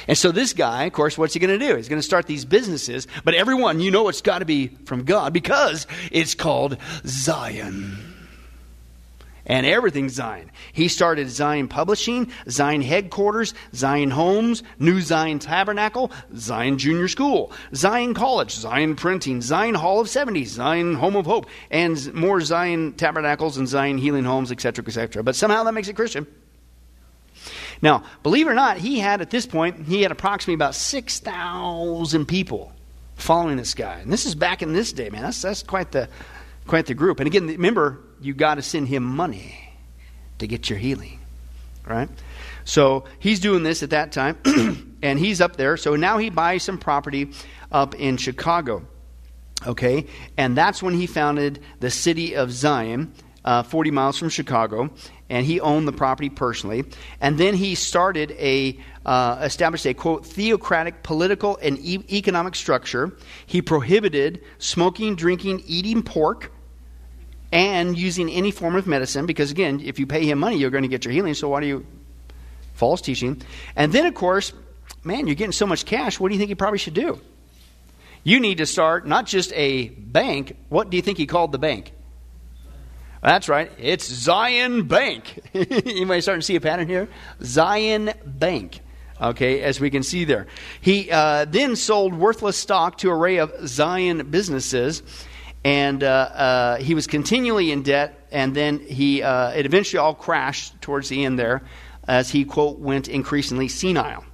And 0.08 0.18
so 0.18 0.32
this 0.32 0.54
guy, 0.54 0.86
of 0.86 0.94
course, 0.94 1.18
what's 1.18 1.34
he 1.34 1.40
going 1.40 1.58
to 1.58 1.66
do? 1.66 1.76
He's 1.76 1.90
going 1.90 2.02
to 2.02 2.06
start 2.06 2.26
these 2.26 2.46
businesses, 2.46 3.08
but 3.24 3.34
everyone, 3.34 3.80
you 3.80 3.92
know, 3.92 4.08
it's 4.10 4.22
got 4.22 4.40
to 4.40 4.46
be 4.46 4.68
from 4.86 5.04
God 5.04 5.34
because 5.34 5.88
it's 6.12 6.36
called 6.36 6.78
Zion 7.06 8.12
and 9.46 9.66
everything 9.66 10.10
Zion. 10.10 10.52
He 10.72 10.88
started 10.88 11.30
Zion 11.30 11.68
Publishing, 11.68 12.32
Zion 12.50 12.82
Headquarters, 12.82 13.54
Zion 13.74 14.12
Homes, 14.12 14.64
New 14.80 15.02
Zion 15.02 15.39
Tabernacle, 15.39 16.12
Zion 16.36 16.78
Junior 16.78 17.08
School, 17.08 17.52
Zion 17.76 18.14
College, 18.14 18.52
Zion 18.52 18.96
Printing, 18.96 19.41
Zion 19.41 19.76
Hall 19.76 20.00
of 20.00 20.08
70s, 20.08 20.48
Zion 20.48 20.96
Home 20.96 21.16
of 21.16 21.26
Hope, 21.26 21.48
and 21.72 22.14
more 22.14 22.41
Zion 22.41 22.94
Tabernacles 22.94 23.58
and 23.58 23.68
Zion 23.68 23.98
Healing 23.98 24.26
Homes, 24.26 24.52
etc., 24.52 24.86
etc. 24.86 25.24
But 25.24 25.36
somehow 25.36 25.64
that 25.64 25.74
makes 25.74 25.88
it 25.88 25.96
Christian. 25.96 26.28
Now, 27.82 28.04
believe 28.24 28.48
it 28.48 28.52
or 28.52 28.56
not, 28.56 28.78
he 28.78 29.00
had 29.00 29.20
at 29.20 29.30
this 29.30 29.46
point, 29.46 29.86
he 29.88 30.04
had 30.04 30.12
approximately 30.12 30.54
about 30.54 30.74
6,000 30.74 32.26
people 32.26 32.72
following 33.16 33.58
this 33.58 33.74
guy. 33.74 34.00
And 34.00 34.12
this 34.12 34.26
is 34.26 34.36
back 34.36 34.62
in 34.62 34.72
this 34.72 34.94
day, 34.94 35.10
man. 35.10 35.22
That's, 35.22 35.41
that's 35.41 35.64
quite 35.64 35.91
the 35.91 36.08
quite 36.66 36.86
the 36.86 36.94
group. 36.94 37.20
And 37.20 37.28
again, 37.28 37.48
remember, 37.48 38.00
you 38.24 38.34
got 38.34 38.56
to 38.56 38.62
send 38.62 38.88
him 38.88 39.04
money 39.04 39.56
to 40.40 40.48
get 40.48 40.70
your 40.70 40.80
healing, 40.80 41.20
right? 41.86 42.10
So 42.66 43.06
he's 43.20 43.40
doing 43.40 43.64
this 43.64 43.84
at 43.84 43.90
that 43.92 44.12
time, 44.12 44.38
and 45.02 45.20
he's 45.20 45.42
up 45.42 45.58
there. 45.58 45.78
So 45.78 45.96
now 45.96 46.18
he 46.18 46.30
buys 46.30 46.64
some 46.64 46.78
property 46.78 47.32
up 47.72 47.96
in 47.96 48.18
Chicago, 48.18 48.86
okay? 49.66 50.08
And 50.38 50.58
that's 50.58 50.82
when 50.82 50.94
he 50.94 51.08
founded 51.08 51.60
the 51.80 51.92
city 51.92 52.36
of 52.36 52.52
Zion, 52.52 53.14
uh, 53.44 53.64
40 53.64 53.92
miles 53.92 54.18
from 54.18 54.30
Chicago, 54.30 54.90
and 55.30 55.46
he 55.46 55.60
owned 55.60 55.88
the 55.88 55.94
property 55.94 56.30
personally. 56.30 56.86
And 57.20 57.38
then 57.38 57.56
he 57.56 57.76
started 57.76 58.32
a 58.32 58.80
uh, 59.06 59.40
established 59.42 59.86
a 59.86 59.94
quote 59.94 60.26
theocratic 60.26 61.04
political 61.04 61.58
and 61.62 61.78
e- 61.80 62.06
economic 62.12 62.56
structure. 62.56 63.12
He 63.46 63.62
prohibited 63.62 64.42
smoking, 64.60 65.16
drinking, 65.16 65.64
eating 65.66 66.04
pork, 66.04 66.52
and 67.54 67.95
using 67.95 68.32
any 68.32 68.49
form 68.49 68.76
of 68.76 68.88
medicine, 68.88 69.28
because 69.28 69.51
again, 69.51 69.80
if 69.80 69.99
you 69.99 70.08
pay 70.08 70.26
him 70.26 70.39
money, 70.39 70.58
you're 70.58 70.72
going 70.72 70.82
to 70.82 70.88
get 70.88 71.06
your 71.06 71.14
healing. 71.14 71.36
So 71.36 71.49
why 71.49 71.62
do 71.62 71.68
you 71.68 71.86
false 72.74 72.99
teaching? 72.99 73.43
And 73.76 73.93
then, 73.93 74.08
of 74.08 74.16
course, 74.16 74.54
man, 75.04 75.28
you're 75.28 75.36
getting 75.36 75.51
so 75.51 75.68
much 75.68 75.86
cash. 75.86 76.20
What 76.20 76.30
do 76.30 76.34
you 76.34 76.39
think 76.39 76.49
he 76.49 76.56
probably 76.56 76.80
should 76.80 76.95
do? 76.95 77.22
You 78.24 78.39
need 78.39 78.58
to 78.58 78.66
start 78.66 79.06
not 79.06 79.28
just 79.28 79.54
a 79.54 79.89
bank. 79.89 80.58
What 80.70 80.89
do 80.89 80.97
you 80.97 81.04
think 81.04 81.20
he 81.20 81.28
called 81.28 81.51
the 81.51 81.60
bank? 81.60 81.93
That's 83.22 83.47
right. 83.47 83.72
It's 83.78 84.08
Zion 84.08 84.88
Bank. 84.88 85.39
you 85.54 86.08
might 86.08 86.22
start 86.22 86.39
to 86.39 86.41
see 86.41 86.56
a 86.56 86.62
pattern 86.62 86.88
here. 86.88 87.08
Zion 87.43 88.14
Bank. 88.26 88.80
Okay, 89.22 89.62
as 89.62 89.80
we 89.80 89.91
can 89.91 90.01
see 90.01 90.26
there. 90.26 90.47
He 90.82 91.12
uh, 91.12 91.45
then 91.45 91.76
sold 91.76 92.16
worthless 92.16 92.58
stock 92.58 92.97
to 92.97 93.12
an 93.12 93.16
array 93.16 93.38
of 93.38 93.54
Zion 93.68 94.32
businesses 94.32 95.04
and 95.64 96.03
uh, 96.03 96.07
uh, 96.07 96.78
he 96.78 96.93
was 96.93 97.07
continually 97.07 97.72
in 97.72 97.84
debt, 97.84 98.28
and 98.32 98.55
then 98.55 98.80
he 98.80 99.24
uh, 99.24 99.49
it 99.51 99.66
eventually 99.66 99.99
all 99.99 100.14
crashed 100.14 100.82
towards 100.82 101.09
the 101.09 101.24
end 101.26 101.39
there, 101.39 101.64
as 102.07 102.30
he 102.30 102.45
quote 102.45 102.80
went 102.80 103.07
increasingly 103.07 103.68
senile. 103.68 104.26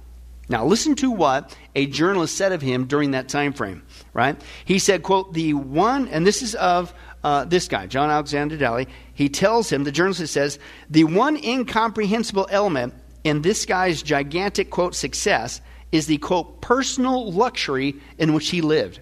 Now 0.48 0.64
listen 0.64 0.96
to 0.96 1.10
what 1.12 1.56
a 1.76 1.86
journalist 1.86 2.36
said 2.36 2.50
of 2.50 2.60
him 2.60 2.86
during 2.86 3.12
that 3.12 3.28
time 3.28 3.52
frame. 3.52 3.84
Right? 4.12 4.40
He 4.64 4.78
said, 4.78 5.02
"quote 5.02 5.32
the 5.32 5.54
one," 5.54 6.08
and 6.08 6.26
this 6.26 6.42
is 6.42 6.56
of 6.56 6.92
uh, 7.22 7.44
this 7.44 7.68
guy, 7.68 7.86
John 7.86 8.10
Alexander 8.10 8.56
Dowie. 8.56 8.88
He 9.14 9.28
tells 9.28 9.70
him 9.70 9.84
the 9.84 9.92
journalist 9.92 10.32
says 10.32 10.58
the 10.88 11.04
one 11.04 11.36
incomprehensible 11.36 12.48
element 12.50 12.94
in 13.22 13.42
this 13.42 13.66
guy's 13.66 14.02
gigantic 14.02 14.70
quote 14.70 14.94
success 14.94 15.60
is 15.92 16.06
the 16.06 16.18
quote 16.18 16.60
personal 16.60 17.30
luxury 17.32 17.96
in 18.18 18.32
which 18.32 18.48
he 18.48 18.60
lived. 18.60 19.00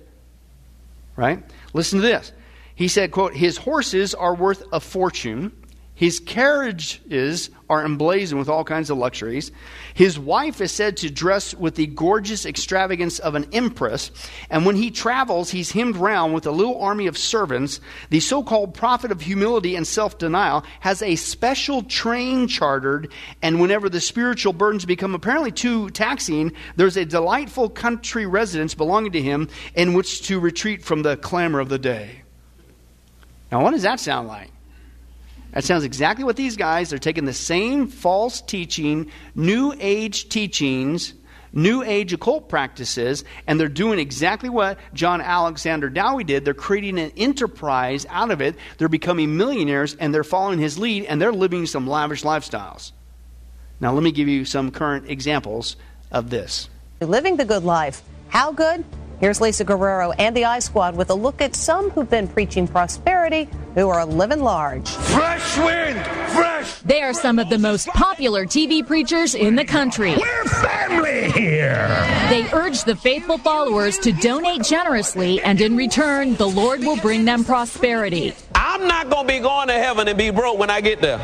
Right? 1.17 1.43
Listen 1.73 2.01
to 2.01 2.07
this. 2.07 2.33
He 2.75 2.89
said, 2.89 3.11
quote, 3.11 3.35
his 3.35 3.57
horses 3.57 4.15
are 4.15 4.35
worth 4.35 4.63
a 4.73 4.81
fortune. 4.81 5.53
His 5.95 6.21
carriages 6.21 7.51
are 7.69 7.85
emblazoned 7.85 8.39
with 8.39 8.49
all 8.49 8.65
kinds 8.65 8.91
of 8.91 8.99
luxuries. 8.99 9.53
His 9.95 10.19
wife 10.19 10.61
is 10.61 10.73
said 10.73 10.97
to 10.99 11.11
dress 11.11 11.55
with 11.55 11.75
the 11.75 11.87
gorgeous 11.87 12.47
extravagance 12.47 13.19
of 13.19 13.35
an 13.35 13.47
empress. 13.53 14.11
And 14.51 14.65
when 14.65 14.77
he 14.77 14.91
travels, 14.91 15.51
he's 15.51 15.73
hemmed 15.73 15.97
round 15.97 16.35
with 16.35 16.47
a 16.47 16.51
little 16.51 16.81
army 16.81 17.07
of 17.07 17.19
servants. 17.19 17.81
The 18.11 18.21
so 18.21 18.43
called 18.43 18.75
prophet 18.75 19.13
of 19.13 19.21
humility 19.21 19.77
and 19.77 19.87
self 19.87 20.19
denial 20.19 20.65
has 20.81 21.03
a 21.03 21.17
special 21.17 21.83
train 21.83 22.49
chartered. 22.49 23.13
And 23.43 23.61
whenever 23.61 23.89
the 23.89 24.01
spiritual 24.01 24.53
burdens 24.53 24.85
become 24.85 25.15
apparently 25.15 25.53
too 25.53 25.91
taxing, 25.91 26.53
there's 26.77 26.97
a 26.97 27.05
delightful 27.05 27.69
country 27.69 28.27
residence 28.27 28.75
belonging 28.75 29.13
to 29.13 29.23
him 29.23 29.49
in 29.75 29.95
which 29.95 30.23
to 30.23 30.41
retreat 30.41 30.83
from 30.83 31.03
the 31.03 31.17
clamor 31.17 31.61
of 31.61 31.69
the 31.69 31.79
day. 31.79 32.23
Now, 33.51 33.63
what 33.63 33.71
does 33.71 33.83
that 33.83 34.01
sound 34.01 34.29
like? 34.29 34.51
That 35.53 35.65
sounds 35.65 35.85
exactly 35.85 36.25
what 36.25 36.37
these 36.37 36.57
guys, 36.57 36.91
they're 36.91 36.99
taking 36.99 37.25
the 37.25 37.33
same 37.33 37.89
false 37.89 38.41
teaching, 38.41 39.11
new 39.35 39.75
age 39.79 40.29
teachings, 40.29 41.15
new 41.53 41.83
age 41.83 42.13
occult 42.13 42.49
practices, 42.49 43.25
and 43.47 43.59
they're 43.59 43.69
doing 43.69 43.99
exactly 43.99 44.49
what 44.49 44.79
John 44.93 45.21
Alexander 45.21 45.89
Dowie 45.89 46.25
did. 46.25 46.45
They're 46.45 46.55
creating 46.55 46.99
an 46.99 47.13
enterprise 47.17 48.07
out 48.11 48.31
of 48.31 48.41
it. 48.41 48.57
They're 48.77 48.89
becoming 48.89 49.37
millionaires, 49.37 49.95
and 49.95 50.15
they're 50.15 50.25
following 50.25 50.59
his 50.59 50.79
lead, 50.79 51.07
and 51.07 51.21
they're 51.21 51.33
living 51.33 51.67
some 51.67 51.87
lavish 51.87 52.23
lifestyles. 52.23 52.93
Now, 53.81 53.93
let 53.93 54.03
me 54.03 54.13
give 54.13 54.29
you 54.29 54.45
some 54.45 54.71
current 54.71 55.09
examples 55.09 55.77
of 56.11 56.31
this. 56.31 56.69
Living 57.01 57.37
the 57.37 57.45
good 57.45 57.65
life. 57.65 58.03
How 58.29 58.53
good? 58.53 58.85
Here's 59.21 59.41
Lisa 59.41 59.65
Guerrero 59.65 60.13
and 60.13 60.37
the 60.37 60.45
I 60.45 60.61
Squad 60.61 60.95
with 60.95 61.11
a 61.11 61.15
look 61.15 61.41
at 61.41 61.57
some 61.57 61.91
who've 61.91 62.09
been 62.09 62.29
preaching 62.29 62.69
prosperity 62.69 63.49
who 63.75 63.89
are 63.89 64.05
living 64.05 64.41
large. 64.41 64.89
Fresh 64.89 65.59
wind, 65.59 66.05
fresh. 66.31 66.73
They 66.83 67.03
are 67.03 67.13
some 67.13 67.41
of 67.41 67.49
the 67.49 67.59
most 67.59 67.89
popular 67.89 68.45
TV 68.45 68.87
preachers 68.87 69.35
in 69.35 69.57
the 69.57 69.65
country. 69.65 70.15
We're 70.17 70.45
family 70.45 71.33
here. 71.33 71.89
They 72.31 72.49
urge 72.53 72.85
the 72.85 72.95
faithful 72.95 73.39
followers 73.39 73.99
to 73.99 74.13
donate 74.13 74.63
generously, 74.63 75.41
and 75.43 75.61
in 75.61 75.77
return, 75.77 76.37
the 76.37 76.49
Lord 76.49 76.81
will 76.81 76.97
bring 76.99 77.25
them 77.25 77.45
prosperity. 77.45 78.35
I'm 78.55 78.87
not 78.87 79.09
going 79.09 79.27
to 79.27 79.33
be 79.33 79.39
going 79.41 79.69
to 79.69 79.75
heaven 79.75 80.07
and 80.09 80.19
be 80.19 80.31
broke 80.31 80.59
when 80.59 80.71
I 80.71 80.81
get 80.81 81.01
there. 81.01 81.19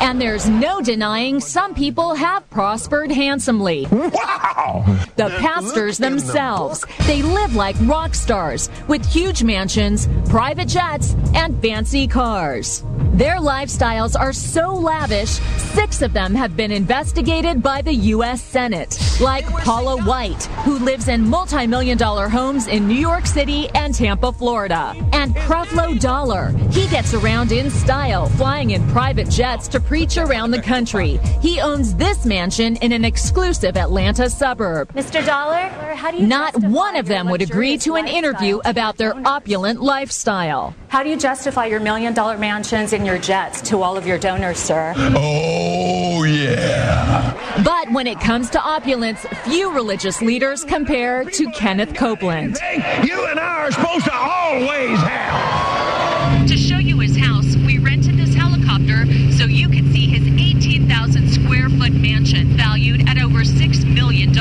And 0.00 0.20
there's 0.20 0.48
no 0.48 0.80
denying 0.80 1.40
some 1.40 1.74
people 1.74 2.14
have 2.14 2.48
prospered 2.50 3.10
handsomely. 3.10 3.86
Wow! 3.90 4.84
The 5.16 5.28
pastors 5.40 5.98
themselves. 5.98 6.84
They 7.06 7.22
live 7.22 7.37
like 7.54 7.76
rock 7.82 8.14
stars 8.14 8.68
with 8.88 9.04
huge 9.04 9.42
mansions, 9.42 10.08
private 10.28 10.68
jets, 10.68 11.14
and 11.34 11.60
fancy 11.62 12.06
cars. 12.06 12.82
Their 13.18 13.38
lifestyles 13.38 14.16
are 14.16 14.32
so 14.32 14.72
lavish, 14.72 15.40
six 15.74 16.02
of 16.02 16.12
them 16.12 16.36
have 16.36 16.56
been 16.56 16.70
investigated 16.70 17.60
by 17.60 17.82
the 17.82 17.92
U.S. 18.14 18.40
Senate, 18.40 18.96
like 19.20 19.44
Paula 19.64 20.00
White, 20.04 20.44
who 20.64 20.78
lives 20.78 21.08
in 21.08 21.28
multi 21.28 21.66
million 21.66 21.98
dollar 21.98 22.28
homes 22.28 22.68
in 22.68 22.86
New 22.86 22.94
York 22.94 23.26
City 23.26 23.68
and 23.70 23.92
Tampa, 23.92 24.30
Florida, 24.30 24.94
and 25.12 25.34
Creflo 25.34 25.98
Dollar. 25.98 26.50
He 26.70 26.86
gets 26.86 27.12
around 27.12 27.50
in 27.50 27.72
style, 27.72 28.28
flying 28.28 28.70
in 28.70 28.86
private 28.90 29.28
jets 29.28 29.66
to 29.66 29.80
preach 29.80 30.16
around 30.16 30.52
the 30.52 30.62
country. 30.62 31.18
He 31.42 31.60
owns 31.60 31.96
this 31.96 32.24
mansion 32.24 32.76
in 32.76 32.92
an 32.92 33.04
exclusive 33.04 33.76
Atlanta 33.76 34.30
suburb. 34.30 34.92
Mr. 34.94 35.26
Dollar, 35.26 35.66
how 35.96 36.12
do 36.12 36.18
you 36.18 36.26
Not 36.28 36.54
one 36.62 36.94
of 36.94 37.06
them 37.06 37.28
would 37.30 37.42
agree 37.42 37.78
to 37.78 37.96
an 37.96 38.06
interview 38.06 38.60
about 38.64 38.96
their 38.96 39.16
opulent 39.26 39.82
lifestyle. 39.82 40.72
How 40.86 41.02
do 41.02 41.10
you 41.10 41.18
justify 41.18 41.66
your 41.66 41.80
million 41.80 42.14
dollar 42.14 42.38
mansions 42.38 42.92
and 42.92 43.07
your 43.08 43.18
jets 43.18 43.62
to 43.62 43.80
all 43.80 43.96
of 43.96 44.06
your 44.06 44.18
donors, 44.18 44.58
sir? 44.58 44.92
Oh, 44.98 46.24
yeah. 46.24 47.32
But 47.64 47.90
when 47.90 48.06
it 48.06 48.20
comes 48.20 48.50
to 48.50 48.60
opulence, 48.60 49.24
few 49.44 49.72
religious 49.72 50.20
leaders 50.20 50.62
compare 50.62 51.24
to 51.24 51.50
Kenneth 51.52 51.94
Copeland. 51.94 52.58
You 53.02 53.24
and 53.24 53.40
I 53.40 53.64
are 53.64 53.72
supposed 53.72 54.04
to 54.04 54.14
always 54.14 54.98
have. 54.98 56.46
To 56.48 56.56
show 56.58 56.76
you 56.76 56.98
his 56.98 57.16
house, 57.16 57.56
we 57.56 57.78
rented 57.78 58.18
this 58.18 58.34
helicopter 58.34 59.06
so 59.32 59.46
you 59.46 59.70
could 59.70 59.90
see 59.90 60.06
his 60.08 60.26
18,000 60.26 61.30
square 61.30 61.70
foot 61.70 61.94
mansion 61.94 62.48
valued 62.58 63.08
at 63.08 63.16
over 63.16 63.38
$6 63.38 63.94
million. 63.94 64.34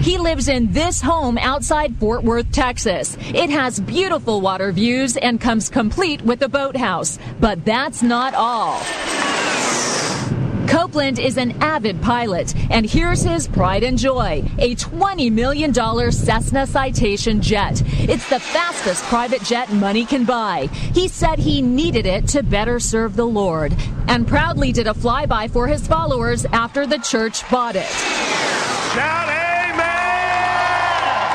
He 0.00 0.16
lives 0.16 0.48
in 0.48 0.72
this 0.72 1.02
home 1.02 1.36
outside 1.36 1.94
Fort 1.96 2.24
Worth, 2.24 2.50
Texas. 2.52 3.18
It 3.34 3.50
has 3.50 3.80
beautiful 3.80 4.40
water 4.40 4.72
views 4.72 5.18
and 5.18 5.38
comes 5.38 5.68
complete 5.68 6.22
with 6.22 6.40
a 6.40 6.48
boathouse. 6.48 7.18
But 7.38 7.66
that's 7.66 8.02
not 8.02 8.32
all. 8.32 8.82
Copeland 10.68 11.18
is 11.18 11.36
an 11.36 11.50
avid 11.60 12.00
pilot, 12.00 12.54
and 12.70 12.88
here's 12.88 13.22
his 13.22 13.46
pride 13.48 13.82
and 13.82 13.98
joy 13.98 14.42
a 14.58 14.74
$20 14.76 15.30
million 15.30 15.74
Cessna 15.74 16.66
Citation 16.66 17.42
jet. 17.42 17.82
It's 17.98 18.28
the 18.30 18.40
fastest 18.40 19.02
private 19.04 19.42
jet 19.42 19.70
money 19.72 20.06
can 20.06 20.24
buy. 20.24 20.68
He 20.94 21.08
said 21.08 21.38
he 21.38 21.60
needed 21.60 22.06
it 22.06 22.28
to 22.28 22.42
better 22.42 22.80
serve 22.80 23.16
the 23.16 23.26
Lord, 23.26 23.74
and 24.08 24.26
proudly 24.26 24.72
did 24.72 24.86
a 24.86 24.94
flyby 24.94 25.50
for 25.50 25.66
his 25.66 25.86
followers 25.86 26.46
after 26.46 26.86
the 26.86 26.98
church 26.98 27.48
bought 27.50 27.76
it. 27.76 27.88
Shout 28.94 29.28
amen! 29.28 29.39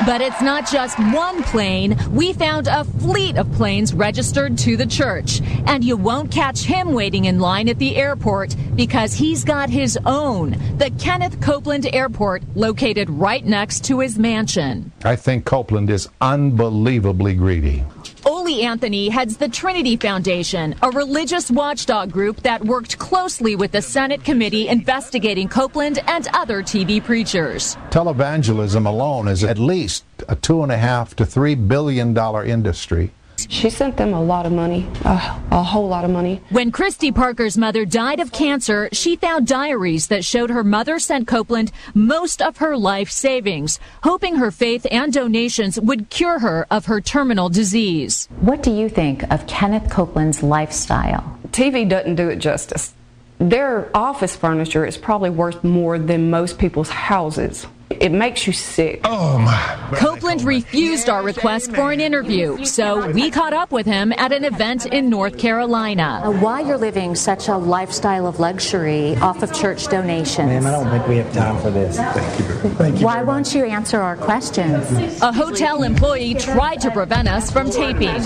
But 0.06 0.20
it's 0.20 0.40
not 0.40 0.70
just 0.70 0.96
one 1.12 1.42
plane. 1.42 1.98
We 2.12 2.32
found 2.32 2.68
a 2.68 2.84
fleet 2.84 3.36
of 3.36 3.50
planes 3.54 3.92
registered 3.92 4.56
to 4.58 4.76
the 4.76 4.86
church. 4.86 5.42
And 5.66 5.82
you 5.82 5.96
won't 5.96 6.30
catch 6.30 6.60
him 6.62 6.92
waiting 6.92 7.24
in 7.24 7.40
line 7.40 7.68
at 7.68 7.80
the 7.80 7.96
airport 7.96 8.54
because 8.76 9.14
he's 9.14 9.42
got 9.42 9.68
his 9.68 9.98
own, 10.06 10.50
the 10.78 10.90
Kenneth 11.00 11.40
Copeland 11.40 11.92
Airport, 11.92 12.44
located 12.54 13.10
right 13.10 13.44
next 13.44 13.84
to 13.86 13.98
his 13.98 14.16
mansion. 14.16 14.92
I 15.04 15.16
think 15.16 15.44
Copeland 15.44 15.90
is 15.90 16.08
unbelievably 16.20 17.34
greedy. 17.34 17.84
Ole 18.26 18.64
Anthony 18.64 19.08
heads 19.08 19.36
the 19.36 19.48
Trinity 19.48 19.96
Foundation, 19.96 20.74
a 20.82 20.90
religious 20.90 21.48
watchdog 21.48 22.10
group 22.10 22.42
that 22.42 22.64
worked 22.64 22.98
closely 22.98 23.54
with 23.54 23.70
the 23.70 23.80
Senate 23.80 24.24
committee 24.24 24.66
investigating 24.66 25.46
Copeland 25.46 26.00
and 26.08 26.26
other 26.34 26.60
TV 26.60 27.02
preachers. 27.02 27.76
Televangelism 27.90 28.84
alone 28.84 29.28
is 29.28 29.44
at 29.44 29.60
least 29.60 30.04
a 30.28 30.34
two 30.34 30.64
and 30.64 30.72
a 30.72 30.76
half 30.76 31.14
to 31.14 31.24
three 31.24 31.54
billion 31.54 32.12
dollar 32.14 32.44
industry. 32.44 33.12
She 33.48 33.70
sent 33.70 33.96
them 33.96 34.12
a 34.12 34.22
lot 34.22 34.46
of 34.46 34.52
money, 34.52 34.88
a, 35.04 35.40
a 35.50 35.62
whole 35.62 35.88
lot 35.88 36.04
of 36.04 36.10
money. 36.10 36.40
When 36.50 36.70
Christy 36.72 37.12
Parker's 37.12 37.56
mother 37.56 37.84
died 37.84 38.20
of 38.20 38.32
cancer, 38.32 38.88
she 38.92 39.16
found 39.16 39.46
diaries 39.46 40.08
that 40.08 40.24
showed 40.24 40.50
her 40.50 40.64
mother 40.64 40.98
sent 40.98 41.28
Copeland 41.28 41.72
most 41.94 42.42
of 42.42 42.58
her 42.58 42.76
life 42.76 43.10
savings, 43.10 43.78
hoping 44.02 44.36
her 44.36 44.50
faith 44.50 44.86
and 44.90 45.12
donations 45.12 45.80
would 45.80 46.10
cure 46.10 46.38
her 46.40 46.66
of 46.70 46.86
her 46.86 47.00
terminal 47.00 47.48
disease. 47.48 48.28
What 48.40 48.62
do 48.62 48.70
you 48.70 48.88
think 48.88 49.22
of 49.30 49.46
Kenneth 49.46 49.90
Copeland's 49.90 50.42
lifestyle? 50.42 51.38
TV 51.50 51.88
doesn't 51.88 52.16
do 52.16 52.28
it 52.28 52.36
justice. 52.36 52.94
Their 53.38 53.90
office 53.94 54.34
furniture 54.34 54.86
is 54.86 54.96
probably 54.96 55.30
worth 55.30 55.62
more 55.62 55.98
than 55.98 56.30
most 56.30 56.58
people's 56.58 56.88
houses. 56.88 57.66
It 57.88 58.10
makes 58.10 58.46
you 58.46 58.52
sick. 58.52 59.00
Oh 59.04 59.38
my. 59.38 59.96
Copeland 59.96 60.42
refused 60.42 61.08
our 61.08 61.22
request 61.22 61.72
for 61.72 61.92
an 61.92 62.00
interview, 62.00 62.64
so 62.64 63.10
we 63.12 63.30
caught 63.30 63.52
up 63.52 63.70
with 63.70 63.86
him 63.86 64.12
at 64.14 64.32
an 64.32 64.44
event 64.44 64.86
in 64.86 65.08
North 65.08 65.38
Carolina. 65.38 66.32
Why 66.40 66.62
you're 66.62 66.78
living 66.78 67.14
such 67.14 67.46
a 67.46 67.56
lifestyle 67.56 68.26
of 68.26 68.40
luxury 68.40 69.14
off 69.16 69.42
of 69.42 69.54
church 69.54 69.86
donations? 69.86 70.48
Ma'am, 70.48 70.66
I 70.66 70.72
don't 70.72 70.90
think 70.90 71.06
we 71.06 71.16
have 71.18 71.32
time 71.32 71.62
for 71.62 71.70
this. 71.70 71.96
Thank 71.96 72.38
you. 72.38 72.70
Thank 72.70 72.98
you. 72.98 73.06
Why 73.06 73.22
won't 73.22 73.54
you 73.54 73.64
answer 73.64 74.00
our 74.00 74.16
questions? 74.16 75.22
A 75.22 75.32
hotel 75.32 75.84
employee 75.84 76.34
tried 76.34 76.80
to 76.80 76.90
prevent 76.90 77.28
us 77.28 77.52
from 77.52 77.70
taping. 77.70 78.20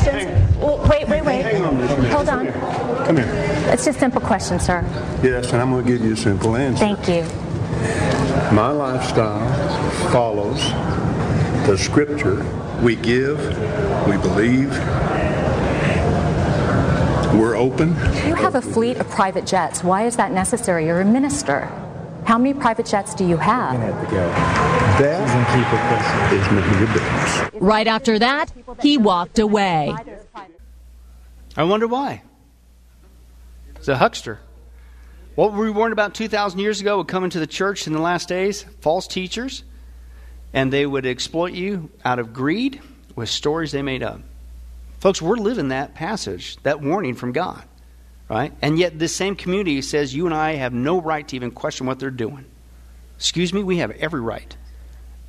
Well, 0.58 0.78
wait, 0.88 1.06
wait, 1.06 1.24
wait. 1.24 1.42
Hold 2.11 2.30
on. 2.30 2.46
Come 3.04 3.18
here. 3.18 3.28
It's 3.68 3.86
a 3.86 3.92
simple 3.92 4.22
question, 4.22 4.58
sir. 4.58 4.82
Yes, 5.22 5.52
and 5.52 5.61
I'm 5.61 5.70
going 5.70 5.84
to 5.84 5.92
give 5.92 6.02
you 6.02 6.14
a 6.14 6.16
simple 6.16 6.56
answer. 6.56 6.78
Thank 6.78 7.06
you. 7.08 7.49
My 8.53 8.71
lifestyle 8.71 9.49
follows 10.11 10.61
the 11.66 11.77
scripture. 11.77 12.45
We 12.83 12.97
give, 12.97 13.39
we 14.07 14.16
believe, 14.16 14.71
we're 17.35 17.55
open. 17.55 17.91
You 18.27 18.35
have 18.35 18.57
a 18.57 18.62
fleet 18.62 18.97
of 18.97 19.09
private 19.09 19.47
jets. 19.47 19.85
Why 19.85 20.07
is 20.07 20.16
that 20.16 20.33
necessary? 20.33 20.87
You're 20.87 21.01
a 21.01 21.05
minister. 21.05 21.71
How 22.25 22.39
many 22.39 22.55
private 22.55 22.87
jets 22.87 23.14
do 23.14 23.25
you 23.25 23.37
have? 23.37 23.79
That 24.99 25.23
is 26.33 26.51
making 26.51 26.75
a 26.75 26.87
difference. 26.93 27.55
Right 27.62 27.87
after 27.87 28.18
that, 28.18 28.53
he 28.81 28.99
walked 28.99 29.39
away. 29.39 29.95
I 31.57 31.64
wonder 31.64 31.87
why. 31.87 32.23
He's 33.77 33.89
a 33.89 33.97
huckster. 33.97 34.41
What 35.41 35.55
were 35.55 35.64
we 35.64 35.70
warned 35.70 35.95
about 35.95 36.12
2,000 36.12 36.61
years 36.61 36.82
ago 36.82 36.99
would 36.99 37.09
come 37.09 37.24
into 37.24 37.41
the 37.41 37.47
church 37.47 37.86
in 37.86 37.95
the 37.95 37.99
last 37.99 38.28
days? 38.28 38.66
False 38.82 39.07
teachers. 39.07 39.64
And 40.53 40.70
they 40.70 40.84
would 40.84 41.07
exploit 41.07 41.55
you 41.55 41.88
out 42.05 42.18
of 42.18 42.34
greed 42.34 42.82
with 43.16 43.30
stories 43.30 43.72
they 43.72 43.80
made 43.80 44.03
up. 44.03 44.20
Folks, 44.99 45.22
we're 45.22 45.36
living 45.36 45.68
that 45.68 45.95
passage, 45.95 46.59
that 46.64 46.82
warning 46.82 47.14
from 47.14 47.32
God, 47.32 47.64
right? 48.28 48.53
And 48.61 48.78
yet, 48.78 48.99
this 48.99 49.16
same 49.16 49.34
community 49.34 49.80
says 49.80 50.14
you 50.14 50.26
and 50.26 50.34
I 50.34 50.57
have 50.57 50.74
no 50.74 51.01
right 51.01 51.26
to 51.28 51.36
even 51.36 51.53
question 51.53 51.86
what 51.86 51.99
they're 51.99 52.11
doing. 52.11 52.45
Excuse 53.16 53.55
me, 53.55 53.62
we 53.62 53.78
have 53.78 53.93
every 53.93 54.20
right, 54.20 54.55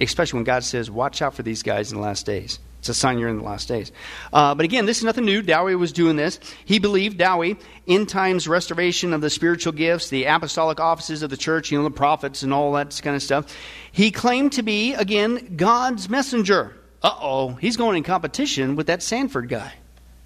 especially 0.01 0.39
when 0.39 0.43
God 0.43 0.65
says, 0.65 0.91
watch 0.91 1.21
out 1.21 1.35
for 1.35 1.43
these 1.43 1.63
guys 1.63 1.89
in 1.89 1.97
the 1.97 2.03
last 2.03 2.25
days. 2.25 2.59
It's 2.81 2.89
a 2.89 2.95
sign 2.95 3.19
you're 3.19 3.29
in 3.29 3.37
the 3.37 3.43
last 3.43 3.67
days. 3.67 3.91
Uh, 4.33 4.55
but 4.55 4.65
again, 4.65 4.87
this 4.87 4.97
is 4.97 5.03
nothing 5.03 5.23
new. 5.23 5.43
Dowie 5.43 5.75
was 5.75 5.91
doing 5.91 6.15
this. 6.15 6.39
He 6.65 6.79
believed, 6.79 7.19
Dowie, 7.19 7.57
in 7.85 8.07
times 8.07 8.47
restoration 8.47 9.13
of 9.13 9.21
the 9.21 9.29
spiritual 9.29 9.71
gifts, 9.71 10.09
the 10.09 10.25
apostolic 10.25 10.79
offices 10.79 11.21
of 11.21 11.29
the 11.29 11.37
church, 11.37 11.71
you 11.71 11.77
know, 11.77 11.83
the 11.83 11.91
prophets 11.91 12.41
and 12.41 12.51
all 12.51 12.73
that 12.73 12.99
kind 13.03 13.15
of 13.15 13.21
stuff. 13.21 13.55
He 13.91 14.09
claimed 14.09 14.53
to 14.53 14.63
be, 14.63 14.95
again, 14.95 15.57
God's 15.57 16.09
messenger. 16.09 16.75
Uh 17.03 17.13
oh, 17.21 17.49
he's 17.53 17.77
going 17.77 17.97
in 17.97 18.03
competition 18.03 18.75
with 18.75 18.87
that 18.87 19.03
Sandford 19.03 19.47
guy. 19.47 19.73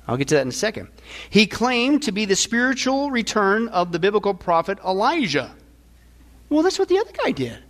I'll 0.08 0.16
get 0.16 0.30
to 0.30 0.36
that 0.36 0.44
in 0.44 0.48
a 0.48 0.54
second. 0.54 0.88
He 1.30 1.48
claimed 1.48 2.04
to 2.04 2.14
be 2.14 2.24
the 2.24 2.38
spiritual 2.38 3.12
return 3.12 3.68
of 3.68 3.92
the 3.92 4.00
biblical 4.00 4.34
prophet 4.34 4.80
Elijah. 4.86 5.54
Well, 6.48 6.64
that's 6.64 6.80
what 6.80 6.88
the 6.88 7.00
other 7.00 7.12
guy 7.22 7.32
did. 7.32 7.65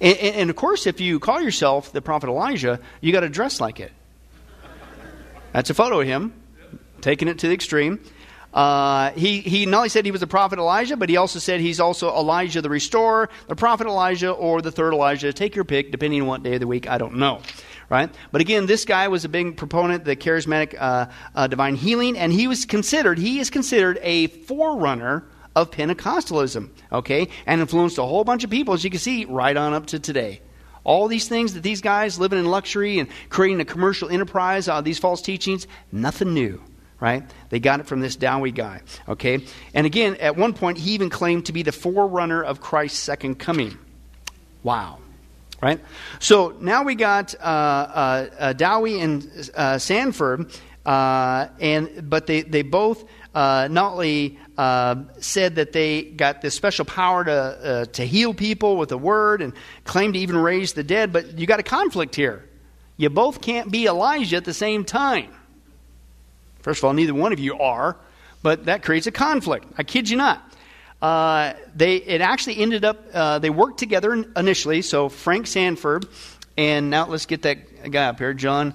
And, 0.00 0.18
and, 0.18 0.36
and, 0.36 0.50
of 0.50 0.56
course, 0.56 0.86
if 0.86 1.00
you 1.00 1.18
call 1.20 1.40
yourself 1.40 1.92
the 1.92 2.02
prophet 2.02 2.28
Elijah, 2.28 2.80
you 3.00 3.12
got 3.12 3.20
to 3.20 3.28
dress 3.28 3.60
like 3.60 3.80
it. 3.80 3.92
That's 5.52 5.70
a 5.70 5.74
photo 5.74 6.00
of 6.00 6.06
him, 6.06 6.32
taking 7.00 7.28
it 7.28 7.38
to 7.40 7.48
the 7.48 7.54
extreme. 7.54 8.00
Uh, 8.54 9.12
he, 9.12 9.40
he 9.40 9.64
not 9.64 9.78
only 9.78 9.88
said 9.88 10.04
he 10.04 10.10
was 10.10 10.20
the 10.20 10.26
prophet 10.26 10.58
Elijah, 10.58 10.96
but 10.96 11.08
he 11.08 11.16
also 11.16 11.38
said 11.38 11.60
he's 11.60 11.80
also 11.80 12.14
Elijah 12.14 12.60
the 12.60 12.68
restorer, 12.68 13.30
the 13.48 13.56
prophet 13.56 13.86
Elijah, 13.86 14.30
or 14.30 14.60
the 14.60 14.70
third 14.70 14.92
Elijah. 14.92 15.32
Take 15.32 15.54
your 15.54 15.64
pick, 15.64 15.90
depending 15.90 16.20
on 16.20 16.26
what 16.28 16.42
day 16.42 16.54
of 16.54 16.60
the 16.60 16.66
week, 16.66 16.88
I 16.88 16.98
don't 16.98 17.16
know. 17.16 17.40
right? 17.92 18.10
But 18.30 18.40
again, 18.40 18.64
this 18.64 18.86
guy 18.86 19.08
was 19.08 19.26
a 19.26 19.28
big 19.28 19.58
proponent 19.58 20.00
of 20.00 20.04
the 20.06 20.16
charismatic 20.16 20.74
uh, 20.78 21.06
uh, 21.34 21.46
divine 21.46 21.76
healing, 21.76 22.16
and 22.16 22.32
he 22.32 22.46
was 22.46 22.64
considered, 22.64 23.18
he 23.18 23.38
is 23.38 23.50
considered 23.50 23.98
a 24.02 24.28
forerunner 24.28 25.24
of 25.54 25.70
Pentecostalism, 25.70 26.70
okay? 26.90 27.28
And 27.46 27.60
influenced 27.60 27.98
a 27.98 28.02
whole 28.02 28.24
bunch 28.24 28.44
of 28.44 28.50
people, 28.50 28.74
as 28.74 28.84
you 28.84 28.90
can 28.90 29.00
see, 29.00 29.24
right 29.24 29.56
on 29.56 29.74
up 29.74 29.86
to 29.86 29.98
today. 29.98 30.40
All 30.84 31.08
these 31.08 31.28
things 31.28 31.54
that 31.54 31.62
these 31.62 31.80
guys 31.80 32.18
living 32.18 32.38
in 32.38 32.46
luxury 32.46 32.98
and 32.98 33.08
creating 33.28 33.60
a 33.60 33.64
commercial 33.64 34.08
enterprise, 34.08 34.68
uh, 34.68 34.80
these 34.80 34.98
false 34.98 35.22
teachings, 35.22 35.66
nothing 35.92 36.34
new, 36.34 36.60
right? 36.98 37.22
They 37.50 37.60
got 37.60 37.80
it 37.80 37.86
from 37.86 38.00
this 38.00 38.16
Dowie 38.16 38.50
guy, 38.50 38.80
okay? 39.08 39.44
And 39.74 39.86
again, 39.86 40.16
at 40.16 40.36
one 40.36 40.54
point, 40.54 40.78
he 40.78 40.92
even 40.92 41.08
claimed 41.08 41.46
to 41.46 41.52
be 41.52 41.62
the 41.62 41.72
forerunner 41.72 42.42
of 42.42 42.60
Christ's 42.60 42.98
second 42.98 43.38
coming. 43.38 43.78
Wow. 44.62 44.98
Right? 45.60 45.80
So 46.18 46.56
now 46.60 46.82
we 46.82 46.96
got 46.96 47.36
uh, 47.36 47.46
uh, 47.46 48.26
uh 48.36 48.52
Dowie 48.54 49.00
and 49.00 49.50
uh, 49.54 49.78
Sandford, 49.78 50.52
uh, 50.84 51.46
and 51.60 52.10
but 52.10 52.26
they, 52.26 52.42
they 52.42 52.62
both 52.62 53.04
uh, 53.34 53.68
not 53.70 53.92
only 53.92 54.38
uh, 54.58 54.96
said 55.20 55.56
that 55.56 55.72
they 55.72 56.02
got 56.02 56.42
this 56.42 56.54
special 56.54 56.84
power 56.84 57.24
to, 57.24 57.32
uh, 57.32 57.84
to 57.86 58.04
heal 58.04 58.34
people 58.34 58.76
with 58.76 58.90
the 58.90 58.98
word 58.98 59.40
and 59.40 59.52
claim 59.84 60.12
to 60.12 60.18
even 60.18 60.36
raise 60.36 60.74
the 60.74 60.82
dead, 60.82 61.12
but 61.12 61.38
you 61.38 61.46
got 61.46 61.60
a 61.60 61.64
conflict 61.64 62.14
here. 62.14 62.48
You 62.96 63.08
both 63.10 63.40
can't 63.40 63.70
be 63.70 63.86
Elijah 63.86 64.36
at 64.36 64.44
the 64.44 64.54
same 64.54 64.84
time. 64.84 65.32
First 66.60 66.80
of 66.80 66.84
all, 66.84 66.92
neither 66.92 67.14
one 67.14 67.32
of 67.32 67.40
you 67.40 67.58
are, 67.58 67.96
but 68.42 68.66
that 68.66 68.82
creates 68.82 69.06
a 69.06 69.12
conflict. 69.12 69.66
I 69.78 69.82
kid 69.82 70.08
you 70.08 70.16
not. 70.16 70.42
Uh, 71.00 71.54
they 71.74 71.96
it 71.96 72.20
actually 72.20 72.58
ended 72.58 72.84
up 72.84 73.04
uh, 73.12 73.40
they 73.40 73.50
worked 73.50 73.78
together 73.78 74.24
initially. 74.36 74.82
So 74.82 75.08
Frank 75.08 75.46
Sandford 75.46 76.06
and 76.56 76.90
now 76.90 77.08
let's 77.08 77.26
get 77.26 77.42
that 77.42 77.90
guy 77.90 78.06
up 78.06 78.18
here, 78.18 78.34
John 78.34 78.74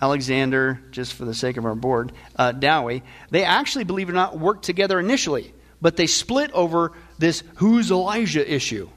Alexander, 0.00 0.80
just 0.90 1.14
for 1.14 1.24
the 1.24 1.34
sake 1.34 1.56
of 1.56 1.64
our 1.64 1.74
board, 1.74 2.12
uh, 2.36 2.52
Dowie, 2.52 3.02
they 3.30 3.44
actually, 3.44 3.84
believe 3.84 4.08
it 4.08 4.12
or 4.12 4.14
not, 4.14 4.38
worked 4.38 4.64
together 4.64 5.00
initially, 5.00 5.54
but 5.80 5.96
they 5.96 6.06
split 6.06 6.50
over 6.52 6.92
this 7.18 7.42
who's 7.56 7.90
Elijah 7.90 8.54
issue. 8.54 8.88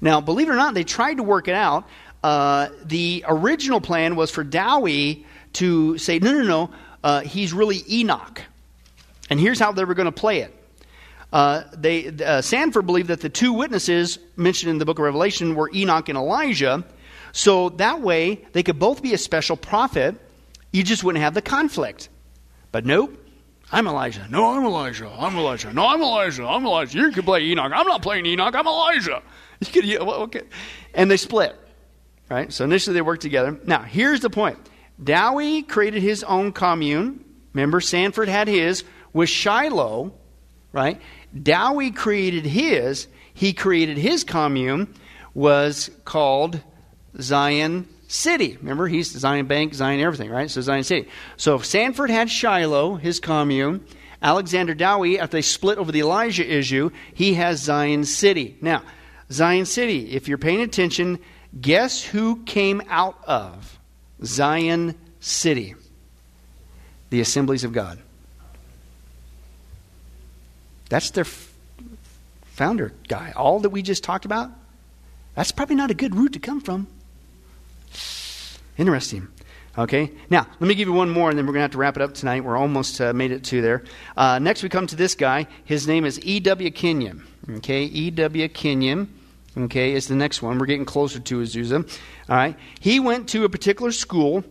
Now, 0.00 0.20
believe 0.20 0.48
it 0.48 0.52
or 0.52 0.56
not, 0.56 0.74
they 0.74 0.84
tried 0.84 1.16
to 1.16 1.22
work 1.22 1.48
it 1.48 1.54
out. 1.54 1.88
Uh, 2.22 2.68
the 2.84 3.24
original 3.26 3.80
plan 3.80 4.14
was 4.14 4.30
for 4.30 4.44
Dowie 4.44 5.26
to 5.54 5.98
say, 5.98 6.18
no, 6.18 6.32
no, 6.32 6.42
no, 6.42 6.70
uh, 7.02 7.20
he's 7.20 7.52
really 7.52 7.82
Enoch. 7.90 8.42
And 9.30 9.40
here's 9.40 9.58
how 9.58 9.72
they 9.72 9.84
were 9.84 9.94
going 9.94 10.06
to 10.06 10.12
play 10.12 10.40
it. 10.40 10.56
Uh, 11.32 11.62
they, 11.72 12.08
uh, 12.08 12.40
Sandford 12.40 12.86
believed 12.86 13.08
that 13.08 13.20
the 13.20 13.28
two 13.28 13.52
witnesses 13.52 14.18
mentioned 14.36 14.70
in 14.70 14.78
the 14.78 14.84
book 14.84 14.98
of 14.98 15.04
Revelation 15.04 15.54
were 15.54 15.70
Enoch 15.72 16.08
and 16.08 16.18
Elijah. 16.18 16.84
So 17.32 17.70
that 17.70 18.00
way, 18.00 18.46
they 18.52 18.62
could 18.62 18.78
both 18.78 19.02
be 19.02 19.14
a 19.14 19.18
special 19.18 19.56
prophet. 19.56 20.16
You 20.72 20.82
just 20.82 21.04
wouldn't 21.04 21.22
have 21.22 21.34
the 21.34 21.42
conflict. 21.42 22.08
But 22.72 22.84
nope. 22.86 23.16
I'm 23.72 23.86
Elijah. 23.86 24.26
No, 24.28 24.50
I'm 24.50 24.64
Elijah. 24.64 25.08
I'm 25.16 25.36
Elijah. 25.36 25.72
No, 25.72 25.86
I'm 25.86 26.02
Elijah. 26.02 26.44
I'm 26.44 26.66
Elijah. 26.66 26.98
You 26.98 27.12
can 27.12 27.22
play 27.22 27.42
Enoch. 27.42 27.70
I'm 27.72 27.86
not 27.86 28.02
playing 28.02 28.26
Enoch. 28.26 28.54
I'm 28.54 28.66
Elijah. 28.66 29.22
You 29.60 29.66
could, 29.70 29.84
yeah, 29.84 29.98
okay. 29.98 30.40
And 30.94 31.10
they 31.10 31.18
split. 31.18 31.54
Right? 32.30 32.50
So 32.50 32.64
initially 32.64 32.94
they 32.94 33.02
worked 33.02 33.20
together. 33.20 33.60
Now, 33.66 33.82
here's 33.82 34.20
the 34.20 34.30
point. 34.30 34.58
Dowie 35.04 35.60
created 35.60 36.02
his 36.02 36.24
own 36.24 36.52
commune. 36.52 37.22
Remember, 37.52 37.82
Sandford 37.82 38.28
had 38.28 38.48
his 38.48 38.84
with 39.12 39.28
Shiloh, 39.28 40.14
right? 40.72 40.98
Dowie 41.42 41.90
created 41.90 42.46
his. 42.46 43.06
He 43.34 43.52
created 43.52 43.98
his 43.98 44.24
commune, 44.24 44.94
was 45.34 45.90
called 46.06 46.62
Zion 47.18 47.88
City. 48.08 48.56
Remember, 48.60 48.86
he's 48.88 49.10
Zion 49.10 49.46
Bank, 49.46 49.74
Zion 49.74 50.00
everything, 50.00 50.30
right? 50.30 50.50
So 50.50 50.60
Zion 50.60 50.84
City. 50.84 51.08
So 51.36 51.58
Sandford 51.58 52.10
had 52.10 52.30
Shiloh, 52.30 52.96
his 52.96 53.20
commune, 53.20 53.84
Alexander 54.22 54.74
Dowie, 54.74 55.18
after 55.18 55.38
they 55.38 55.42
split 55.42 55.78
over 55.78 55.92
the 55.92 56.00
Elijah 56.00 56.46
issue, 56.46 56.90
he 57.14 57.34
has 57.34 57.60
Zion 57.60 58.04
City. 58.04 58.56
Now, 58.60 58.82
Zion 59.32 59.64
City, 59.64 60.10
if 60.10 60.28
you're 60.28 60.38
paying 60.38 60.60
attention, 60.60 61.18
guess 61.58 62.02
who 62.02 62.42
came 62.44 62.82
out 62.88 63.16
of 63.24 63.78
Zion 64.24 64.94
City? 65.20 65.74
The 67.10 67.20
Assemblies 67.20 67.64
of 67.64 67.72
God. 67.72 67.98
That's 70.90 71.10
their 71.10 71.26
founder 72.44 72.92
guy. 73.08 73.32
All 73.36 73.60
that 73.60 73.70
we 73.70 73.80
just 73.80 74.04
talked 74.04 74.24
about, 74.24 74.50
that's 75.34 75.52
probably 75.52 75.76
not 75.76 75.90
a 75.90 75.94
good 75.94 76.14
route 76.14 76.34
to 76.34 76.40
come 76.40 76.60
from. 76.60 76.88
Interesting. 78.80 79.28
Okay, 79.76 80.10
now 80.30 80.46
let 80.58 80.66
me 80.66 80.74
give 80.74 80.88
you 80.88 80.94
one 80.94 81.10
more, 81.10 81.28
and 81.28 81.38
then 81.38 81.44
we're 81.44 81.52
going 81.52 81.60
to 81.60 81.64
have 81.64 81.72
to 81.72 81.78
wrap 81.78 81.96
it 81.96 82.02
up 82.02 82.14
tonight. 82.14 82.42
We're 82.42 82.56
almost 82.56 82.98
uh, 82.98 83.12
made 83.12 83.30
it 83.30 83.44
to 83.44 83.60
there. 83.60 83.84
Uh, 84.16 84.38
next, 84.38 84.62
we 84.62 84.70
come 84.70 84.86
to 84.86 84.96
this 84.96 85.14
guy. 85.14 85.46
His 85.66 85.86
name 85.86 86.06
is 86.06 86.18
E.W. 86.24 86.70
Kenyon. 86.70 87.22
Okay, 87.56 87.84
E.W. 87.84 88.48
Kenyon. 88.48 89.12
Okay, 89.54 89.92
is 89.92 90.08
the 90.08 90.14
next 90.14 90.40
one. 90.40 90.58
We're 90.58 90.64
getting 90.64 90.86
closer 90.86 91.20
to 91.20 91.42
Azusa. 91.42 91.86
All 92.30 92.36
right, 92.36 92.56
he 92.80 93.00
went 93.00 93.28
to 93.28 93.44
a 93.44 93.50
particular 93.50 93.92
school 93.92 94.44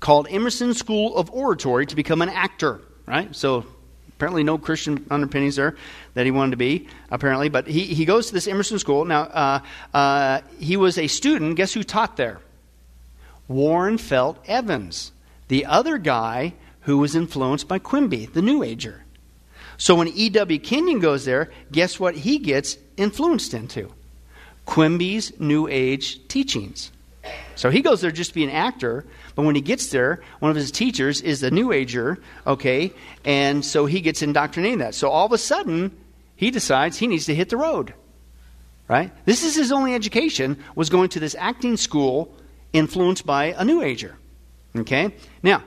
called 0.00 0.26
Emerson 0.28 0.74
School 0.74 1.16
of 1.16 1.30
Oratory 1.30 1.86
to 1.86 1.96
become 1.96 2.20
an 2.20 2.28
actor. 2.28 2.82
Right, 3.06 3.34
so 3.34 3.64
apparently 4.10 4.44
no 4.44 4.58
Christian 4.58 5.06
underpinnings 5.10 5.56
there 5.56 5.76
that 6.12 6.26
he 6.26 6.30
wanted 6.30 6.50
to 6.50 6.56
be, 6.58 6.88
apparently. 7.10 7.48
But 7.48 7.66
he, 7.68 7.84
he 7.84 8.04
goes 8.04 8.26
to 8.26 8.34
this 8.34 8.48
Emerson 8.48 8.78
school. 8.78 9.06
Now, 9.06 9.22
uh, 9.22 9.60
uh, 9.94 10.40
he 10.58 10.76
was 10.76 10.98
a 10.98 11.06
student. 11.06 11.56
Guess 11.56 11.72
who 11.72 11.82
taught 11.82 12.18
there? 12.18 12.40
Warren 13.48 13.98
Felt 13.98 14.38
Evans, 14.46 15.12
the 15.48 15.66
other 15.66 15.98
guy 15.98 16.54
who 16.80 16.98
was 16.98 17.16
influenced 17.16 17.68
by 17.68 17.78
Quimby, 17.78 18.26
the 18.26 18.42
New 18.42 18.62
Ager. 18.62 19.04
So 19.76 19.94
when 19.94 20.08
E.W. 20.08 20.58
Kenyon 20.58 21.00
goes 21.00 21.24
there, 21.24 21.50
guess 21.70 22.00
what 22.00 22.14
he 22.14 22.38
gets 22.38 22.78
influenced 22.96 23.54
into? 23.54 23.92
Quimby's 24.64 25.38
New 25.38 25.68
Age 25.68 26.26
teachings. 26.28 26.90
So 27.56 27.70
he 27.70 27.82
goes 27.82 28.00
there 28.00 28.10
just 28.10 28.30
to 28.30 28.34
be 28.34 28.44
an 28.44 28.50
actor, 28.50 29.04
but 29.34 29.42
when 29.42 29.54
he 29.54 29.60
gets 29.60 29.88
there, 29.88 30.22
one 30.38 30.50
of 30.50 30.56
his 30.56 30.70
teachers 30.70 31.20
is 31.20 31.42
a 31.42 31.50
New 31.50 31.72
Ager, 31.72 32.18
okay, 32.46 32.92
and 33.24 33.64
so 33.64 33.86
he 33.86 34.00
gets 34.00 34.22
indoctrinated 34.22 34.74
in 34.74 34.78
that. 34.80 34.94
So 34.94 35.08
all 35.10 35.26
of 35.26 35.32
a 35.32 35.38
sudden, 35.38 35.96
he 36.36 36.50
decides 36.50 36.98
he 36.98 37.06
needs 37.06 37.26
to 37.26 37.34
hit 37.34 37.48
the 37.48 37.56
road, 37.56 37.94
right? 38.88 39.10
This 39.24 39.42
is 39.42 39.56
his 39.56 39.72
only 39.72 39.94
education, 39.94 40.62
was 40.74 40.88
going 40.88 41.08
to 41.10 41.20
this 41.20 41.34
acting 41.38 41.76
school 41.76 42.34
influenced 42.72 43.26
by 43.26 43.54
a 43.56 43.64
New 43.64 43.82
Ager. 43.82 44.16
Okay? 44.76 45.14
Now, 45.42 45.62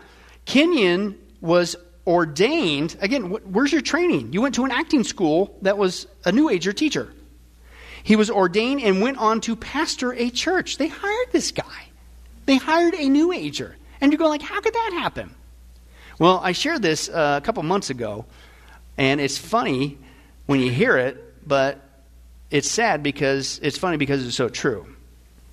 Kenyon 0.45 1.17
was 1.41 1.75
ordained. 2.05 2.97
Again, 3.01 3.29
where's 3.29 3.71
your 3.71 3.81
training? 3.81 4.33
You 4.33 4.41
went 4.41 4.55
to 4.55 4.65
an 4.65 4.71
acting 4.71 5.03
school 5.03 5.57
that 5.61 5.77
was 5.77 6.07
a 6.25 6.31
New 6.31 6.49
Ager 6.49 6.73
teacher. 6.73 7.13
He 8.03 8.15
was 8.15 8.29
ordained 8.29 8.81
and 8.81 9.01
went 9.01 9.17
on 9.17 9.41
to 9.41 9.55
pastor 9.55 10.13
a 10.13 10.29
church. 10.29 10.77
They 10.77 10.87
hired 10.87 11.31
this 11.31 11.51
guy. 11.51 11.89
They 12.45 12.57
hired 12.57 12.95
a 12.95 13.09
New 13.09 13.31
Ager. 13.31 13.75
And 14.01 14.11
you 14.11 14.17
go 14.17 14.27
like, 14.27 14.41
how 14.41 14.61
could 14.61 14.73
that 14.73 14.91
happen? 14.93 15.35
Well, 16.17 16.39
I 16.43 16.51
shared 16.51 16.81
this 16.81 17.09
uh, 17.09 17.39
a 17.41 17.45
couple 17.45 17.63
months 17.63 17.89
ago, 17.89 18.25
and 18.97 19.21
it's 19.21 19.37
funny 19.37 19.97
when 20.47 20.59
you 20.59 20.69
hear 20.71 20.97
it, 20.97 21.47
but 21.47 21.79
it's 22.51 22.69
sad 22.69 23.03
because 23.03 23.59
it's 23.61 23.77
funny 23.77 23.97
because 23.97 24.25
it's 24.25 24.35
so 24.35 24.49
true. 24.49 24.87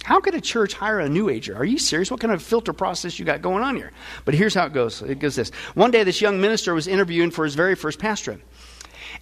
How 0.06 0.20
could 0.20 0.36
a 0.36 0.40
church 0.40 0.72
hire 0.72 1.00
a 1.00 1.08
new 1.08 1.28
ager? 1.28 1.56
Are 1.56 1.64
you 1.64 1.78
serious? 1.78 2.12
What 2.12 2.20
kind 2.20 2.32
of 2.32 2.40
filter 2.40 2.72
process 2.72 3.18
you 3.18 3.24
got 3.24 3.42
going 3.42 3.64
on 3.64 3.74
here? 3.74 3.90
But 4.24 4.34
here's 4.34 4.54
how 4.54 4.66
it 4.66 4.72
goes. 4.72 5.02
It 5.02 5.18
goes 5.18 5.34
this. 5.34 5.50
One 5.74 5.90
day 5.90 6.04
this 6.04 6.20
young 6.20 6.40
minister 6.40 6.74
was 6.74 6.86
interviewing 6.86 7.32
for 7.32 7.44
his 7.44 7.56
very 7.56 7.74
first 7.74 7.98
pastorate. 7.98 8.40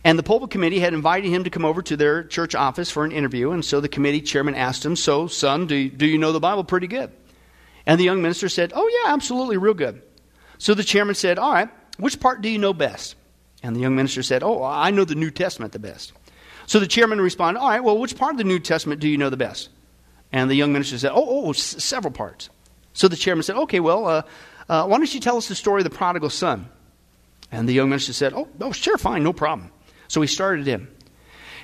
And 0.04 0.18
the 0.18 0.22
pulpit 0.22 0.50
committee 0.50 0.80
had 0.80 0.92
invited 0.92 1.30
him 1.30 1.44
to 1.44 1.48
come 1.48 1.64
over 1.64 1.80
to 1.80 1.96
their 1.96 2.22
church 2.22 2.54
office 2.54 2.90
for 2.90 3.06
an 3.06 3.12
interview. 3.12 3.52
And 3.52 3.64
so 3.64 3.80
the 3.80 3.88
committee 3.88 4.20
chairman 4.20 4.54
asked 4.56 4.84
him, 4.84 4.94
So, 4.94 5.26
son, 5.26 5.66
do 5.66 5.74
you, 5.74 5.88
do 5.88 6.04
you 6.04 6.18
know 6.18 6.32
the 6.32 6.38
Bible 6.38 6.64
pretty 6.64 6.86
good? 6.86 7.10
And 7.86 7.98
the 7.98 8.04
young 8.04 8.20
minister 8.20 8.50
said, 8.50 8.74
Oh, 8.74 8.86
yeah, 8.86 9.14
absolutely, 9.14 9.56
real 9.56 9.72
good. 9.72 10.02
So 10.58 10.74
the 10.74 10.84
chairman 10.84 11.14
said, 11.14 11.38
All 11.38 11.50
right, 11.50 11.70
which 11.96 12.20
part 12.20 12.42
do 12.42 12.50
you 12.50 12.58
know 12.58 12.74
best? 12.74 13.16
And 13.62 13.74
the 13.74 13.80
young 13.80 13.96
minister 13.96 14.22
said, 14.22 14.42
Oh, 14.42 14.62
I 14.62 14.90
know 14.90 15.06
the 15.06 15.14
New 15.14 15.30
Testament 15.30 15.72
the 15.72 15.78
best. 15.78 16.12
So 16.66 16.78
the 16.78 16.86
chairman 16.86 17.22
responded, 17.22 17.60
All 17.60 17.70
right, 17.70 17.82
well, 17.82 17.96
which 17.96 18.18
part 18.18 18.32
of 18.32 18.36
the 18.36 18.44
New 18.44 18.58
Testament 18.58 19.00
do 19.00 19.08
you 19.08 19.16
know 19.16 19.30
the 19.30 19.38
best? 19.38 19.70
And 20.34 20.50
the 20.50 20.56
young 20.56 20.72
minister 20.72 20.98
said, 20.98 21.12
Oh, 21.14 21.46
oh, 21.46 21.50
s- 21.50 21.76
several 21.82 22.12
parts. 22.12 22.50
So 22.92 23.06
the 23.06 23.14
chairman 23.14 23.44
said, 23.44 23.54
Okay, 23.54 23.78
well, 23.78 24.06
uh, 24.06 24.22
uh, 24.68 24.84
why 24.84 24.96
don't 24.98 25.14
you 25.14 25.20
tell 25.20 25.36
us 25.36 25.46
the 25.46 25.54
story 25.54 25.80
of 25.80 25.84
the 25.84 25.96
prodigal 25.96 26.28
son? 26.28 26.68
And 27.52 27.68
the 27.68 27.72
young 27.72 27.88
minister 27.88 28.12
said, 28.12 28.32
Oh, 28.34 28.48
oh, 28.60 28.72
sure, 28.72 28.98
fine, 28.98 29.22
no 29.22 29.32
problem. 29.32 29.70
So 30.08 30.20
he 30.20 30.26
started 30.26 30.66
in. 30.66 30.88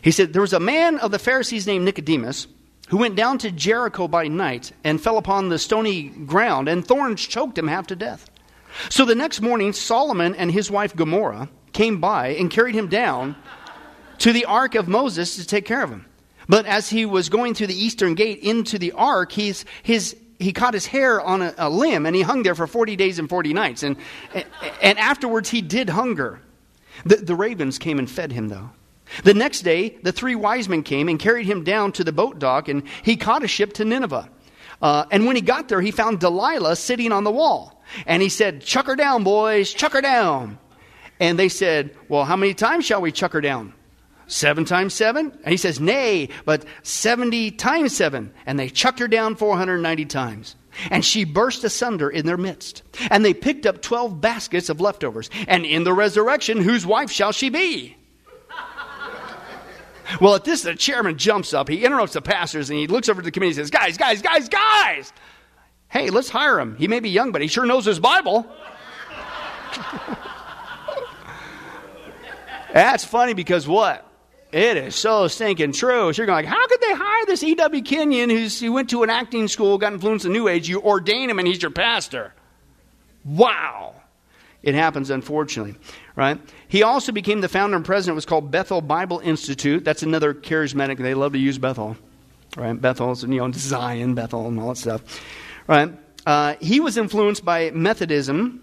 He 0.03 0.13
said, 0.13 0.33
There 0.33 0.41
was 0.41 0.53
a 0.53 0.61
man 0.61 1.01
of 1.01 1.11
the 1.11 1.19
Pharisees 1.19 1.67
named 1.67 1.85
Nicodemus 1.85 2.47
who 2.91 2.99
went 2.99 3.17
down 3.17 3.39
to 3.39 3.51
Jericho 3.51 4.07
by 4.07 4.29
night 4.29 4.71
and 4.85 5.01
fell 5.01 5.19
upon 5.19 5.49
the 5.49 5.59
stony 5.59 6.05
ground, 6.05 6.69
and 6.69 6.87
thorns 6.87 7.21
choked 7.27 7.59
him 7.59 7.67
half 7.67 7.89
to 7.89 7.97
death. 7.97 8.31
So 8.89 9.05
the 9.05 9.17
next 9.17 9.41
morning, 9.41 9.73
Solomon 9.73 10.37
and 10.37 10.53
his 10.53 10.71
wife 10.71 10.95
Gomorrah 10.95 11.49
came 11.73 12.01
by 12.01 12.29
and 12.29 12.49
carried 12.49 12.77
him 12.77 12.87
down 12.87 13.35
to 14.19 14.33
the 14.33 14.45
ark 14.45 14.77
of 14.77 14.87
Moses 14.87 15.35
to 15.37 15.45
take 15.45 15.65
care 15.65 15.83
of 15.83 15.91
him. 15.91 16.07
But 16.51 16.67
as 16.67 16.91
he 16.91 17.07
was 17.07 17.29
going 17.29 17.55
through 17.55 17.69
the 17.69 17.81
eastern 17.81 18.17
gate 18.17 18.41
into 18.41 18.77
the 18.77 18.91
ark, 18.91 19.31
his, 19.31 19.65
his 19.85 20.17
he 20.41 20.53
caught 20.53 20.75
his 20.75 20.85
hair 20.85 21.21
on 21.21 21.43
a, 21.43 21.55
a 21.57 21.71
limb 21.71 22.07
and 22.07 22.17
he 22.17 22.23
hung 22.23 22.43
there 22.43 22.57
for 22.57 22.67
40 22.67 22.97
days 22.97 23.21
and 23.21 23.29
40 23.29 23.55
nights. 23.55 23.85
And, 23.85 23.97
and 24.83 24.99
afterwards, 24.99 25.49
he 25.49 25.63
did 25.63 25.89
hunger. 25.89 26.43
The, 27.05 27.17
the 27.17 27.37
ravens 27.37 27.79
came 27.79 28.01
and 28.01 28.11
fed 28.11 28.33
him, 28.33 28.49
though. 28.49 28.71
The 29.23 29.33
next 29.33 29.61
day, 29.61 29.97
the 30.03 30.11
three 30.11 30.35
wise 30.35 30.69
men 30.69 30.83
came 30.83 31.09
and 31.09 31.21
carried 31.21 31.47
him 31.47 31.63
down 31.63 31.93
to 31.93 32.03
the 32.03 32.11
boat 32.11 32.41
dock, 32.41 32.67
and 32.67 32.83
he 33.05 33.17
caught 33.17 33.45
a 33.45 33.49
ship 33.49 33.75
to 33.75 33.85
Nineveh. 33.85 34.29
Uh, 34.83 35.05
and 35.13 35.27
when 35.27 35.37
he 35.37 35.43
got 35.43 35.69
there, 35.69 35.81
he 35.81 35.93
found 35.93 36.19
Delilah 36.19 36.75
sitting 36.75 37.13
on 37.13 37.23
the 37.23 37.31
wall. 37.31 37.81
And 38.07 38.21
he 38.21 38.29
said, 38.29 38.63
Chuck 38.63 38.87
her 38.87 38.97
down, 38.97 39.23
boys, 39.23 39.73
chuck 39.73 39.93
her 39.93 40.01
down. 40.01 40.59
And 41.21 41.39
they 41.39 41.49
said, 41.49 41.97
Well, 42.09 42.25
how 42.25 42.35
many 42.35 42.55
times 42.55 42.87
shall 42.87 43.01
we 43.01 43.13
chuck 43.13 43.35
her 43.35 43.41
down? 43.41 43.73
Seven 44.31 44.65
times 44.65 44.95
seven? 44.95 45.33
And 45.43 45.51
he 45.51 45.57
says, 45.57 45.81
Nay, 45.81 46.29
but 46.45 46.65
70 46.85 47.51
times 47.51 47.97
seven. 47.97 48.33
And 48.47 48.61
they 48.61 48.69
chucked 48.69 49.01
her 49.01 49.09
down 49.09 49.35
490 49.35 50.05
times. 50.05 50.55
And 50.89 51.05
she 51.05 51.25
burst 51.25 51.65
asunder 51.65 52.09
in 52.09 52.27
their 52.27 52.37
midst. 52.37 52.85
And 53.11 53.25
they 53.25 53.35
picked 53.35 53.67
up 53.67 53.83
12 53.83 54.21
baskets 54.21 54.69
of 54.69 54.81
leftovers. 54.81 55.31
And 55.49 55.67
in 55.67 55.83
the 55.83 55.93
resurrection, 55.93 56.63
whose 56.63 56.87
wife 56.87 57.11
shall 57.11 57.33
she 57.33 57.51
be? 57.51 57.97
Well, 60.21 60.35
at 60.35 60.43
this, 60.43 60.63
the 60.63 60.75
chairman 60.75 61.19
jumps 61.19 61.55
up. 61.55 61.69
He 61.69 61.85
interrupts 61.85 62.15
the 62.15 62.21
pastors 62.21 62.69
and 62.69 62.77
he 62.77 62.89
looks 62.89 63.09
over 63.09 63.23
to 63.23 63.25
the 63.25 63.31
committee 63.31 63.51
and 63.51 63.59
says, 63.59 63.71
Guys, 63.71 63.97
guys, 63.97 64.21
guys, 64.21 64.49
guys! 64.49 65.13
Hey, 65.87 66.11
let's 66.11 66.29
hire 66.29 66.59
him. 66.59 66.75
He 66.75 66.89
may 66.89 66.99
be 66.99 67.11
young, 67.11 67.31
but 67.31 67.43
he 67.43 67.47
sure 67.47 67.65
knows 67.65 67.85
his 67.85 68.01
Bible. 68.01 68.45
That's 72.75 73.05
funny 73.05 73.35
because 73.35 73.69
what? 73.69 74.10
It 74.53 74.77
is 74.77 74.97
so 74.97 75.29
stinking 75.29 75.73
true. 75.73 76.13
So 76.13 76.21
you're 76.21 76.27
going 76.27 76.45
like, 76.45 76.47
how 76.47 76.67
could 76.67 76.81
they 76.81 76.93
hire 76.93 77.27
this 77.27 77.43
E.W. 77.43 77.83
Kenyon 77.83 78.31
who's, 78.31 78.61
who 78.61 78.73
went 78.73 78.91
to 78.91 79.03
an 79.03 79.11
acting 79.11 79.47
school, 79.47 79.79
got 79.79 79.93
influenced 79.93 80.25
in 80.25 80.33
the 80.33 80.39
New 80.39 80.49
Age? 80.49 80.69
You 80.69 80.83
ordain 80.83 81.31
him 81.31 81.39
and 81.39 81.47
he's 81.47 81.63
your 81.63 81.71
pastor. 81.71 82.35
Wow. 83.25 83.95
It 84.63 84.75
happens, 84.75 85.09
unfortunately, 85.09 85.77
right? 86.17 86.39
He 86.69 86.83
also 86.83 87.13
became 87.13 87.41
the 87.41 87.49
founder 87.49 87.77
and 87.77 87.85
president 87.85 88.13
of 88.13 88.17
what's 88.17 88.27
called 88.27 88.51
Bethel 88.51 88.81
Bible 88.81 89.21
Institute. 89.21 89.85
That's 89.85 90.03
another 90.03 90.35
charismatic. 90.35 90.99
They 90.99 91.15
love 91.15 91.33
to 91.33 91.39
use 91.39 91.57
Bethel, 91.57 91.97
right? 92.57 92.79
Bethel's, 92.79 93.23
you 93.23 93.29
know, 93.29 93.51
Zion, 93.53 94.15
Bethel, 94.15 94.49
and 94.49 94.61
all 94.61 94.71
that 94.71 94.77
stuff, 94.77 95.03
right? 95.67 95.93
Uh, 96.27 96.57
he 96.61 96.81
was 96.81 96.99
influenced 96.99 97.43
by 97.43 97.71
Methodism, 97.71 98.61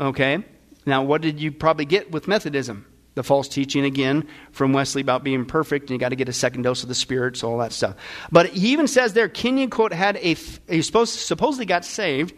okay? 0.00 0.44
Now, 0.84 1.04
what 1.04 1.22
did 1.22 1.40
you 1.40 1.52
probably 1.52 1.84
get 1.84 2.10
with 2.10 2.26
Methodism? 2.26 2.84
The 3.16 3.24
false 3.24 3.48
teaching 3.48 3.84
again 3.84 4.28
from 4.52 4.74
Wesley 4.74 5.00
about 5.00 5.24
being 5.24 5.46
perfect 5.46 5.84
and 5.84 5.90
you 5.90 5.98
got 5.98 6.10
to 6.10 6.16
get 6.16 6.28
a 6.28 6.34
second 6.34 6.62
dose 6.62 6.82
of 6.82 6.88
the 6.88 6.94
Spirit, 6.94 7.36
so 7.36 7.50
all 7.50 7.58
that 7.58 7.72
stuff. 7.72 7.96
But 8.30 8.50
he 8.50 8.68
even 8.72 8.86
says 8.86 9.14
there, 9.14 9.28
Kenyon, 9.28 9.70
quote, 9.70 9.92
had 9.92 10.16
a, 10.18 10.34
he 10.34 10.82
supposed, 10.82 11.18
supposedly 11.18 11.64
got 11.64 11.84
saved, 11.84 12.34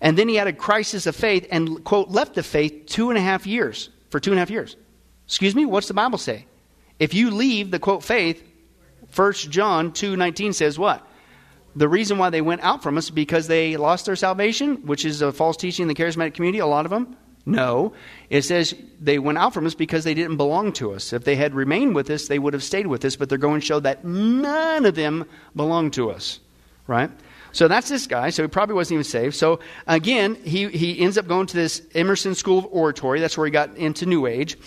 and 0.00 0.18
then 0.18 0.28
he 0.28 0.34
had 0.34 0.46
a 0.46 0.52
crisis 0.52 1.06
of 1.06 1.14
faith 1.14 1.46
and, 1.50 1.84
quote, 1.84 2.08
left 2.08 2.34
the 2.34 2.42
faith 2.42 2.86
two 2.86 3.10
and 3.10 3.18
a 3.18 3.20
half 3.20 3.46
years, 3.46 3.90
for 4.08 4.18
two 4.18 4.30
and 4.30 4.38
a 4.38 4.40
half 4.40 4.50
years. 4.50 4.76
Excuse 5.26 5.54
me, 5.54 5.66
what's 5.66 5.88
the 5.88 5.94
Bible 5.94 6.18
say? 6.18 6.46
If 6.98 7.12
you 7.12 7.30
leave 7.30 7.70
the, 7.70 7.78
quote, 7.78 8.02
faith, 8.02 8.42
First 9.10 9.50
John 9.50 9.92
2.19 9.92 10.54
says 10.54 10.78
what? 10.78 11.06
The 11.76 11.88
reason 11.88 12.16
why 12.16 12.30
they 12.30 12.40
went 12.40 12.62
out 12.62 12.82
from 12.82 12.96
us 12.96 13.10
because 13.10 13.46
they 13.46 13.76
lost 13.76 14.06
their 14.06 14.16
salvation, 14.16 14.86
which 14.86 15.04
is 15.04 15.20
a 15.20 15.32
false 15.32 15.58
teaching 15.58 15.82
in 15.82 15.88
the 15.88 15.94
charismatic 15.94 16.32
community, 16.32 16.60
a 16.60 16.66
lot 16.66 16.86
of 16.86 16.90
them. 16.90 17.16
No. 17.46 17.92
It 18.30 18.42
says 18.42 18.74
they 19.00 19.18
went 19.18 19.38
out 19.38 19.52
from 19.52 19.66
us 19.66 19.74
because 19.74 20.04
they 20.04 20.14
didn't 20.14 20.38
belong 20.38 20.72
to 20.74 20.92
us. 20.92 21.12
If 21.12 21.24
they 21.24 21.36
had 21.36 21.54
remained 21.54 21.94
with 21.94 22.08
us, 22.10 22.28
they 22.28 22.38
would 22.38 22.54
have 22.54 22.62
stayed 22.62 22.86
with 22.86 23.04
us, 23.04 23.16
but 23.16 23.28
they're 23.28 23.38
going 23.38 23.60
to 23.60 23.66
show 23.66 23.80
that 23.80 24.04
none 24.04 24.86
of 24.86 24.94
them 24.94 25.26
belong 25.54 25.90
to 25.92 26.10
us. 26.10 26.40
Right? 26.86 27.10
So 27.52 27.68
that's 27.68 27.88
this 27.88 28.06
guy. 28.06 28.30
So 28.30 28.42
he 28.42 28.48
probably 28.48 28.74
wasn't 28.74 28.94
even 28.94 29.04
saved. 29.04 29.36
So 29.36 29.60
again, 29.86 30.34
he, 30.36 30.68
he 30.68 31.00
ends 31.00 31.18
up 31.18 31.28
going 31.28 31.46
to 31.46 31.56
this 31.56 31.82
Emerson 31.94 32.34
School 32.34 32.58
of 32.58 32.66
Oratory. 32.70 33.20
That's 33.20 33.36
where 33.38 33.46
he 33.46 33.50
got 33.50 33.76
into 33.76 34.06
New 34.06 34.26
Age. 34.26 34.58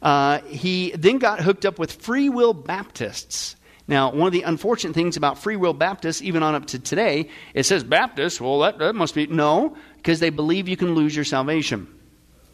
Uh, 0.00 0.40
he 0.40 0.90
then 0.92 1.18
got 1.18 1.40
hooked 1.40 1.64
up 1.64 1.78
with 1.78 1.92
Free 1.92 2.28
Will 2.28 2.54
Baptists. 2.54 3.56
Now, 3.86 4.10
one 4.10 4.26
of 4.26 4.32
the 4.32 4.42
unfortunate 4.42 4.94
things 4.94 5.16
about 5.16 5.38
Free 5.38 5.56
Will 5.56 5.74
Baptists, 5.74 6.22
even 6.22 6.42
on 6.42 6.54
up 6.54 6.66
to 6.66 6.78
today, 6.78 7.28
it 7.54 7.64
says 7.64 7.84
Baptists. 7.84 8.40
Well, 8.40 8.60
that, 8.60 8.78
that 8.78 8.94
must 8.94 9.14
be. 9.14 9.26
No, 9.26 9.76
because 9.96 10.18
they 10.18 10.30
believe 10.30 10.68
you 10.68 10.76
can 10.76 10.94
lose 10.94 11.14
your 11.14 11.24
salvation. 11.24 11.86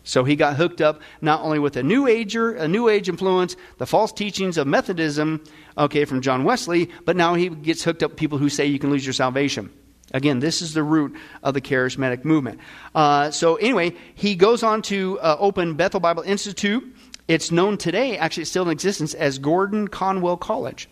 So 0.08 0.24
he 0.24 0.36
got 0.36 0.56
hooked 0.56 0.80
up 0.80 1.02
not 1.20 1.42
only 1.42 1.58
with 1.58 1.76
a 1.76 1.82
new 1.82 2.06
ager, 2.06 2.54
a 2.54 2.66
new 2.66 2.88
age 2.88 3.10
influence, 3.10 3.56
the 3.76 3.84
false 3.84 4.10
teachings 4.10 4.56
of 4.56 4.66
Methodism, 4.66 5.44
okay, 5.76 6.06
from 6.06 6.22
John 6.22 6.44
Wesley, 6.44 6.88
but 7.04 7.14
now 7.14 7.34
he 7.34 7.50
gets 7.50 7.84
hooked 7.84 8.02
up 8.02 8.16
people 8.16 8.38
who 8.38 8.48
say 8.48 8.64
you 8.64 8.78
can 8.78 8.90
lose 8.90 9.04
your 9.04 9.12
salvation. 9.12 9.70
Again, 10.14 10.38
this 10.38 10.62
is 10.62 10.72
the 10.72 10.82
root 10.82 11.14
of 11.42 11.52
the 11.52 11.60
charismatic 11.60 12.24
movement. 12.24 12.58
Uh, 12.94 13.30
so 13.30 13.56
anyway, 13.56 13.94
he 14.14 14.34
goes 14.34 14.62
on 14.62 14.80
to 14.82 15.20
uh, 15.20 15.36
open 15.38 15.74
Bethel 15.74 16.00
Bible 16.00 16.22
Institute. 16.22 16.82
It's 17.28 17.52
known 17.52 17.76
today, 17.76 18.16
actually, 18.16 18.44
it's 18.44 18.50
still 18.50 18.62
in 18.62 18.70
existence 18.70 19.12
as 19.12 19.38
Gordon 19.38 19.88
Conwell 19.88 20.38
College. 20.38 20.88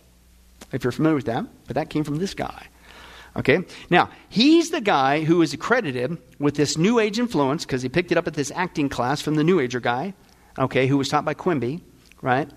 If 0.71 0.83
you're 0.83 0.91
familiar 0.91 1.15
with 1.15 1.25
that, 1.25 1.43
but 1.65 1.73
that 1.73 1.89
came 1.89 2.03
from 2.03 2.17
this 2.17 2.35
guy. 2.35 2.67
Okay? 3.37 3.59
Now, 3.89 4.09
he's 4.29 4.71
the 4.71 4.81
guy 4.81 5.23
who 5.23 5.41
is 5.41 5.53
accredited 5.53 6.17
with 6.39 6.55
this 6.55 6.77
New 6.77 6.99
Age 6.99 7.19
influence 7.19 7.65
because 7.65 7.83
he 7.83 7.89
picked 7.89 8.11
it 8.11 8.17
up 8.17 8.27
at 8.27 8.33
this 8.33 8.51
acting 8.55 8.89
class 8.89 9.21
from 9.21 9.35
the 9.35 9.43
New 9.43 9.59
Ager 9.59 9.79
guy, 9.79 10.13
okay, 10.57 10.87
who 10.87 10.97
was 10.97 11.09
taught 11.09 11.23
by 11.23 11.35
Quimby, 11.35 11.81
right? 12.21 12.49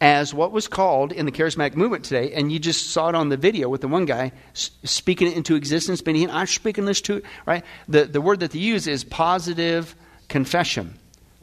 As 0.00 0.34
what 0.34 0.52
was 0.52 0.68
called 0.68 1.12
in 1.12 1.26
the 1.26 1.32
charismatic 1.32 1.74
movement 1.74 2.04
today, 2.04 2.32
and 2.32 2.52
you 2.52 2.58
just 2.58 2.90
saw 2.90 3.08
it 3.08 3.14
on 3.14 3.30
the 3.30 3.36
video 3.36 3.68
with 3.68 3.80
the 3.80 3.88
one 3.88 4.04
guy 4.04 4.32
speaking 4.52 5.28
it 5.28 5.36
into 5.36 5.56
existence, 5.56 6.04
meaning 6.04 6.30
I'm 6.30 6.46
speaking 6.46 6.84
this 6.84 7.00
to, 7.02 7.22
right? 7.46 7.64
The, 7.88 8.04
the 8.04 8.20
word 8.20 8.40
that 8.40 8.52
they 8.52 8.58
use 8.58 8.86
is 8.86 9.02
positive 9.02 9.96
confession, 10.28 10.94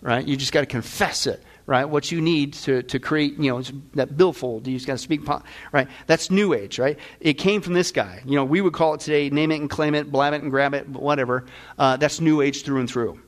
right? 0.02 0.26
You 0.26 0.38
just 0.38 0.54
got 0.54 0.62
to 0.62 0.68
confess 0.68 1.26
it 1.28 1.44
right? 1.68 1.86
What 1.86 2.12
you 2.12 2.22
need 2.22 2.54
to, 2.54 2.84
to 2.84 3.00
create, 3.00 3.38
you 3.40 3.52
know, 3.52 3.62
that 3.96 4.16
billfold. 4.16 4.68
You 4.68 4.76
just 4.76 4.86
got 4.86 4.94
to 4.94 4.98
speak, 5.00 5.22
right? 5.72 5.88
That's 6.06 6.30
New 6.30 6.54
Age, 6.54 6.78
right? 6.78 6.98
It 7.20 7.34
came 7.36 7.62
from 7.62 7.74
this 7.74 7.92
guy. 7.92 8.22
You 8.26 8.36
know, 8.36 8.46
we 8.46 8.62
would 8.62 8.74
call 8.74 8.94
it 8.94 9.00
today 9.00 9.30
name 9.30 9.52
it 9.52 9.60
and 9.60 9.70
claim 9.70 9.96
it, 9.96 10.12
blab 10.12 10.34
it 10.34 10.42
and 10.44 10.52
grab 10.52 10.74
it, 10.74 10.88
whatever. 10.88 11.46
Uh, 11.78 11.98
that's 11.98 12.22
New 12.22 12.42
Age 12.42 12.64
through 12.64 12.82
and 12.82 12.90
through, 12.90 13.20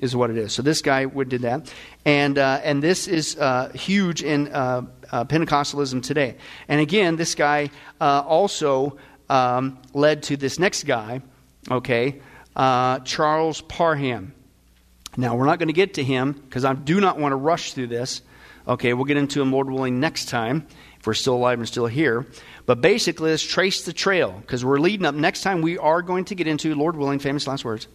is 0.00 0.14
what 0.14 0.30
it 0.30 0.38
is. 0.38 0.52
So 0.52 0.62
this 0.62 0.82
guy 0.82 1.06
would 1.06 1.28
did 1.28 1.42
that, 1.42 1.72
and 2.04 2.38
uh, 2.38 2.60
and 2.62 2.82
this 2.82 3.08
is 3.08 3.36
uh, 3.36 3.70
huge 3.74 4.22
in 4.22 4.52
uh, 4.52 4.82
uh, 5.10 5.24
Pentecostalism 5.24 6.02
today. 6.02 6.36
And 6.68 6.80
again, 6.80 7.16
this 7.16 7.34
guy 7.34 7.70
uh, 8.00 8.22
also 8.24 8.98
um, 9.28 9.78
led 9.94 10.22
to 10.24 10.36
this 10.36 10.58
next 10.58 10.84
guy, 10.84 11.22
okay, 11.68 12.20
Charles 12.56 13.62
Parham. 13.62 14.34
Now, 15.16 15.36
we're 15.36 15.46
not 15.46 15.58
going 15.58 15.68
to 15.68 15.74
get 15.74 15.94
to 15.94 16.04
him 16.04 16.32
because 16.32 16.64
I 16.64 16.74
do 16.74 17.00
not 17.00 17.18
want 17.18 17.32
to 17.32 17.36
rush 17.36 17.72
through 17.72 17.88
this. 17.88 18.22
Okay, 18.66 18.92
we'll 18.92 19.06
get 19.06 19.16
into 19.16 19.42
him, 19.42 19.52
Lord 19.52 19.70
willing, 19.70 20.00
next 20.00 20.28
time 20.28 20.66
if 21.00 21.06
we're 21.06 21.14
still 21.14 21.34
alive 21.34 21.58
and 21.58 21.66
still 21.66 21.86
here. 21.86 22.26
But 22.66 22.80
basically, 22.82 23.30
let's 23.30 23.42
trace 23.42 23.84
the 23.84 23.92
trail 23.92 24.32
because 24.32 24.64
we're 24.64 24.78
leading 24.78 25.06
up. 25.06 25.14
Next 25.14 25.42
time, 25.42 25.62
we 25.62 25.78
are 25.78 26.02
going 26.02 26.26
to 26.26 26.34
get 26.34 26.46
into, 26.46 26.74
Lord 26.74 26.94
willing, 26.96 27.18
famous 27.18 27.46
last 27.46 27.64
words. 27.64 27.88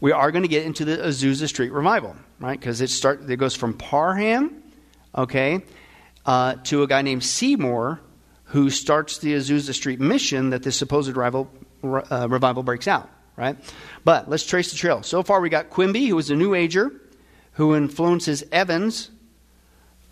We 0.00 0.12
are 0.12 0.30
going 0.30 0.42
to 0.42 0.48
get 0.48 0.64
into 0.64 0.84
the 0.84 0.96
Azusa 0.96 1.48
Street 1.48 1.72
revival, 1.72 2.16
right? 2.38 2.58
Because 2.58 2.80
it 2.80 2.88
start 2.88 3.28
it 3.28 3.36
goes 3.36 3.54
from 3.54 3.74
Parham, 3.74 4.62
okay, 5.14 5.60
uh, 6.24 6.54
to 6.64 6.82
a 6.82 6.86
guy 6.86 7.02
named 7.02 7.24
Seymour 7.24 8.00
who 8.44 8.70
starts 8.70 9.18
the 9.18 9.34
Azusa 9.34 9.74
Street 9.74 10.00
mission 10.00 10.50
that 10.50 10.62
this 10.62 10.76
supposed 10.76 11.14
rival, 11.16 11.50
uh, 11.82 12.28
revival 12.30 12.62
breaks 12.62 12.88
out 12.88 13.10
right? 13.36 13.56
But 14.04 14.28
let's 14.28 14.46
trace 14.46 14.70
the 14.70 14.76
trail. 14.76 15.02
So 15.02 15.22
far, 15.22 15.40
we 15.40 15.48
got 15.48 15.70
Quimby, 15.70 16.06
who 16.06 16.16
was 16.16 16.30
a 16.30 16.36
New 16.36 16.54
Ager, 16.54 16.90
who 17.52 17.74
influences 17.74 18.44
Evans. 18.52 19.10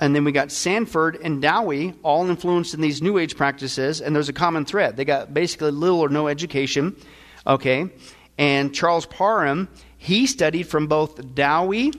And 0.01 0.14
then 0.14 0.25
we 0.25 0.33
got 0.33 0.53
Sandford 0.53 1.16
and 1.16 1.43
Dowie, 1.43 1.95
all 2.03 2.29
influenced 2.29 2.73
in 2.73 2.81
these 2.81 3.03
New 3.03 3.19
Age 3.19 3.37
practices. 3.37 4.01
And 4.01 4.14
there's 4.14 4.29
a 4.29 4.33
common 4.33 4.64
thread. 4.64 4.97
They 4.97 5.05
got 5.05 5.35
basically 5.35 5.73
little 5.73 6.01
or 6.01 6.09
no 6.09 6.29
education. 6.29 6.97
Okay. 7.47 7.91
And 8.39 8.73
Charles 8.73 9.07
Parham, 9.07 9.69
he 9.97 10.27
studied 10.27 10.64
from 10.64 10.87
both 10.87 11.35
Dowie. 11.35 11.93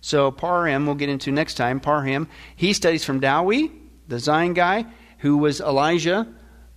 So 0.00 0.30
Parham, 0.30 0.86
we'll 0.86 0.94
get 0.94 1.08
into 1.08 1.32
next 1.32 1.54
time. 1.54 1.80
Parham, 1.80 2.28
he 2.54 2.72
studies 2.72 3.04
from 3.04 3.20
Dowie, 3.20 3.72
the 4.06 4.18
Zion 4.18 4.54
guy, 4.54 4.86
who 5.18 5.36
was 5.36 5.60
Elijah. 5.60 6.26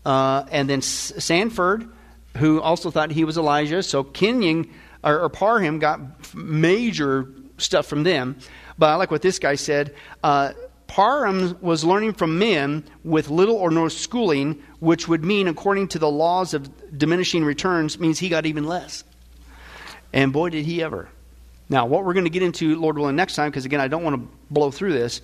Uh, 0.03 0.45
and 0.51 0.69
then 0.69 0.81
Sandford, 0.81 1.89
who 2.37 2.61
also 2.61 2.91
thought 2.91 3.11
he 3.11 3.23
was 3.23 3.37
Elijah. 3.37 3.83
So 3.83 4.03
Kenyon 4.03 4.69
or, 5.03 5.21
or 5.21 5.29
Parham 5.29 5.79
got 5.79 5.99
major 6.35 7.27
stuff 7.57 7.85
from 7.85 8.03
them. 8.03 8.37
But 8.77 8.89
I 8.89 8.95
like 8.95 9.11
what 9.11 9.21
this 9.21 9.39
guy 9.39 9.55
said. 9.55 9.93
Uh, 10.23 10.53
Parham 10.87 11.57
was 11.61 11.83
learning 11.83 12.13
from 12.13 12.37
men 12.39 12.83
with 13.03 13.29
little 13.29 13.55
or 13.55 13.71
no 13.71 13.87
schooling, 13.87 14.61
which 14.79 15.07
would 15.07 15.23
mean, 15.23 15.47
according 15.47 15.87
to 15.89 15.99
the 15.99 16.09
laws 16.09 16.53
of 16.53 16.97
diminishing 16.97 17.43
returns, 17.43 17.99
means 17.99 18.19
he 18.19 18.29
got 18.29 18.45
even 18.45 18.65
less. 18.65 19.03
And 20.11 20.31
boy, 20.31 20.49
did 20.49 20.65
he 20.65 20.83
ever. 20.83 21.09
Now, 21.69 21.85
what 21.85 22.05
we're 22.05 22.13
going 22.13 22.25
to 22.25 22.29
get 22.29 22.43
into, 22.43 22.79
Lord 22.79 22.97
willing, 22.97 23.15
next 23.15 23.35
time, 23.35 23.49
because 23.49 23.65
again, 23.65 23.79
I 23.79 23.87
don't 23.87 24.03
want 24.03 24.15
to 24.15 24.37
blow 24.51 24.69
through 24.69 24.93
this 24.93 25.21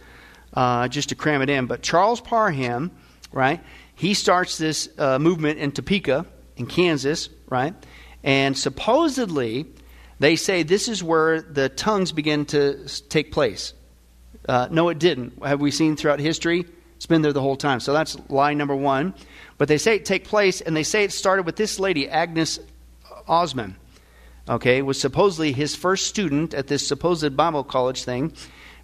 uh, 0.53 0.87
just 0.87 1.09
to 1.09 1.15
cram 1.15 1.41
it 1.41 1.49
in. 1.49 1.67
But 1.67 1.83
Charles 1.83 2.21
Parham, 2.21 2.91
right, 3.31 3.61
he 3.93 4.13
starts 4.13 4.57
this 4.57 4.89
uh, 4.97 5.19
movement 5.19 5.59
in 5.59 5.71
Topeka 5.71 6.25
in 6.59 6.67
Kansas, 6.67 7.29
right? 7.47 7.73
And 8.23 8.57
supposedly, 8.57 9.65
they 10.19 10.35
say 10.35 10.63
this 10.63 10.87
is 10.87 11.01
where 11.01 11.41
the 11.41 11.69
tongues 11.69 12.11
begin 12.11 12.45
to 12.47 12.85
take 13.09 13.31
place. 13.31 13.73
Uh, 14.47 14.67
no, 14.69 14.89
it 14.89 14.99
didn't. 14.99 15.43
Have 15.43 15.61
we 15.61 15.71
seen 15.71 15.95
throughout 15.95 16.19
history? 16.19 16.65
It's 16.97 17.05
been 17.05 17.21
there 17.21 17.33
the 17.33 17.41
whole 17.41 17.55
time. 17.55 17.79
So 17.79 17.93
that's 17.93 18.17
lie 18.29 18.53
number 18.53 18.75
one. 18.75 19.13
But 19.57 19.69
they 19.69 19.77
say 19.77 19.95
it 19.95 20.05
take 20.05 20.25
place, 20.25 20.59
and 20.61 20.75
they 20.75 20.83
say 20.83 21.03
it 21.05 21.13
started 21.13 21.45
with 21.45 21.55
this 21.55 21.79
lady, 21.79 22.09
Agnes 22.09 22.59
Ozman. 23.27 23.75
Okay, 24.47 24.81
was 24.81 24.99
supposedly 24.99 25.51
his 25.53 25.75
first 25.75 26.07
student 26.07 26.53
at 26.53 26.67
this 26.67 26.87
supposed 26.87 27.37
Bible 27.37 27.63
college 27.63 28.03
thing, 28.03 28.33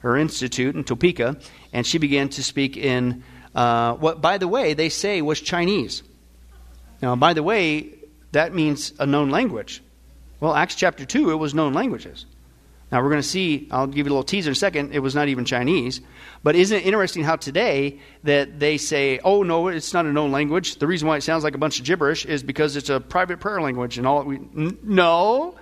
or 0.03 0.15
institute 0.15 0.75
in 0.75 0.83
Topeka, 0.83 1.37
and 1.73 1.85
she 1.85 1.97
began 1.97 2.29
to 2.29 2.43
speak 2.43 2.77
in 2.77 3.23
uh, 3.55 3.95
what, 3.95 4.21
by 4.21 4.37
the 4.37 4.47
way, 4.47 4.73
they 4.73 4.89
say 4.89 5.21
was 5.21 5.41
Chinese. 5.41 6.03
Now, 7.05 7.15
by 7.15 7.33
the 7.33 7.43
way, 7.43 7.93
that 8.31 8.55
means 8.55 8.91
a 8.97 9.05
known 9.05 9.29
language. 9.29 9.83
Well, 10.39 10.55
Acts 10.55 10.73
chapter 10.73 11.05
2, 11.05 11.29
it 11.29 11.35
was 11.35 11.53
known 11.53 11.71
languages. 11.71 12.25
Now, 12.91 13.03
we're 13.03 13.09
going 13.09 13.21
to 13.21 13.27
see, 13.27 13.67
I'll 13.69 13.85
give 13.85 14.07
you 14.07 14.11
a 14.11 14.15
little 14.15 14.23
teaser 14.23 14.49
in 14.49 14.53
a 14.53 14.55
second, 14.55 14.91
it 14.91 14.97
was 15.03 15.13
not 15.13 15.27
even 15.27 15.45
Chinese. 15.45 16.01
But 16.41 16.55
isn't 16.55 16.75
it 16.75 16.83
interesting 16.83 17.23
how 17.23 17.35
today 17.35 17.99
that 18.23 18.59
they 18.59 18.79
say, 18.79 19.19
oh, 19.23 19.43
no, 19.43 19.67
it's 19.67 19.93
not 19.93 20.07
a 20.07 20.11
known 20.11 20.31
language. 20.31 20.77
The 20.77 20.87
reason 20.87 21.07
why 21.07 21.17
it 21.17 21.21
sounds 21.21 21.43
like 21.43 21.53
a 21.53 21.59
bunch 21.59 21.77
of 21.77 21.85
gibberish 21.85 22.25
is 22.25 22.41
because 22.41 22.75
it's 22.75 22.89
a 22.89 22.99
private 22.99 23.39
prayer 23.39 23.61
language 23.61 23.99
and 23.99 24.07
all. 24.07 24.23
We, 24.23 24.37
n- 24.37 24.79
no. 24.81 25.53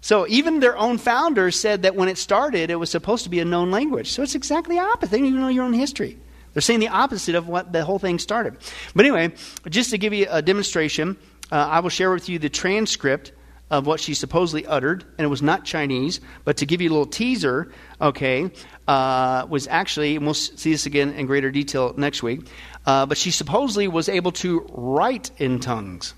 So 0.00 0.26
even 0.26 0.58
their 0.58 0.76
own 0.76 0.98
founders 0.98 1.54
said 1.60 1.82
that 1.82 1.94
when 1.94 2.08
it 2.08 2.18
started, 2.18 2.72
it 2.72 2.76
was 2.76 2.90
supposed 2.90 3.22
to 3.22 3.30
be 3.30 3.38
a 3.38 3.44
known 3.44 3.70
language. 3.70 4.10
So 4.10 4.24
it's 4.24 4.34
exactly 4.34 4.80
opposite. 4.80 5.12
They 5.12 5.18
don't 5.18 5.28
even 5.28 5.42
know 5.42 5.46
your 5.46 5.62
own 5.62 5.74
history. 5.74 6.18
They're 6.58 6.62
saying 6.62 6.80
the 6.80 6.88
opposite 6.88 7.36
of 7.36 7.46
what 7.46 7.72
the 7.72 7.84
whole 7.84 8.00
thing 8.00 8.18
started. 8.18 8.56
But 8.92 9.04
anyway, 9.04 9.32
just 9.68 9.90
to 9.90 9.96
give 9.96 10.12
you 10.12 10.26
a 10.28 10.42
demonstration, 10.42 11.16
uh, 11.52 11.54
I 11.54 11.78
will 11.78 11.88
share 11.88 12.10
with 12.10 12.28
you 12.28 12.40
the 12.40 12.48
transcript 12.48 13.30
of 13.70 13.86
what 13.86 14.00
she 14.00 14.12
supposedly 14.12 14.66
uttered, 14.66 15.04
and 15.04 15.24
it 15.24 15.28
was 15.28 15.40
not 15.40 15.64
Chinese, 15.64 16.20
but 16.42 16.56
to 16.56 16.66
give 16.66 16.80
you 16.80 16.88
a 16.88 16.90
little 16.90 17.06
teaser, 17.06 17.72
okay, 18.00 18.50
uh, 18.88 19.46
was 19.48 19.68
actually, 19.68 20.16
and 20.16 20.24
we'll 20.24 20.34
see 20.34 20.72
this 20.72 20.84
again 20.84 21.12
in 21.12 21.26
greater 21.26 21.52
detail 21.52 21.94
next 21.96 22.24
week, 22.24 22.48
uh, 22.86 23.06
but 23.06 23.16
she 23.16 23.30
supposedly 23.30 23.86
was 23.86 24.08
able 24.08 24.32
to 24.32 24.66
write 24.72 25.30
in 25.36 25.60
tongues. 25.60 26.12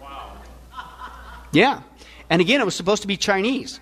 Wow. 0.00 0.38
Yeah. 1.52 1.82
And 2.28 2.40
again, 2.40 2.60
it 2.60 2.64
was 2.64 2.74
supposed 2.74 3.02
to 3.02 3.08
be 3.08 3.16
Chinese. 3.16 3.78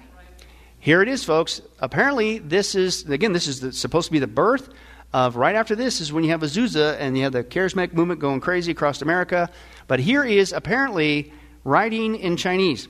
Here 0.78 1.00
it 1.00 1.08
is, 1.08 1.24
folks. 1.24 1.62
Apparently, 1.78 2.38
this 2.38 2.74
is, 2.74 3.08
again, 3.08 3.32
this 3.32 3.46
is 3.46 3.60
the, 3.60 3.72
supposed 3.72 4.08
to 4.08 4.12
be 4.12 4.18
the 4.18 4.26
birth 4.26 4.68
of 5.12 5.36
right 5.36 5.56
after 5.56 5.74
this 5.74 6.00
is 6.00 6.12
when 6.12 6.24
you 6.24 6.30
have 6.30 6.40
Azusa 6.40 6.96
and 6.98 7.16
you 7.16 7.24
have 7.24 7.32
the 7.32 7.42
charismatic 7.42 7.92
movement 7.92 8.20
going 8.20 8.40
crazy 8.40 8.72
across 8.72 9.02
America. 9.02 9.50
But 9.86 10.00
here 10.00 10.24
is 10.24 10.52
apparently 10.52 11.32
writing 11.64 12.16
in 12.16 12.36
Chinese, 12.36 12.88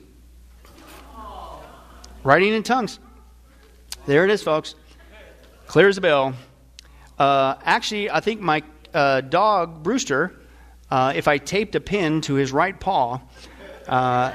writing 2.22 2.52
in 2.52 2.62
tongues. 2.62 2.98
There 4.06 4.24
it 4.24 4.30
is, 4.30 4.42
folks. 4.42 4.74
Clear 5.66 5.88
as 5.88 5.98
a 5.98 6.00
bell. 6.00 6.34
Uh, 7.18 7.54
actually, 7.64 8.10
I 8.10 8.20
think 8.20 8.40
my 8.40 8.62
uh, 8.92 9.20
dog, 9.20 9.82
Brewster, 9.82 10.40
uh, 10.90 11.12
if 11.14 11.28
I 11.28 11.38
taped 11.38 11.74
a 11.74 11.80
pin 11.80 12.20
to 12.22 12.34
his 12.34 12.50
right 12.50 12.78
paw 12.78 13.20
uh, 13.86 14.32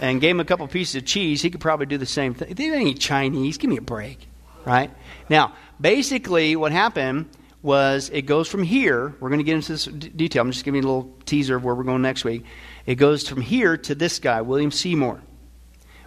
and 0.00 0.20
gave 0.20 0.30
him 0.30 0.40
a 0.40 0.44
couple 0.44 0.66
pieces 0.68 0.94
of 0.96 1.04
cheese, 1.04 1.42
he 1.42 1.50
could 1.50 1.60
probably 1.60 1.86
do 1.86 1.98
the 1.98 2.06
same 2.06 2.34
thing. 2.34 2.54
They 2.54 2.70
ain't 2.70 2.88
eat 2.88 3.00
Chinese. 3.00 3.58
Give 3.58 3.70
me 3.70 3.78
a 3.78 3.82
break. 3.82 4.28
Right? 4.64 4.90
Now, 5.28 5.54
basically, 5.80 6.56
what 6.56 6.72
happened 6.72 7.28
was 7.62 8.10
it 8.12 8.22
goes 8.22 8.48
from 8.48 8.62
here. 8.62 9.14
We're 9.18 9.28
going 9.28 9.38
to 9.40 9.44
get 9.44 9.56
into 9.56 9.72
this 9.72 9.86
d- 9.86 10.08
detail. 10.08 10.42
I'm 10.42 10.52
just 10.52 10.64
giving 10.64 10.82
you 10.82 10.88
a 10.88 10.92
little 10.92 11.14
teaser 11.24 11.56
of 11.56 11.64
where 11.64 11.74
we're 11.74 11.84
going 11.84 12.02
next 12.02 12.24
week. 12.24 12.44
It 12.86 12.94
goes 12.94 13.28
from 13.28 13.40
here 13.40 13.76
to 13.76 13.94
this 13.94 14.18
guy, 14.18 14.40
William 14.42 14.70
Seymour. 14.70 15.20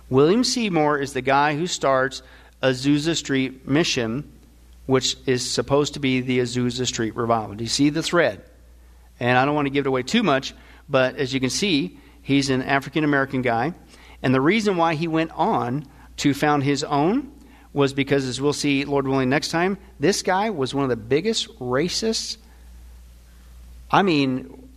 William 0.09 0.43
Seymour 0.43 0.99
is 0.99 1.13
the 1.13 1.21
guy 1.21 1.55
who 1.55 1.67
starts 1.67 2.21
Azusa 2.63 3.15
Street 3.15 3.67
Mission, 3.67 4.31
which 4.85 5.17
is 5.25 5.49
supposed 5.49 5.95
to 5.95 5.99
be 5.99 6.21
the 6.21 6.39
Azusa 6.39 6.87
Street 6.87 7.15
Revival. 7.15 7.55
Do 7.55 7.63
you 7.63 7.69
see 7.69 7.89
the 7.89 8.03
thread? 8.03 8.43
And 9.19 9.37
I 9.37 9.45
don't 9.45 9.55
want 9.55 9.65
to 9.65 9.71
give 9.71 9.85
it 9.85 9.89
away 9.89 10.03
too 10.03 10.23
much, 10.23 10.53
but 10.87 11.17
as 11.17 11.33
you 11.33 11.39
can 11.39 11.49
see, 11.49 11.99
he's 12.21 12.49
an 12.49 12.61
African 12.61 13.03
American 13.03 13.41
guy. 13.41 13.73
And 14.23 14.33
the 14.33 14.41
reason 14.41 14.77
why 14.77 14.95
he 14.95 15.07
went 15.07 15.31
on 15.31 15.85
to 16.17 16.33
found 16.33 16.63
his 16.63 16.83
own 16.83 17.31
was 17.73 17.93
because, 17.93 18.25
as 18.25 18.41
we'll 18.41 18.53
see, 18.53 18.85
Lord 18.85 19.07
willing, 19.07 19.29
next 19.29 19.49
time, 19.49 19.77
this 19.99 20.21
guy 20.21 20.49
was 20.49 20.73
one 20.73 20.83
of 20.83 20.89
the 20.89 20.95
biggest 20.95 21.47
racists. 21.59 22.37
I 23.91 24.01
mean, 24.01 24.69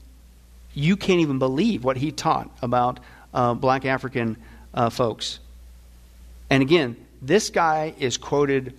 you 0.75 0.97
can't 0.97 1.21
even 1.21 1.39
believe 1.39 1.85
what 1.85 1.97
he 1.97 2.13
taught 2.13 2.51
about 2.61 3.01
uh, 3.33 3.55
black 3.55 3.85
African 3.85 4.37
uh, 4.75 4.91
folks. 4.91 5.39
And 6.51 6.63
again, 6.63 6.97
this 7.21 7.51
guy 7.51 7.95
is 7.99 8.17
quoted 8.17 8.79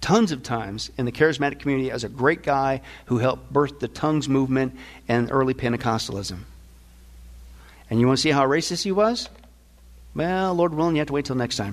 tons 0.00 0.32
of 0.32 0.42
times 0.42 0.90
in 0.98 1.06
the 1.06 1.12
charismatic 1.12 1.58
community 1.58 1.90
as 1.90 2.04
a 2.04 2.08
great 2.08 2.42
guy 2.42 2.80
who 3.06 3.18
helped 3.18 3.52
birth 3.52 3.80
the 3.80 3.88
tongues 3.88 4.28
movement 4.28 4.76
and 5.08 5.30
early 5.30 5.54
Pentecostalism. 5.54 6.38
And 7.90 8.00
you 8.00 8.06
want 8.06 8.18
to 8.18 8.22
see 8.22 8.30
how 8.30 8.46
racist 8.46 8.84
he 8.84 8.92
was? 8.92 9.28
Well, 10.14 10.54
Lord 10.54 10.74
willing, 10.74 10.96
you 10.96 11.00
have 11.00 11.08
to 11.08 11.12
wait 11.12 11.24
till 11.26 11.36
next 11.36 11.56
time. 11.56 11.72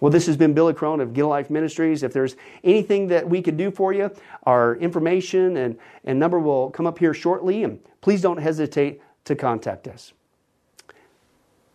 Well, 0.00 0.10
this 0.10 0.26
has 0.26 0.36
been 0.36 0.54
Billy 0.54 0.74
Crone 0.74 1.00
of 1.00 1.12
Get 1.14 1.24
Life 1.24 1.50
Ministries. 1.50 2.02
If 2.02 2.12
there's 2.12 2.36
anything 2.62 3.08
that 3.08 3.28
we 3.28 3.42
could 3.42 3.56
do 3.56 3.70
for 3.70 3.92
you, 3.92 4.10
our 4.44 4.76
information 4.76 5.56
and, 5.56 5.78
and 6.04 6.18
number 6.18 6.38
will 6.38 6.70
come 6.70 6.86
up 6.86 6.98
here 6.98 7.14
shortly, 7.14 7.64
and 7.64 7.80
please 8.00 8.22
don't 8.22 8.38
hesitate 8.38 9.00
to 9.24 9.34
contact 9.34 9.88
us. 9.88 10.12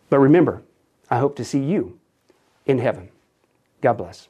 But 0.10 0.20
remember, 0.20 0.64
I 1.10 1.20
hope 1.20 1.36
to 1.38 1.46
see 1.46 1.60
you 1.60 2.00
in 2.66 2.80
heaven. 2.80 3.10
God 3.82 3.94
bless. 3.94 4.30